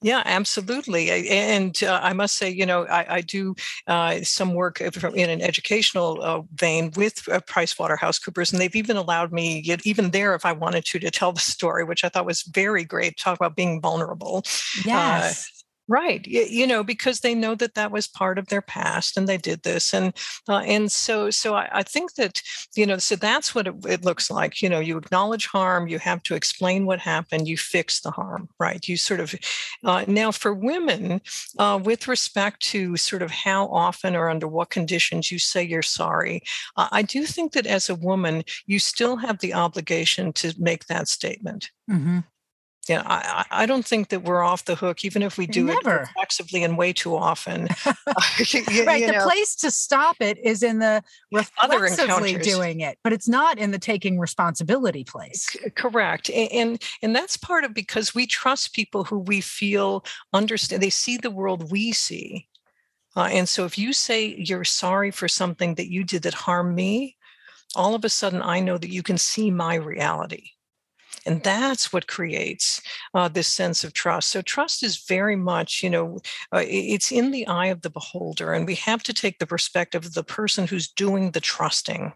Yeah, 0.02 0.24
absolutely. 0.26 1.30
And 1.30 1.78
uh, 1.84 2.00
I 2.02 2.14
must 2.14 2.38
say, 2.38 2.50
you 2.50 2.66
know, 2.66 2.86
I, 2.86 3.18
I 3.18 3.22
do 3.22 3.56
uh, 3.88 4.22
some 4.24 4.54
work 4.54 4.82
in 4.82 5.30
an 5.30 5.42
educational 5.42 6.22
uh, 6.22 6.42
vein 6.56 6.92
with 6.96 7.28
uh, 7.30 7.42
PricewaterhouseCoopers, 7.42 8.52
and 8.52 8.62
they've 8.62 8.76
even 8.76 8.98
allowed 8.98 9.32
me, 9.32 9.64
even 9.84 10.12
there, 10.12 10.36
if 10.36 10.46
I 10.46 10.54
wanted 10.54 10.86
to, 10.86 11.00
to 11.00 11.12
tell 11.12 11.32
the 11.32 11.40
story, 11.40 11.84
which 11.84 12.04
I 12.04 12.10
thought 12.10 12.26
was 12.26 12.44
very 12.44 12.84
great. 12.84 13.18
Talk 13.18 13.38
about 13.38 13.56
being 13.56 13.82
vulnerable. 13.82 14.44
Uh, 14.80 14.82
yes. 14.86 15.52
Right, 15.90 16.28
you 16.28 16.68
know, 16.68 16.84
because 16.84 17.22
they 17.22 17.34
know 17.34 17.56
that 17.56 17.76
that 17.76 17.92
was 17.92 18.08
part 18.08 18.38
of 18.38 18.48
their 18.48 18.62
past, 18.62 19.16
and 19.16 19.26
they 19.26 19.38
did 19.38 19.64
this, 19.64 19.94
and 19.94 20.14
uh, 20.50 20.58
and 20.58 20.92
so 20.92 21.30
so 21.30 21.56
I, 21.56 21.70
I, 21.72 21.84
think 21.84 22.16
that 22.16 22.42
you 22.76 22.86
know, 22.86 22.98
so 22.98 23.16
that's 23.16 23.56
what 23.56 23.68
it, 23.68 23.76
it, 23.88 24.04
looks 24.04 24.30
like. 24.30 24.62
You 24.62 24.68
know, 24.68 24.82
you 24.82 24.98
acknowledge 24.98 25.48
harm, 25.48 25.88
you 25.88 25.98
have 26.00 26.24
to 26.24 26.36
explain 26.36 26.86
what 26.86 27.00
happened, 27.00 27.48
you 27.48 27.56
fix 27.56 28.02
the 28.02 28.12
harm, 28.12 28.50
right? 28.60 28.86
You 28.86 28.98
sort 28.98 29.22
of 29.22 29.34
uh, 29.86 30.04
now 30.10 30.34
for 30.34 30.54
women, 30.54 31.22
uh, 31.58 31.80
with 31.82 32.10
respect 32.10 32.60
to 32.64 32.98
sort 32.98 33.22
of 33.22 33.32
how 33.32 33.68
often 33.68 34.14
or 34.14 34.30
under 34.30 34.48
what 34.50 34.70
conditions 34.70 35.32
you 35.32 35.40
say 35.40 35.64
you're 35.64 35.82
sorry, 35.82 36.42
uh, 36.76 36.90
I 36.92 37.02
do 37.02 37.26
think 37.26 37.54
that 37.54 37.66
as 37.66 37.90
a 37.90 37.96
woman, 37.96 38.44
you 38.66 38.80
still 38.80 39.16
have 39.16 39.40
the 39.40 39.54
obligation 39.54 40.34
to 40.34 40.54
make 40.60 40.88
that 40.88 41.08
statement. 41.08 41.72
Mm-hmm 41.90 42.20
yeah, 42.88 43.04
I, 43.06 43.46
I 43.52 43.66
don't 43.66 43.86
think 43.86 44.10
that 44.10 44.24
we're 44.24 44.42
off 44.42 44.64
the 44.64 44.76
hook, 44.76 45.04
even 45.04 45.22
if 45.22 45.38
we 45.38 45.46
do 45.46 45.66
Never. 45.66 45.96
it 45.96 46.00
reflexively 46.02 46.64
and 46.64 46.78
way 46.78 46.94
too 46.94 47.16
often. 47.16 47.68
you, 47.86 48.86
right. 48.86 49.02
You 49.02 49.08
the 49.08 49.14
know. 49.14 49.24
place 49.26 49.56
to 49.58 49.72
stop 49.72 50.16
it 50.22 50.38
is 50.38 50.64
in 50.64 50.80
the 50.80 51.04
reflexively 51.32 52.38
doing 52.38 52.80
it, 52.80 52.98
but 53.04 53.12
it's 53.12 53.28
not 53.28 53.58
in 53.58 53.72
the 53.72 53.80
taking 53.80 54.20
responsibility 54.20 55.04
place. 55.04 55.48
C- 55.50 55.70
correct. 55.72 56.30
And, 56.30 56.52
and 56.52 56.84
and 57.02 57.16
that's 57.16 57.36
part 57.36 57.66
of 57.66 57.74
because 57.74 58.16
we 58.16 58.26
trust 58.26 58.74
people 58.74 59.04
who 59.04 59.20
we 59.20 59.42
feel 59.42 60.06
understand. 60.32 60.82
They 60.82 60.90
see 60.90 61.18
the 61.18 61.32
world 61.32 61.72
we 61.72 61.92
see. 61.92 62.48
Uh, 63.18 63.30
and 63.32 63.50
so 63.50 63.66
if 63.66 63.78
you 63.78 63.92
say 63.94 64.36
you're 64.38 64.64
sorry 64.64 65.12
for 65.12 65.28
something 65.28 65.76
that 65.76 65.92
you 65.92 66.04
did 66.04 66.22
that 66.22 66.36
harmed 66.36 66.76
me, 66.76 67.18
all 67.76 67.96
of 67.96 68.06
a 68.06 68.10
sudden 68.10 68.42
I 68.42 68.62
know 68.62 68.78
that 68.78 68.92
you 68.92 69.04
can 69.04 69.18
see 69.18 69.52
my 69.52 69.76
reality 69.76 70.52
and 71.26 71.44
that's 71.44 71.92
what 71.92 72.08
creates 72.08 72.82
uh, 73.14 73.28
this 73.28 73.48
sense 73.48 73.84
of 73.84 73.94
trust. 73.94 74.30
So 74.30 74.42
trust 74.42 74.84
is 74.84 75.06
very 75.08 75.36
much 75.36 75.84
you 75.84 75.90
know 75.90 76.20
uh, 76.54 76.64
it's 76.66 77.12
in 77.12 77.32
the 77.32 77.48
eye 77.48 77.68
of 77.68 77.82
the 77.82 77.90
beholder 77.90 78.54
and 78.54 78.66
we 78.66 78.76
have 78.76 79.04
to 79.04 79.14
take 79.14 79.40
the 79.40 79.48
perspective 79.48 80.06
of 80.06 80.14
the 80.14 80.24
person 80.24 80.68
who's 80.68 80.88
doing 80.88 81.32
the 81.32 81.42
trusting 81.42 82.14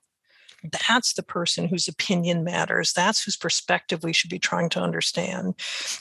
that's 0.64 1.14
the 1.14 1.24
person 1.24 1.68
whose 1.68 1.88
opinion 1.88 2.44
matters. 2.44 2.94
That's 2.94 3.24
whose 3.24 3.36
perspective 3.36 4.04
we 4.04 4.14
should 4.14 4.30
be 4.30 4.40
trying 4.40 4.70
to 4.70 4.80
understand. 4.80 5.56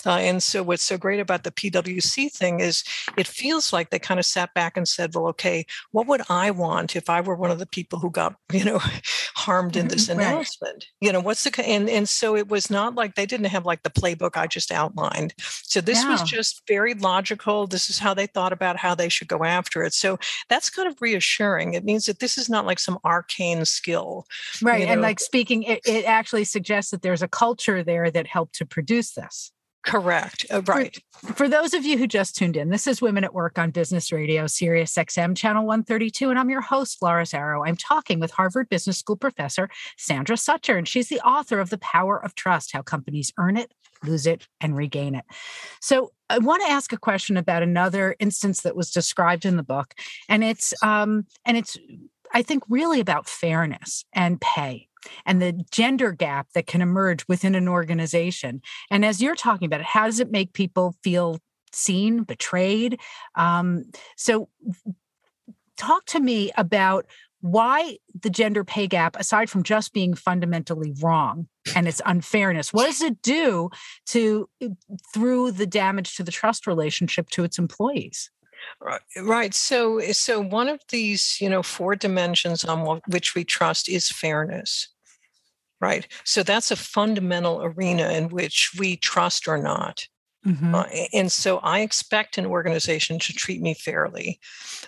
Uh, 0.04 0.16
and 0.16 0.42
so, 0.42 0.62
what's 0.62 0.82
so 0.82 0.98
great 0.98 1.20
about 1.20 1.44
the 1.44 1.50
PwC 1.50 2.30
thing 2.30 2.60
is 2.60 2.84
it 3.16 3.26
feels 3.26 3.72
like 3.72 3.90
they 3.90 3.98
kind 3.98 4.20
of 4.20 4.26
sat 4.26 4.52
back 4.54 4.76
and 4.76 4.86
said, 4.86 5.14
well, 5.14 5.26
okay, 5.28 5.64
what 5.92 6.06
would 6.06 6.22
I 6.28 6.50
want 6.50 6.94
if 6.94 7.08
I 7.08 7.20
were 7.20 7.36
one 7.36 7.50
of 7.50 7.58
the 7.58 7.66
people 7.66 7.98
who 7.98 8.10
got, 8.10 8.36
you 8.52 8.64
know, 8.64 8.80
harmed 9.34 9.76
in 9.76 9.88
this 9.88 10.08
right. 10.08 10.18
announcement? 10.18 10.86
You 11.00 11.12
know, 11.12 11.20
what's 11.20 11.44
the, 11.44 11.66
and, 11.66 11.88
and 11.88 12.08
so 12.08 12.36
it 12.36 12.48
was 12.48 12.70
not 12.70 12.94
like 12.94 13.14
they 13.14 13.26
didn't 13.26 13.46
have 13.46 13.64
like 13.64 13.82
the 13.82 13.90
playbook 13.90 14.36
I 14.36 14.46
just 14.46 14.72
outlined. 14.72 15.34
So, 15.38 15.80
this 15.80 16.02
yeah. 16.02 16.10
was 16.10 16.22
just 16.22 16.62
very 16.68 16.94
logical. 16.94 17.66
This 17.66 17.88
is 17.88 17.98
how 17.98 18.12
they 18.12 18.26
thought 18.26 18.52
about 18.52 18.76
how 18.76 18.94
they 18.94 19.08
should 19.08 19.28
go 19.28 19.44
after 19.44 19.82
it. 19.84 19.94
So, 19.94 20.18
that's 20.50 20.68
kind 20.68 20.88
of 20.88 21.00
reassuring. 21.00 21.74
It 21.74 21.84
means 21.84 22.04
that 22.06 22.18
this 22.18 22.36
is 22.36 22.50
not 22.50 22.66
like 22.66 22.78
some 22.78 22.98
arcane 23.04 23.64
skill 23.64 24.26
Right. 24.62 24.80
You 24.80 24.86
know? 24.86 24.92
And 24.92 25.02
like 25.02 25.20
speaking, 25.20 25.62
it, 25.64 25.80
it 25.84 26.04
actually 26.04 26.44
suggests 26.44 26.90
that 26.90 27.02
there's 27.02 27.22
a 27.22 27.28
culture 27.28 27.82
there 27.82 28.10
that 28.10 28.26
helped 28.26 28.54
to 28.56 28.66
produce 28.66 29.12
this. 29.12 29.52
Correct. 29.82 30.44
Uh, 30.50 30.60
right. 30.66 30.96
For, 31.12 31.32
for, 31.32 31.48
those 31.48 31.72
of 31.72 31.86
you 31.86 31.96
who 31.96 32.06
just 32.06 32.36
tuned 32.36 32.56
in, 32.56 32.68
this 32.68 32.86
is 32.86 33.00
Women 33.00 33.24
at 33.24 33.32
Work 33.32 33.58
on 33.58 33.70
Business 33.70 34.12
Radio, 34.12 34.46
Sirius 34.46 34.94
XM, 34.94 35.34
Channel 35.34 35.64
132, 35.64 36.28
and 36.28 36.38
I'm 36.38 36.50
your 36.50 36.60
host, 36.60 36.98
Laura 37.00 37.24
Zarrow. 37.24 37.66
I'm 37.66 37.76
talking 37.76 38.20
with 38.20 38.30
Harvard 38.30 38.68
Business 38.68 38.98
School 38.98 39.16
professor 39.16 39.70
Sandra 39.96 40.36
Sucher, 40.36 40.76
and 40.76 40.86
she's 40.86 41.08
the 41.08 41.20
author 41.20 41.60
of 41.60 41.70
The 41.70 41.78
Power 41.78 42.22
of 42.22 42.34
Trust 42.34 42.72
How 42.72 42.82
Companies 42.82 43.32
Earn 43.38 43.56
It, 43.56 43.72
Lose 44.04 44.26
It, 44.26 44.46
and 44.60 44.76
Regain 44.76 45.14
It. 45.14 45.24
So 45.80 46.12
I 46.28 46.38
want 46.38 46.62
to 46.62 46.70
ask 46.70 46.92
a 46.92 46.98
question 46.98 47.38
about 47.38 47.62
another 47.62 48.16
instance 48.18 48.60
that 48.62 48.76
was 48.76 48.90
described 48.90 49.46
in 49.46 49.56
the 49.56 49.62
book, 49.62 49.94
and 50.28 50.44
it's 50.44 50.74
um, 50.82 51.24
and 51.46 51.56
it's 51.56 51.78
I 52.32 52.42
think, 52.42 52.62
really 52.68 53.00
about 53.00 53.28
fairness 53.28 54.04
and 54.12 54.40
pay 54.40 54.88
and 55.24 55.40
the 55.40 55.52
gender 55.70 56.12
gap 56.12 56.48
that 56.54 56.66
can 56.66 56.82
emerge 56.82 57.26
within 57.28 57.54
an 57.54 57.68
organization. 57.68 58.60
And 58.90 59.04
as 59.04 59.22
you're 59.22 59.36
talking 59.36 59.66
about 59.66 59.80
it, 59.80 59.86
how 59.86 60.06
does 60.06 60.20
it 60.20 60.30
make 60.30 60.52
people 60.52 60.94
feel 61.02 61.38
seen, 61.72 62.24
betrayed? 62.24 63.00
Um, 63.34 63.84
so, 64.16 64.48
talk 65.76 66.04
to 66.06 66.20
me 66.20 66.50
about 66.56 67.06
why 67.40 67.96
the 68.20 68.28
gender 68.28 68.64
pay 68.64 68.86
gap, 68.86 69.16
aside 69.18 69.48
from 69.48 69.62
just 69.62 69.94
being 69.94 70.14
fundamentally 70.14 70.92
wrong 71.00 71.48
and 71.74 71.88
its 71.88 72.02
unfairness, 72.04 72.72
what 72.72 72.86
does 72.86 73.00
it 73.00 73.22
do 73.22 73.70
to 74.06 74.48
through 75.14 75.52
the 75.52 75.66
damage 75.66 76.16
to 76.16 76.22
the 76.22 76.30
trust 76.30 76.66
relationship 76.66 77.30
to 77.30 77.44
its 77.44 77.58
employees? 77.58 78.30
Right. 79.16 79.54
So, 79.54 79.98
eh, 79.98 80.12
so 80.12 80.40
one 80.40 80.68
of 80.68 80.80
these, 80.88 81.40
you 81.40 81.48
know, 81.48 81.62
four 81.62 81.96
dimensions 81.96 82.64
on 82.64 83.00
which 83.08 83.34
we 83.34 83.44
trust 83.44 83.88
is 83.88 84.10
fairness. 84.10 84.88
Right. 85.80 86.06
So 86.24 86.42
that's 86.42 86.70
a 86.70 86.76
fundamental 86.76 87.62
arena 87.62 88.10
in 88.10 88.28
which 88.28 88.72
we 88.78 88.96
trust 88.96 89.48
or 89.48 89.56
not. 89.58 90.06
Mm-hmm. 90.46 90.74
Uh, 90.74 90.84
and 91.12 91.30
so 91.30 91.58
I 91.58 91.80
expect 91.80 92.38
an 92.38 92.46
organization 92.46 93.18
to 93.18 93.32
treat 93.32 93.60
me 93.60 93.74
fairly. 93.74 94.40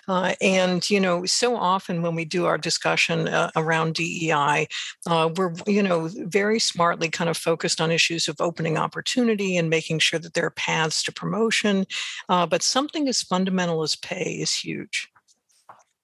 Uh, 0.07 0.33
and, 0.41 0.89
you 0.89 0.99
know, 0.99 1.25
so 1.25 1.55
often 1.55 2.01
when 2.01 2.15
we 2.15 2.25
do 2.25 2.45
our 2.45 2.57
discussion 2.57 3.27
uh, 3.27 3.51
around 3.55 3.93
DEI, 3.93 4.67
uh, 5.05 5.29
we're, 5.35 5.53
you 5.67 5.83
know, 5.83 6.09
very 6.11 6.59
smartly 6.59 7.07
kind 7.07 7.29
of 7.29 7.37
focused 7.37 7.79
on 7.79 7.91
issues 7.91 8.27
of 8.27 8.41
opening 8.41 8.77
opportunity 8.77 9.55
and 9.55 9.69
making 9.69 9.99
sure 9.99 10.19
that 10.19 10.33
there 10.33 10.45
are 10.47 10.51
paths 10.51 11.03
to 11.03 11.11
promotion. 11.11 11.85
Uh, 12.29 12.47
but 12.47 12.63
something 12.63 13.07
as 13.07 13.21
fundamental 13.21 13.83
as 13.83 13.95
pay 13.95 14.37
is 14.41 14.55
huge. 14.55 15.12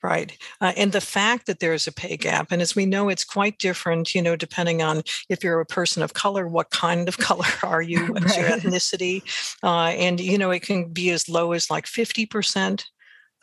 Right. 0.02 0.38
Uh, 0.62 0.72
and 0.78 0.94
the 0.94 1.02
fact 1.02 1.46
that 1.48 1.60
there's 1.60 1.86
a 1.86 1.92
pay 1.92 2.16
gap, 2.16 2.52
and 2.52 2.62
as 2.62 2.74
we 2.74 2.86
know, 2.86 3.10
it's 3.10 3.26
quite 3.26 3.58
different, 3.58 4.16
you 4.16 4.22
know, 4.22 4.38
depending 4.38 4.82
on 4.82 5.04
if 5.28 5.44
you're 5.44 5.60
a 5.60 5.66
person 5.66 6.02
of 6.02 6.14
color, 6.14 6.48
what 6.48 6.70
kind 6.70 7.10
of 7.10 7.18
color 7.18 7.48
are 7.64 7.82
you, 7.92 8.06
what's 8.06 8.38
right. 8.38 8.48
your 8.48 8.50
ethnicity. 8.50 9.22
Uh, 9.62 9.90
and, 9.90 10.22
you 10.22 10.38
know, 10.38 10.52
it 10.52 10.62
can 10.62 10.86
be 10.86 11.10
as 11.10 11.28
low 11.28 11.52
as 11.52 11.70
like 11.70 11.86
50% 11.86 12.86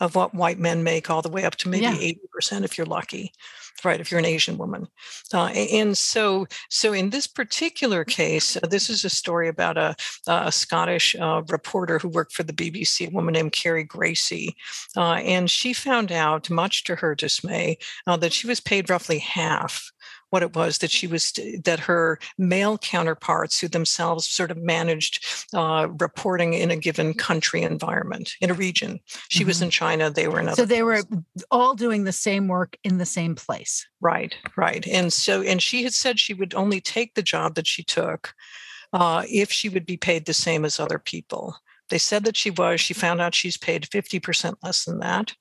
of 0.01 0.15
what 0.15 0.35
white 0.35 0.59
men 0.59 0.83
make, 0.83 1.11
all 1.11 1.23
the 1.23 1.29
way 1.29 1.45
up 1.45 1.57
to 1.57 1.69
maybe 1.69 1.85
yeah. 1.85 2.13
80% 2.41 2.65
if 2.65 2.77
you're 2.77 2.87
lucky 2.87 3.33
right 3.85 4.01
if 4.01 4.11
you're 4.11 4.19
an 4.19 4.27
asian 4.27 4.57
woman 4.59 4.89
uh, 5.35 5.47
and 5.47 5.97
so 5.97 6.47
so 6.71 6.93
in 6.93 7.11
this 7.11 7.27
particular 7.27 8.05
case 8.05 8.57
uh, 8.57 8.67
this 8.69 8.89
is 8.89 9.05
a 9.05 9.11
story 9.11 9.49
about 9.49 9.77
a, 9.77 9.95
a 10.27 10.51
scottish 10.51 11.15
uh, 11.17 11.43
reporter 11.49 11.99
who 11.99 12.09
worked 12.09 12.33
for 12.33 12.43
the 12.43 12.53
bbc 12.53 13.07
a 13.07 13.11
woman 13.11 13.33
named 13.33 13.53
carrie 13.53 13.85
gracie 13.85 14.55
uh, 14.97 15.15
and 15.15 15.51
she 15.51 15.73
found 15.73 16.11
out 16.11 16.49
much 16.51 16.85
to 16.85 16.97
her 16.97 17.15
dismay 17.15 17.77
uh, 18.07 18.17
that 18.17 18.33
she 18.33 18.47
was 18.47 18.61
paid 18.61 18.89
roughly 18.89 19.19
half 19.19 19.91
what 20.31 20.43
it 20.43 20.55
was 20.55 20.79
that 20.79 20.91
she 20.91 21.07
was 21.07 21.33
that 21.65 21.81
her 21.81 22.19
male 22.39 22.79
counterparts 22.79 23.61
who 23.61 23.69
themselves 23.69 24.27
sort 24.27 24.51
of 24.51 24.57
managed 24.59 25.25
uh, 25.55 25.89
reporting 26.01 26.55
in 26.55 26.71
a 26.71 26.77
given 26.77 27.15
country 27.15 27.63
environment 27.63 28.35
in 28.41 28.51
a 28.51 28.55
region 28.55 29.01
she 29.29 29.41
mm-hmm. 29.41 29.49
was 29.49 29.63
in 29.63 29.71
china 29.71 30.11
they 30.11 30.29
were 30.29 30.41
in 30.41 30.55
so 30.55 30.65
they 30.65 30.83
places. 30.83 31.07
were 31.11 31.23
all 31.51 31.75
doing 31.75 32.05
the 32.05 32.13
same 32.13 32.49
work 32.49 32.77
in 32.85 32.99
the 32.99 33.07
same 33.07 33.35
place 33.35 33.87
right 34.01 34.35
right 34.57 34.87
and 34.87 35.13
so 35.13 35.43
and 35.43 35.63
she 35.63 35.83
had 35.85 35.95
said 35.95 36.19
she 36.19 36.35
would 36.35 36.55
only 36.55 36.81
take 36.81 37.15
the 37.15 37.23
job 37.23 37.55
that 37.55 37.67
she 37.67 37.83
took 37.83 38.35
uh, 38.93 39.25
if 39.29 39.51
she 39.51 39.69
would 39.69 39.85
be 39.85 39.97
paid 39.97 40.25
the 40.27 40.35
same 40.35 40.65
as 40.65 40.79
other 40.79 40.99
people 40.99 41.57
they 41.89 41.99
said 41.99 42.25
that 42.25 42.37
she 42.37 42.51
was. 42.51 42.81
She 42.81 42.95
found 42.95 43.21
out 43.21 43.35
she's 43.35 43.57
paid 43.57 43.83
50% 43.83 44.55
less 44.63 44.85
than 44.85 44.99
that. 45.01 45.35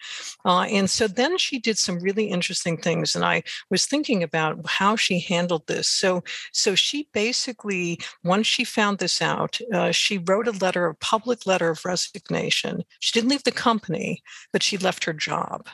Uh, 0.45 0.61
and 0.61 0.89
so 0.89 1.07
then 1.07 1.37
she 1.37 1.59
did 1.59 1.77
some 1.77 1.99
really 1.99 2.25
interesting 2.25 2.77
things. 2.77 3.15
And 3.15 3.25
I 3.25 3.43
was 3.69 3.85
thinking 3.85 4.23
about 4.23 4.59
how 4.67 4.95
she 4.95 5.19
handled 5.19 5.67
this. 5.67 5.87
So, 5.87 6.23
so 6.51 6.75
she 6.75 7.07
basically, 7.13 7.99
once 8.23 8.47
she 8.47 8.63
found 8.63 8.99
this 8.99 9.21
out, 9.21 9.59
uh, 9.73 9.91
she 9.91 10.17
wrote 10.17 10.47
a 10.47 10.51
letter, 10.51 10.87
a 10.87 10.95
public 10.95 11.45
letter 11.45 11.69
of 11.69 11.85
resignation. 11.85 12.83
She 12.99 13.11
didn't 13.13 13.29
leave 13.29 13.43
the 13.43 13.51
company, 13.51 14.21
but 14.51 14.63
she 14.63 14.77
left 14.77 15.05
her 15.05 15.13
job. 15.13 15.67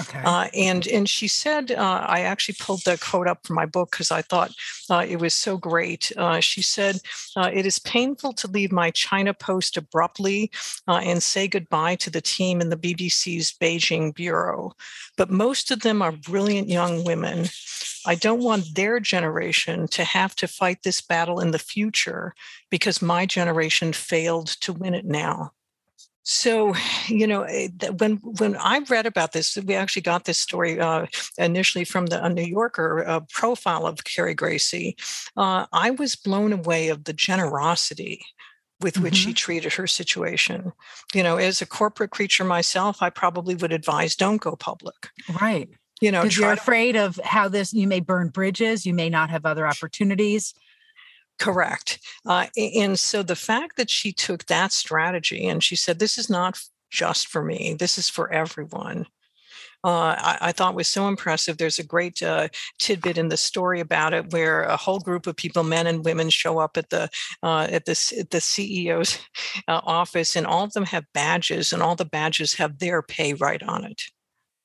Okay. 0.00 0.22
Uh, 0.24 0.48
and 0.54 0.86
and 0.88 1.08
she 1.08 1.28
said, 1.28 1.70
uh, 1.70 2.04
I 2.06 2.20
actually 2.20 2.56
pulled 2.58 2.82
the 2.84 2.98
quote 2.98 3.28
up 3.28 3.46
from 3.46 3.56
my 3.56 3.66
book 3.66 3.90
because 3.92 4.10
I 4.10 4.22
thought 4.22 4.52
uh, 4.90 5.04
it 5.08 5.20
was 5.20 5.34
so 5.34 5.56
great. 5.56 6.10
Uh, 6.16 6.40
she 6.40 6.62
said, 6.62 7.00
uh, 7.36 7.50
"It 7.52 7.66
is 7.66 7.78
painful 7.78 8.32
to 8.34 8.48
leave 8.48 8.72
my 8.72 8.90
China 8.90 9.32
post 9.34 9.76
abruptly 9.76 10.50
uh, 10.88 11.00
and 11.02 11.22
say 11.22 11.46
goodbye 11.46 11.96
to 11.96 12.10
the 12.10 12.20
team 12.20 12.60
in 12.60 12.70
the 12.70 12.76
BBC's 12.76 13.52
Beijing 13.52 14.14
bureau, 14.14 14.72
but 15.16 15.30
most 15.30 15.70
of 15.70 15.80
them 15.80 16.02
are 16.02 16.12
brilliant 16.12 16.68
young 16.68 17.04
women. 17.04 17.46
I 18.06 18.16
don't 18.16 18.42
want 18.42 18.74
their 18.74 19.00
generation 19.00 19.88
to 19.88 20.04
have 20.04 20.34
to 20.36 20.48
fight 20.48 20.82
this 20.82 21.00
battle 21.00 21.40
in 21.40 21.52
the 21.52 21.58
future 21.58 22.34
because 22.70 23.00
my 23.00 23.26
generation 23.26 23.92
failed 23.92 24.48
to 24.62 24.72
win 24.72 24.94
it 24.94 25.04
now." 25.04 25.52
So, 26.24 26.74
you 27.06 27.26
know, 27.26 27.42
eh, 27.42 27.68
when 27.96 28.16
when 28.16 28.56
I 28.56 28.80
read 28.88 29.06
about 29.06 29.32
this, 29.32 29.56
we 29.56 29.74
actually 29.74 30.02
got 30.02 30.24
this 30.24 30.38
story 30.38 30.80
uh, 30.80 31.06
initially 31.38 31.84
from 31.84 32.06
the 32.06 32.28
New 32.28 32.42
Yorker 32.42 33.06
uh, 33.06 33.20
profile 33.30 33.86
of 33.86 34.04
Carrie 34.04 34.34
Gracie. 34.34 34.96
Uh, 35.36 35.66
I 35.72 35.92
was 35.92 36.16
blown 36.16 36.52
away 36.52 36.88
of 36.88 37.04
the 37.04 37.12
generosity 37.12 38.24
with 38.80 38.98
which 38.98 39.14
mm-hmm. 39.14 39.28
she 39.28 39.34
treated 39.34 39.72
her 39.74 39.86
situation. 39.86 40.72
You 41.14 41.22
know, 41.22 41.36
as 41.36 41.62
a 41.62 41.66
corporate 41.66 42.10
creature 42.10 42.44
myself, 42.44 43.00
I 43.00 43.10
probably 43.10 43.54
would 43.54 43.72
advise 43.72 44.16
don't 44.16 44.40
go 44.40 44.56
public. 44.56 45.10
Right. 45.40 45.68
You 46.00 46.10
know, 46.10 46.24
you're 46.24 46.52
afraid 46.52 46.96
of 46.96 47.18
how 47.24 47.48
this 47.48 47.72
you 47.72 47.86
may 47.86 48.00
burn 48.00 48.28
bridges, 48.28 48.84
you 48.84 48.92
may 48.92 49.08
not 49.08 49.30
have 49.30 49.46
other 49.46 49.66
opportunities. 49.66 50.52
Correct. 51.38 51.98
Uh, 52.24 52.46
and 52.56 52.98
so 52.98 53.22
the 53.22 53.36
fact 53.36 53.76
that 53.76 53.90
she 53.90 54.12
took 54.12 54.46
that 54.46 54.72
strategy 54.72 55.46
and 55.46 55.62
she 55.62 55.76
said, 55.76 55.98
this 55.98 56.16
is 56.16 56.30
not 56.30 56.58
just 56.90 57.26
for 57.26 57.42
me, 57.42 57.74
this 57.78 57.98
is 57.98 58.08
for 58.08 58.32
everyone. 58.32 59.06
Uh, 59.82 60.16
I, 60.16 60.38
I, 60.40 60.52
thought 60.52 60.74
was 60.74 60.88
so 60.88 61.08
impressive. 61.08 61.58
There's 61.58 61.78
a 61.78 61.84
great 61.84 62.22
uh, 62.22 62.48
tidbit 62.78 63.18
in 63.18 63.28
the 63.28 63.36
story 63.36 63.80
about 63.80 64.14
it, 64.14 64.32
where 64.32 64.62
a 64.62 64.78
whole 64.78 64.98
group 64.98 65.26
of 65.26 65.36
people, 65.36 65.62
men 65.62 65.86
and 65.86 66.02
women, 66.02 66.30
show 66.30 66.58
up 66.58 66.78
at 66.78 66.88
the 66.88 67.10
uh, 67.42 67.68
at 67.70 67.84
the 67.84 68.14
at 68.18 68.30
the 68.30 68.38
CEO's 68.38 69.18
uh, 69.68 69.80
office, 69.84 70.36
and 70.36 70.46
all 70.46 70.64
of 70.64 70.72
them 70.72 70.86
have 70.86 71.04
badges, 71.12 71.70
and 71.70 71.82
all 71.82 71.96
the 71.96 72.06
badges 72.06 72.54
have 72.54 72.78
their 72.78 73.02
pay 73.02 73.34
right 73.34 73.62
on 73.62 73.84
it. 73.84 74.04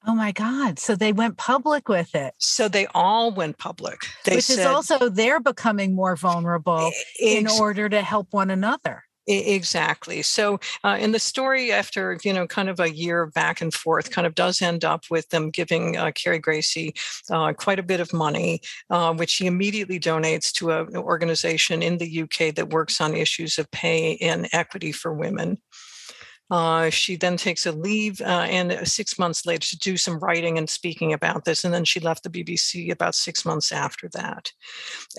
Oh 0.08 0.16
my 0.16 0.32
God. 0.32 0.80
So 0.80 0.96
they 0.96 1.12
went 1.12 1.38
public 1.38 1.90
with 1.90 2.16
it. 2.16 2.34
So 2.38 2.68
they 2.68 2.88
all 2.96 3.32
went 3.32 3.58
public. 3.58 4.02
They 4.26 4.36
Which 4.36 4.46
said, 4.46 4.60
is 4.60 4.66
also 4.66 5.10
they're 5.10 5.42
becoming 5.42 5.94
more 5.94 6.16
vulnerable 6.16 6.92
in 7.20 7.48
order 7.48 7.90
to 7.90 8.02
help 8.02 8.28
one 8.32 8.50
another. 8.50 9.04
Exactly. 9.32 10.24
So, 10.24 10.60
uh, 10.84 10.98
in 11.00 11.12
the 11.12 11.20
story, 11.20 11.72
after 11.72 12.18
you 12.24 12.34
know, 12.34 12.48
kind 12.48 12.68
of 12.68 12.80
a 12.80 12.92
year 12.92 13.28
back 13.28 13.62
and 13.62 13.72
forth, 13.72 14.10
kind 14.10 14.26
of 14.26 14.34
does 14.34 14.60
end 14.60 14.84
up 14.84 15.04
with 15.12 15.30
them 15.30 15.52
giving 15.52 15.98
uh, 15.98 16.12
Carrie 16.16 16.40
Gracie 16.40 16.96
uh, 17.30 17.54
quite 17.54 17.78
a 17.78 17.84
bit 17.84 18.00
of 18.00 18.12
money, 18.12 18.62
uh, 18.90 19.14
which 19.14 19.36
he 19.36 19.46
immediately 19.46 20.00
donates 20.00 20.52
to 20.54 20.72
a, 20.72 20.86
an 20.86 20.98
organization 20.98 21.84
in 21.84 22.00
the 22.00 22.22
UK 22.24 22.56
that 22.56 22.72
works 22.72 23.00
on 23.00 23.16
issues 23.16 23.60
of 23.60 23.70
pay 23.70 24.18
and 24.18 24.50
equity 24.52 24.92
for 24.92 25.14
women. 25.14 25.60
Uh, 26.52 26.90
she 26.90 27.16
then 27.16 27.38
takes 27.38 27.66
a 27.66 27.72
leave 27.72 28.22
uh, 28.22 28.46
and 28.50 28.72
uh, 28.72 28.84
six 28.84 29.20
months 29.20 29.46
later 29.46 29.68
to 29.68 29.78
do 29.78 29.98
some 29.98 30.20
writing 30.20 30.58
and 30.58 30.70
speaking 30.70 31.14
about 31.14 31.46
this. 31.46 31.64
And 31.64 31.74
then 31.74 31.86
she 31.86 32.00
left 32.00 32.24
the 32.24 32.30
BBC 32.30 32.92
about 32.92 33.14
six 33.14 33.46
months 33.46 33.72
after 33.72 34.10
that. 34.14 34.52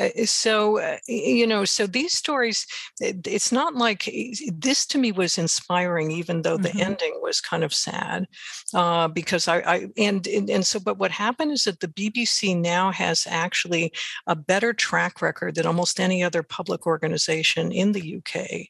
Uh, 0.01 0.25
so, 0.25 0.79
uh, 0.79 0.97
you 1.07 1.47
know, 1.47 1.65
so 1.65 1.87
these 1.87 2.15
stories, 2.15 2.67
it's 3.01 3.53
not 3.53 3.77
like 3.77 4.11
this 4.53 4.87
to 4.87 4.99
me 4.99 5.13
was 5.13 5.39
inspiring, 5.39 6.11
even 6.11 6.43
though 6.43 6.57
the 6.57 6.71
mm-hmm. 6.71 6.81
ending 6.81 7.19
was 7.23 7.41
kind 7.41 7.63
of 7.63 7.73
sad. 7.73 8.27
Uh, 8.75 9.07
because 9.07 9.47
I, 9.47 9.59
I 9.59 9.89
and, 9.97 10.27
and, 10.27 10.51
and 10.51 10.67
so, 10.67 10.81
but 10.81 10.99
what 10.99 11.13
happened 11.13 11.53
is 11.53 11.65
that 11.65 11.81
the 11.81 11.89
BBC 11.89 12.61
now 12.61 12.91
has 12.91 13.27
actually 13.31 13.93
a 14.27 14.35
better 14.35 14.73
track 14.73 15.23
record 15.23 15.55
than 15.55 15.67
almost 15.67 16.01
any 16.01 16.25
other 16.25 16.43
public 16.43 16.87
organization 16.87 17.71
in 17.71 17.93
the 17.93 18.17
UK 18.17 18.69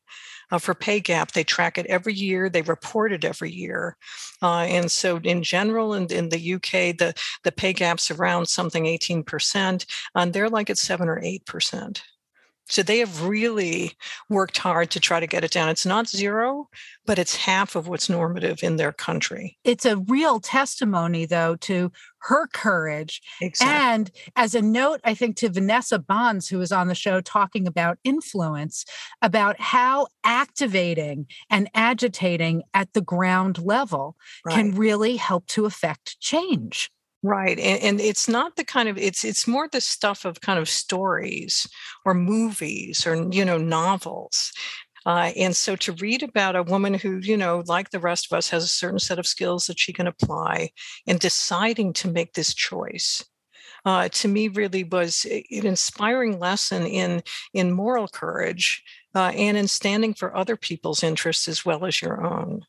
uh, 0.51 0.59
for 0.59 0.74
pay 0.74 1.01
gap. 1.01 1.32
They 1.32 1.44
track 1.44 1.78
it 1.78 1.86
every 1.86 2.14
year. 2.14 2.48
They 2.48 2.62
report 2.62 3.12
it 3.12 3.24
every 3.24 3.51
year. 3.51 3.96
Uh, 4.42 4.66
and 4.68 4.90
so 4.90 5.18
in 5.18 5.42
general, 5.42 5.94
in, 5.94 6.07
in 6.12 6.28
the 6.28 6.55
UK, 6.55 6.96
the, 6.96 7.14
the 7.44 7.53
pay 7.53 7.72
gap's 7.72 8.11
around 8.11 8.46
something 8.46 8.84
18%, 8.84 9.86
and 10.14 10.32
they're 10.32 10.48
like 10.48 10.70
at 10.70 10.78
seven 10.78 11.09
or 11.09 11.20
8%. 11.20 12.01
So 12.71 12.83
they 12.83 13.01
have 13.01 13.27
really 13.27 13.93
worked 14.29 14.57
hard 14.57 14.91
to 14.93 15.01
try 15.01 15.18
to 15.18 15.27
get 15.27 15.45
it 15.45 15.51
down. 15.51 15.68
It's 15.68 15.85
not 15.85 16.09
zero, 16.09 16.68
but 17.05 17.18
it's 17.18 17.35
half 17.35 17.75
of 17.75 17.89
what's 17.89 18.09
normative 18.09 18.62
in 18.62 18.77
their 18.77 18.93
country. 18.93 19.59
It's 19.64 19.85
a 19.85 19.97
real 19.97 20.39
testimony, 20.39 21.27
though, 21.27 21.57
to 21.57 21.91
her 22.21 22.47
courage. 22.47 23.21
Exactly. 23.41 23.77
And 23.77 24.11
as 24.37 24.55
a 24.55 24.62
note, 24.62 25.01
I 25.03 25.14
think 25.14 25.37
to 25.37 25.49
Vanessa 25.49 25.99
Bohns, 25.99 26.49
who 26.49 26.59
was 26.59 26.71
on 26.71 26.87
the 26.87 26.95
show 26.95 27.21
talking 27.21 27.66
about 27.66 27.99
influence, 28.05 28.85
about 29.21 29.61
how 29.61 30.07
activating 30.23 31.27
and 31.51 31.68
agitating 31.75 32.62
at 32.73 32.93
the 32.93 33.01
ground 33.01 33.59
level 33.59 34.16
right. 34.45 34.55
can 34.55 34.77
really 34.77 35.16
help 35.16 35.47
to 35.49 35.66
affect 35.66 36.21
change. 36.21 36.91
Right. 37.23 37.59
And, 37.59 37.83
and, 37.83 38.01
it's 38.01 38.29
not 38.29 38.57
the 38.57 38.64
kind 38.64 38.89
of 38.89 38.97
it's 38.97 39.25
it's 39.25 39.47
more 39.47 39.68
the 39.68 39.81
stuff 39.83 40.25
of 40.25 40.41
kind 40.41 40.59
of 40.59 40.71
stories 40.71 41.66
or 42.07 42.14
movies 42.14 43.07
or 43.07 43.31
you 43.31 43.45
know 43.45 43.59
novels. 43.59 44.53
Uh, 45.07 45.33
and 45.37 45.57
so 45.57 45.77
to 45.77 45.93
read 45.93 46.23
about 46.23 46.57
a 46.57 46.62
woman 46.62 46.95
who, 46.95 47.18
you 47.18 47.37
know, 47.37 47.62
like 47.66 47.91
the 47.91 47.99
rest 47.99 48.31
of 48.31 48.37
us, 48.37 48.51
has 48.51 48.64
a 48.64 48.68
certain 48.68 48.99
set 48.99 49.18
of 49.18 49.27
skills 49.27 49.66
that 49.66 49.79
she 49.79 49.93
can 49.93 50.07
apply 50.07 50.71
and 51.07 51.18
deciding 51.21 51.93
to 51.95 52.11
make 52.11 52.35
this 52.35 52.55
choice. 52.55 53.25
Uh, 53.85 54.09
to 54.11 54.29
me, 54.29 54.49
really 54.49 54.85
was 54.85 55.25
an 55.27 55.66
inspiring 55.66 56.39
lesson 56.39 56.87
in 56.87 57.23
in 57.55 57.73
moral 57.73 58.09
courage 58.09 58.83
uh, 59.14 59.33
and 59.35 59.57
in 59.59 59.68
standing 59.68 60.14
for 60.14 60.37
other 60.37 60.57
people's 60.57 61.03
interests 61.03 61.49
as 61.49 61.64
well 61.66 61.85
as 61.87 62.03
your 62.03 62.25
own. 62.25 62.62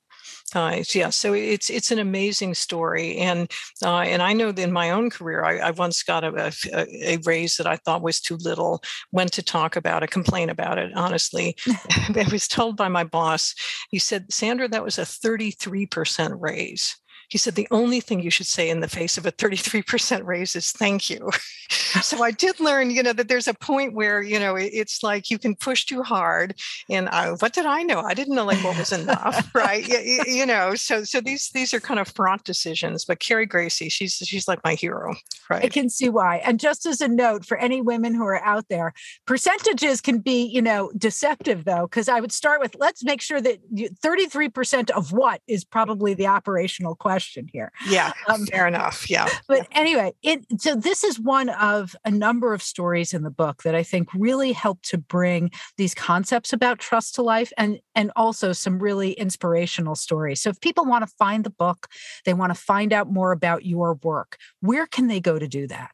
Uh, 0.54 0.84
yeah, 0.94 1.10
so 1.10 1.34
it's 1.34 1.70
it's 1.70 1.92
an 1.92 2.00
amazing 2.00 2.54
story, 2.54 3.18
and 3.18 3.50
uh, 3.84 4.00
and 4.00 4.22
I 4.22 4.34
know 4.34 4.52
that 4.52 4.62
in 4.62 4.72
my 4.72 4.92
own 4.92 5.10
career, 5.10 5.46
I, 5.46 5.58
I 5.60 5.72
once 5.72 6.04
got 6.04 6.26
a, 6.26 6.54
a, 6.74 7.14
a, 7.14 7.18
raise 7.26 7.56
that 7.56 7.68
I 7.68 7.78
thought 7.78 8.02
was 8.02 8.20
too 8.20 8.36
little. 8.36 8.82
Went 9.14 9.32
to 9.34 9.44
talk 9.44 9.78
about 9.78 10.04
it, 10.04 10.12
complain 10.12 10.50
about 10.50 10.78
it. 10.78 10.92
Honestly, 10.94 11.56
I 11.68 12.28
was 12.32 12.50
told 12.50 12.76
by 12.76 12.90
my 12.90 13.06
boss. 13.06 13.56
He 13.92 14.00
said, 14.00 14.32
"Sandra, 14.34 14.68
that 14.68 14.84
was 14.84 14.98
a 14.98 15.06
thirty 15.06 15.52
three 15.52 15.86
percent 15.86 16.34
raise." 16.38 17.01
He 17.32 17.38
said, 17.38 17.56
the 17.56 17.68
only 17.72 18.02
thing 18.02 18.20
you 18.20 18.30
should 18.30 18.46
say 18.46 18.70
in 18.70 18.82
the 18.82 18.90
face 18.90 19.18
of 19.18 19.26
a 19.26 19.32
33% 19.32 20.26
raise 20.26 20.54
is 20.54 20.74
thank 20.74 21.10
you. 21.10 21.30
so 21.70 22.22
I 22.22 22.32
did 22.32 22.60
learn, 22.60 22.92
you 22.92 23.02
know, 23.02 23.14
that 23.14 23.30
there's 23.30 23.48
a 23.48 23.54
point 23.54 23.94
where, 23.94 24.22
you 24.22 24.38
know, 24.38 24.58
it's 24.58 25.02
like 25.02 25.30
you 25.30 25.40
can 25.40 25.56
push 25.56 25.86
too 25.86 26.04
hard. 26.04 26.60
And 26.90 27.08
I, 27.08 27.30
what 27.32 27.54
did 27.54 27.66
I 27.66 27.84
know? 27.84 28.02
I 28.02 28.14
didn't 28.16 28.36
know 28.36 28.44
like 28.44 28.62
what 28.62 28.78
was 28.78 28.92
enough, 28.92 29.50
right? 29.56 29.88
you, 29.88 30.24
you, 30.28 30.46
know, 30.46 30.76
so 30.76 31.06
so 31.06 31.22
these 31.22 31.52
these 31.54 31.74
are 31.74 31.80
kind 31.80 32.02
of 32.02 32.10
fraught 32.10 32.44
decisions. 32.44 33.06
But 33.06 33.20
Carrie 33.20 33.46
Gracie, 33.46 33.88
she's 33.88 34.16
she's 34.16 34.50
like 34.50 34.60
my 34.66 34.74
hero, 34.74 35.16
right? 35.50 35.64
I 35.64 35.70
can 35.70 35.90
see 35.90 36.10
why. 36.10 36.38
And 36.40 36.60
just 36.60 36.86
as 36.86 37.00
a 37.00 37.08
note 37.08 37.46
for 37.46 37.58
any 37.60 37.80
women 37.80 38.14
who 38.14 38.26
are 38.26 38.44
out 38.44 38.66
there, 38.70 38.92
percentages 39.26 40.02
can 40.02 40.20
be, 40.20 40.44
you 40.44 40.62
know, 40.62 40.92
deceptive 40.98 41.64
though, 41.64 41.84
because 41.84 42.10
I 42.10 42.20
would 42.20 42.34
start 42.34 42.60
with 42.60 42.76
let's 42.78 43.06
make 43.06 43.22
sure 43.22 43.40
that 43.40 43.60
33% 43.74 44.90
of 44.90 45.14
what 45.14 45.40
is 45.48 45.64
probably 45.64 46.14
the 46.14 46.28
operational 46.28 46.96
question 46.96 47.21
question 47.22 47.50
here. 47.54 47.72
Yeah, 47.88 48.14
um, 48.28 48.46
fair 48.48 48.68
enough. 48.68 49.10
Yeah. 49.10 49.28
But 49.48 49.68
anyway, 49.72 50.14
it 50.24 50.46
so 50.62 50.76
this 50.76 51.04
is 51.04 51.20
one 51.20 51.50
of 51.50 51.96
a 52.06 52.12
number 52.12 52.54
of 52.54 52.64
stories 52.64 53.14
in 53.14 53.24
the 53.24 53.30
book 53.30 53.64
that 53.64 53.76
I 53.76 53.84
think 53.84 54.08
really 54.14 54.54
help 54.54 54.82
to 54.84 54.98
bring 54.98 55.52
these 55.78 55.94
concepts 55.94 56.54
about 56.54 56.80
trust 56.80 57.16
to 57.16 57.22
life 57.22 57.52
and 57.58 57.80
and 57.96 58.12
also 58.16 58.54
some 58.54 58.80
really 58.80 59.12
inspirational 59.12 59.96
stories. 59.96 60.42
So 60.42 60.50
if 60.50 60.60
people 60.62 60.86
want 60.86 61.08
to 61.08 61.14
find 61.18 61.44
the 61.44 61.50
book, 61.50 61.88
they 62.26 62.34
want 62.34 62.52
to 62.52 62.60
find 62.60 62.94
out 62.94 63.12
more 63.12 63.32
about 63.32 63.66
your 63.66 63.96
work, 63.96 64.38
where 64.62 64.88
can 64.88 65.08
they 65.08 65.20
go 65.20 65.38
to 65.38 65.48
do 65.48 65.68
that? 65.68 65.92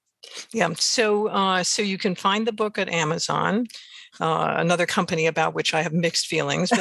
Yeah, 0.53 0.69
so 0.75 1.27
uh, 1.27 1.63
so 1.63 1.81
you 1.81 1.97
can 1.97 2.15
find 2.15 2.45
the 2.45 2.53
book 2.53 2.77
at 2.77 2.89
Amazon 2.89 3.65
uh, 4.19 4.55
another 4.57 4.85
company 4.85 5.25
about 5.25 5.53
which 5.53 5.73
I 5.73 5.81
have 5.81 5.93
mixed 5.93 6.27
feelings 6.27 6.71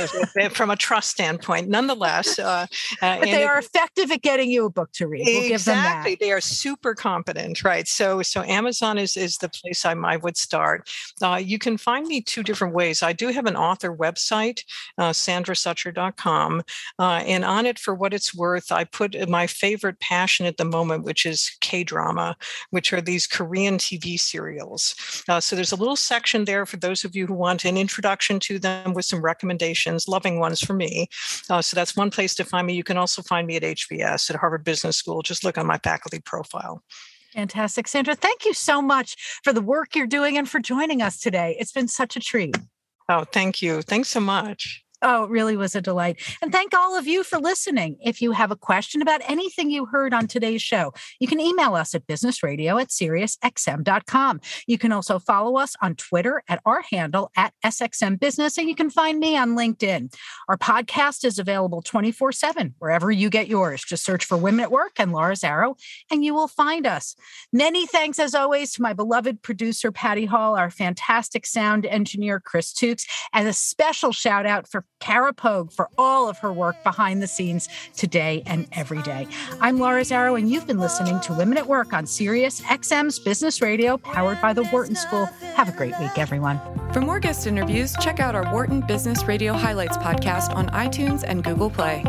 from 0.52 0.70
a 0.70 0.76
trust 0.76 1.10
standpoint. 1.10 1.68
Nonetheless, 1.68 2.38
uh, 2.38 2.66
but 3.00 3.22
they 3.22 3.44
are 3.44 3.58
effective 3.58 4.10
at 4.10 4.22
getting 4.22 4.50
you 4.50 4.66
a 4.66 4.70
book 4.70 4.92
to 4.92 5.06
read. 5.06 5.26
We'll 5.26 5.52
exactly, 5.52 6.16
they 6.18 6.32
are 6.32 6.40
super 6.40 6.94
competent, 6.94 7.62
right? 7.64 7.86
So, 7.86 8.22
so 8.22 8.42
Amazon 8.42 8.98
is 8.98 9.16
is 9.16 9.38
the 9.38 9.48
place 9.48 9.84
I, 9.84 9.92
I 9.92 10.16
would 10.16 10.36
start. 10.36 10.88
Uh, 11.22 11.40
you 11.42 11.58
can 11.58 11.76
find 11.76 12.06
me 12.06 12.20
two 12.20 12.42
different 12.42 12.74
ways. 12.74 13.02
I 13.02 13.12
do 13.12 13.28
have 13.28 13.46
an 13.46 13.56
author 13.56 13.94
website, 13.94 14.62
uh, 14.98 15.10
sandrasucher.com, 15.10 16.62
uh, 16.98 17.02
and 17.02 17.44
on 17.44 17.66
it, 17.66 17.78
for 17.78 17.94
what 17.94 18.14
it's 18.14 18.34
worth, 18.34 18.72
I 18.72 18.84
put 18.84 19.28
my 19.28 19.46
favorite 19.46 20.00
passion 20.00 20.46
at 20.46 20.56
the 20.56 20.64
moment, 20.64 21.04
which 21.04 21.26
is 21.26 21.56
K 21.60 21.84
drama, 21.84 22.36
which 22.70 22.92
are 22.92 23.00
these 23.00 23.26
Korean 23.26 23.78
TV 23.78 24.18
serials. 24.18 24.94
Uh, 25.28 25.40
so 25.40 25.56
there's 25.56 25.72
a 25.72 25.76
little 25.76 25.96
section 25.96 26.44
there 26.44 26.66
for 26.66 26.76
those 26.76 27.04
of 27.04 27.14
you 27.14 27.25
who 27.26 27.34
want 27.34 27.64
an 27.64 27.76
introduction 27.76 28.40
to 28.40 28.58
them 28.58 28.94
with 28.94 29.04
some 29.04 29.20
recommendations, 29.20 30.08
loving 30.08 30.38
ones 30.38 30.60
for 30.60 30.74
me. 30.74 31.08
Uh, 31.50 31.62
so 31.62 31.74
that's 31.74 31.96
one 31.96 32.10
place 32.10 32.34
to 32.36 32.44
find 32.44 32.66
me. 32.66 32.74
You 32.74 32.84
can 32.84 32.96
also 32.96 33.22
find 33.22 33.46
me 33.46 33.56
at 33.56 33.62
HBS 33.62 34.30
at 34.30 34.36
Harvard 34.36 34.64
Business 34.64 34.96
School. 34.96 35.22
Just 35.22 35.44
look 35.44 35.58
on 35.58 35.66
my 35.66 35.78
faculty 35.78 36.20
profile. 36.20 36.82
Fantastic. 37.34 37.86
Sandra, 37.86 38.14
thank 38.14 38.44
you 38.44 38.54
so 38.54 38.80
much 38.80 39.40
for 39.44 39.52
the 39.52 39.60
work 39.60 39.94
you're 39.94 40.06
doing 40.06 40.38
and 40.38 40.48
for 40.48 40.58
joining 40.58 41.02
us 41.02 41.20
today. 41.20 41.56
It's 41.60 41.72
been 41.72 41.88
such 41.88 42.16
a 42.16 42.20
treat. 42.20 42.56
Oh, 43.08 43.24
thank 43.24 43.60
you. 43.62 43.82
Thanks 43.82 44.08
so 44.08 44.20
much. 44.20 44.85
Oh, 45.02 45.24
it 45.24 45.30
really 45.30 45.56
was 45.56 45.74
a 45.74 45.82
delight. 45.82 46.20
And 46.40 46.50
thank 46.50 46.72
all 46.72 46.96
of 46.96 47.06
you 47.06 47.22
for 47.22 47.38
listening. 47.38 47.98
If 48.02 48.22
you 48.22 48.32
have 48.32 48.50
a 48.50 48.56
question 48.56 49.02
about 49.02 49.20
anything 49.28 49.70
you 49.70 49.84
heard 49.86 50.14
on 50.14 50.26
today's 50.26 50.62
show, 50.62 50.94
you 51.20 51.28
can 51.28 51.40
email 51.40 51.74
us 51.74 51.94
at 51.94 52.06
businessradio 52.06 52.80
at 52.80 52.88
SiriusXM.com. 52.88 54.40
You 54.66 54.78
can 54.78 54.92
also 54.92 55.18
follow 55.18 55.58
us 55.58 55.76
on 55.82 55.96
Twitter 55.96 56.42
at 56.48 56.62
our 56.64 56.82
handle 56.90 57.30
at 57.36 57.52
SXM 57.64 58.18
Business, 58.18 58.56
and 58.56 58.68
you 58.68 58.74
can 58.74 58.88
find 58.88 59.18
me 59.18 59.36
on 59.36 59.50
LinkedIn. 59.50 60.14
Our 60.48 60.56
podcast 60.56 61.24
is 61.24 61.38
available 61.38 61.82
24 61.82 62.32
7 62.32 62.74
wherever 62.78 63.10
you 63.10 63.28
get 63.28 63.48
yours. 63.48 63.84
Just 63.84 64.04
search 64.04 64.24
for 64.24 64.38
Women 64.38 64.60
at 64.60 64.70
Work 64.70 64.92
and 64.98 65.12
Laura 65.12 65.34
Zarrow, 65.34 65.78
and 66.10 66.24
you 66.24 66.34
will 66.34 66.48
find 66.48 66.86
us. 66.86 67.14
Many 67.52 67.86
thanks, 67.86 68.18
as 68.18 68.34
always, 68.34 68.72
to 68.72 68.82
my 68.82 68.94
beloved 68.94 69.42
producer, 69.42 69.92
Patty 69.92 70.24
Hall, 70.24 70.56
our 70.56 70.70
fantastic 70.70 71.44
sound 71.44 71.84
engineer, 71.84 72.40
Chris 72.40 72.72
Tukes, 72.72 73.06
and 73.34 73.46
a 73.46 73.52
special 73.52 74.12
shout 74.12 74.46
out 74.46 74.66
for 74.68 74.86
Kara 75.00 75.32
Pogue 75.32 75.70
for 75.70 75.88
all 75.98 76.28
of 76.28 76.38
her 76.38 76.52
work 76.52 76.82
behind 76.84 77.22
the 77.22 77.26
scenes 77.26 77.68
today 77.96 78.42
and 78.46 78.66
every 78.72 79.02
day. 79.02 79.26
I'm 79.60 79.78
Laura 79.78 80.02
Zarrow, 80.02 80.38
and 80.38 80.50
you've 80.50 80.66
been 80.66 80.78
listening 80.78 81.20
to 81.20 81.32
Women 81.32 81.58
at 81.58 81.66
Work 81.66 81.92
on 81.92 82.06
Sirius 82.06 82.60
XM's 82.62 83.18
Business 83.18 83.60
Radio, 83.60 83.96
powered 83.98 84.40
by 84.40 84.52
the 84.52 84.64
Wharton 84.64 84.96
School. 84.96 85.26
Have 85.54 85.68
a 85.68 85.76
great 85.76 85.98
week, 86.00 86.18
everyone. 86.18 86.60
For 86.92 87.00
more 87.00 87.20
guest 87.20 87.46
interviews, 87.46 87.94
check 88.00 88.20
out 88.20 88.34
our 88.34 88.50
Wharton 88.52 88.80
Business 88.80 89.24
Radio 89.24 89.52
Highlights 89.52 89.96
podcast 89.98 90.54
on 90.54 90.68
iTunes 90.70 91.24
and 91.26 91.44
Google 91.44 91.70
Play. 91.70 92.02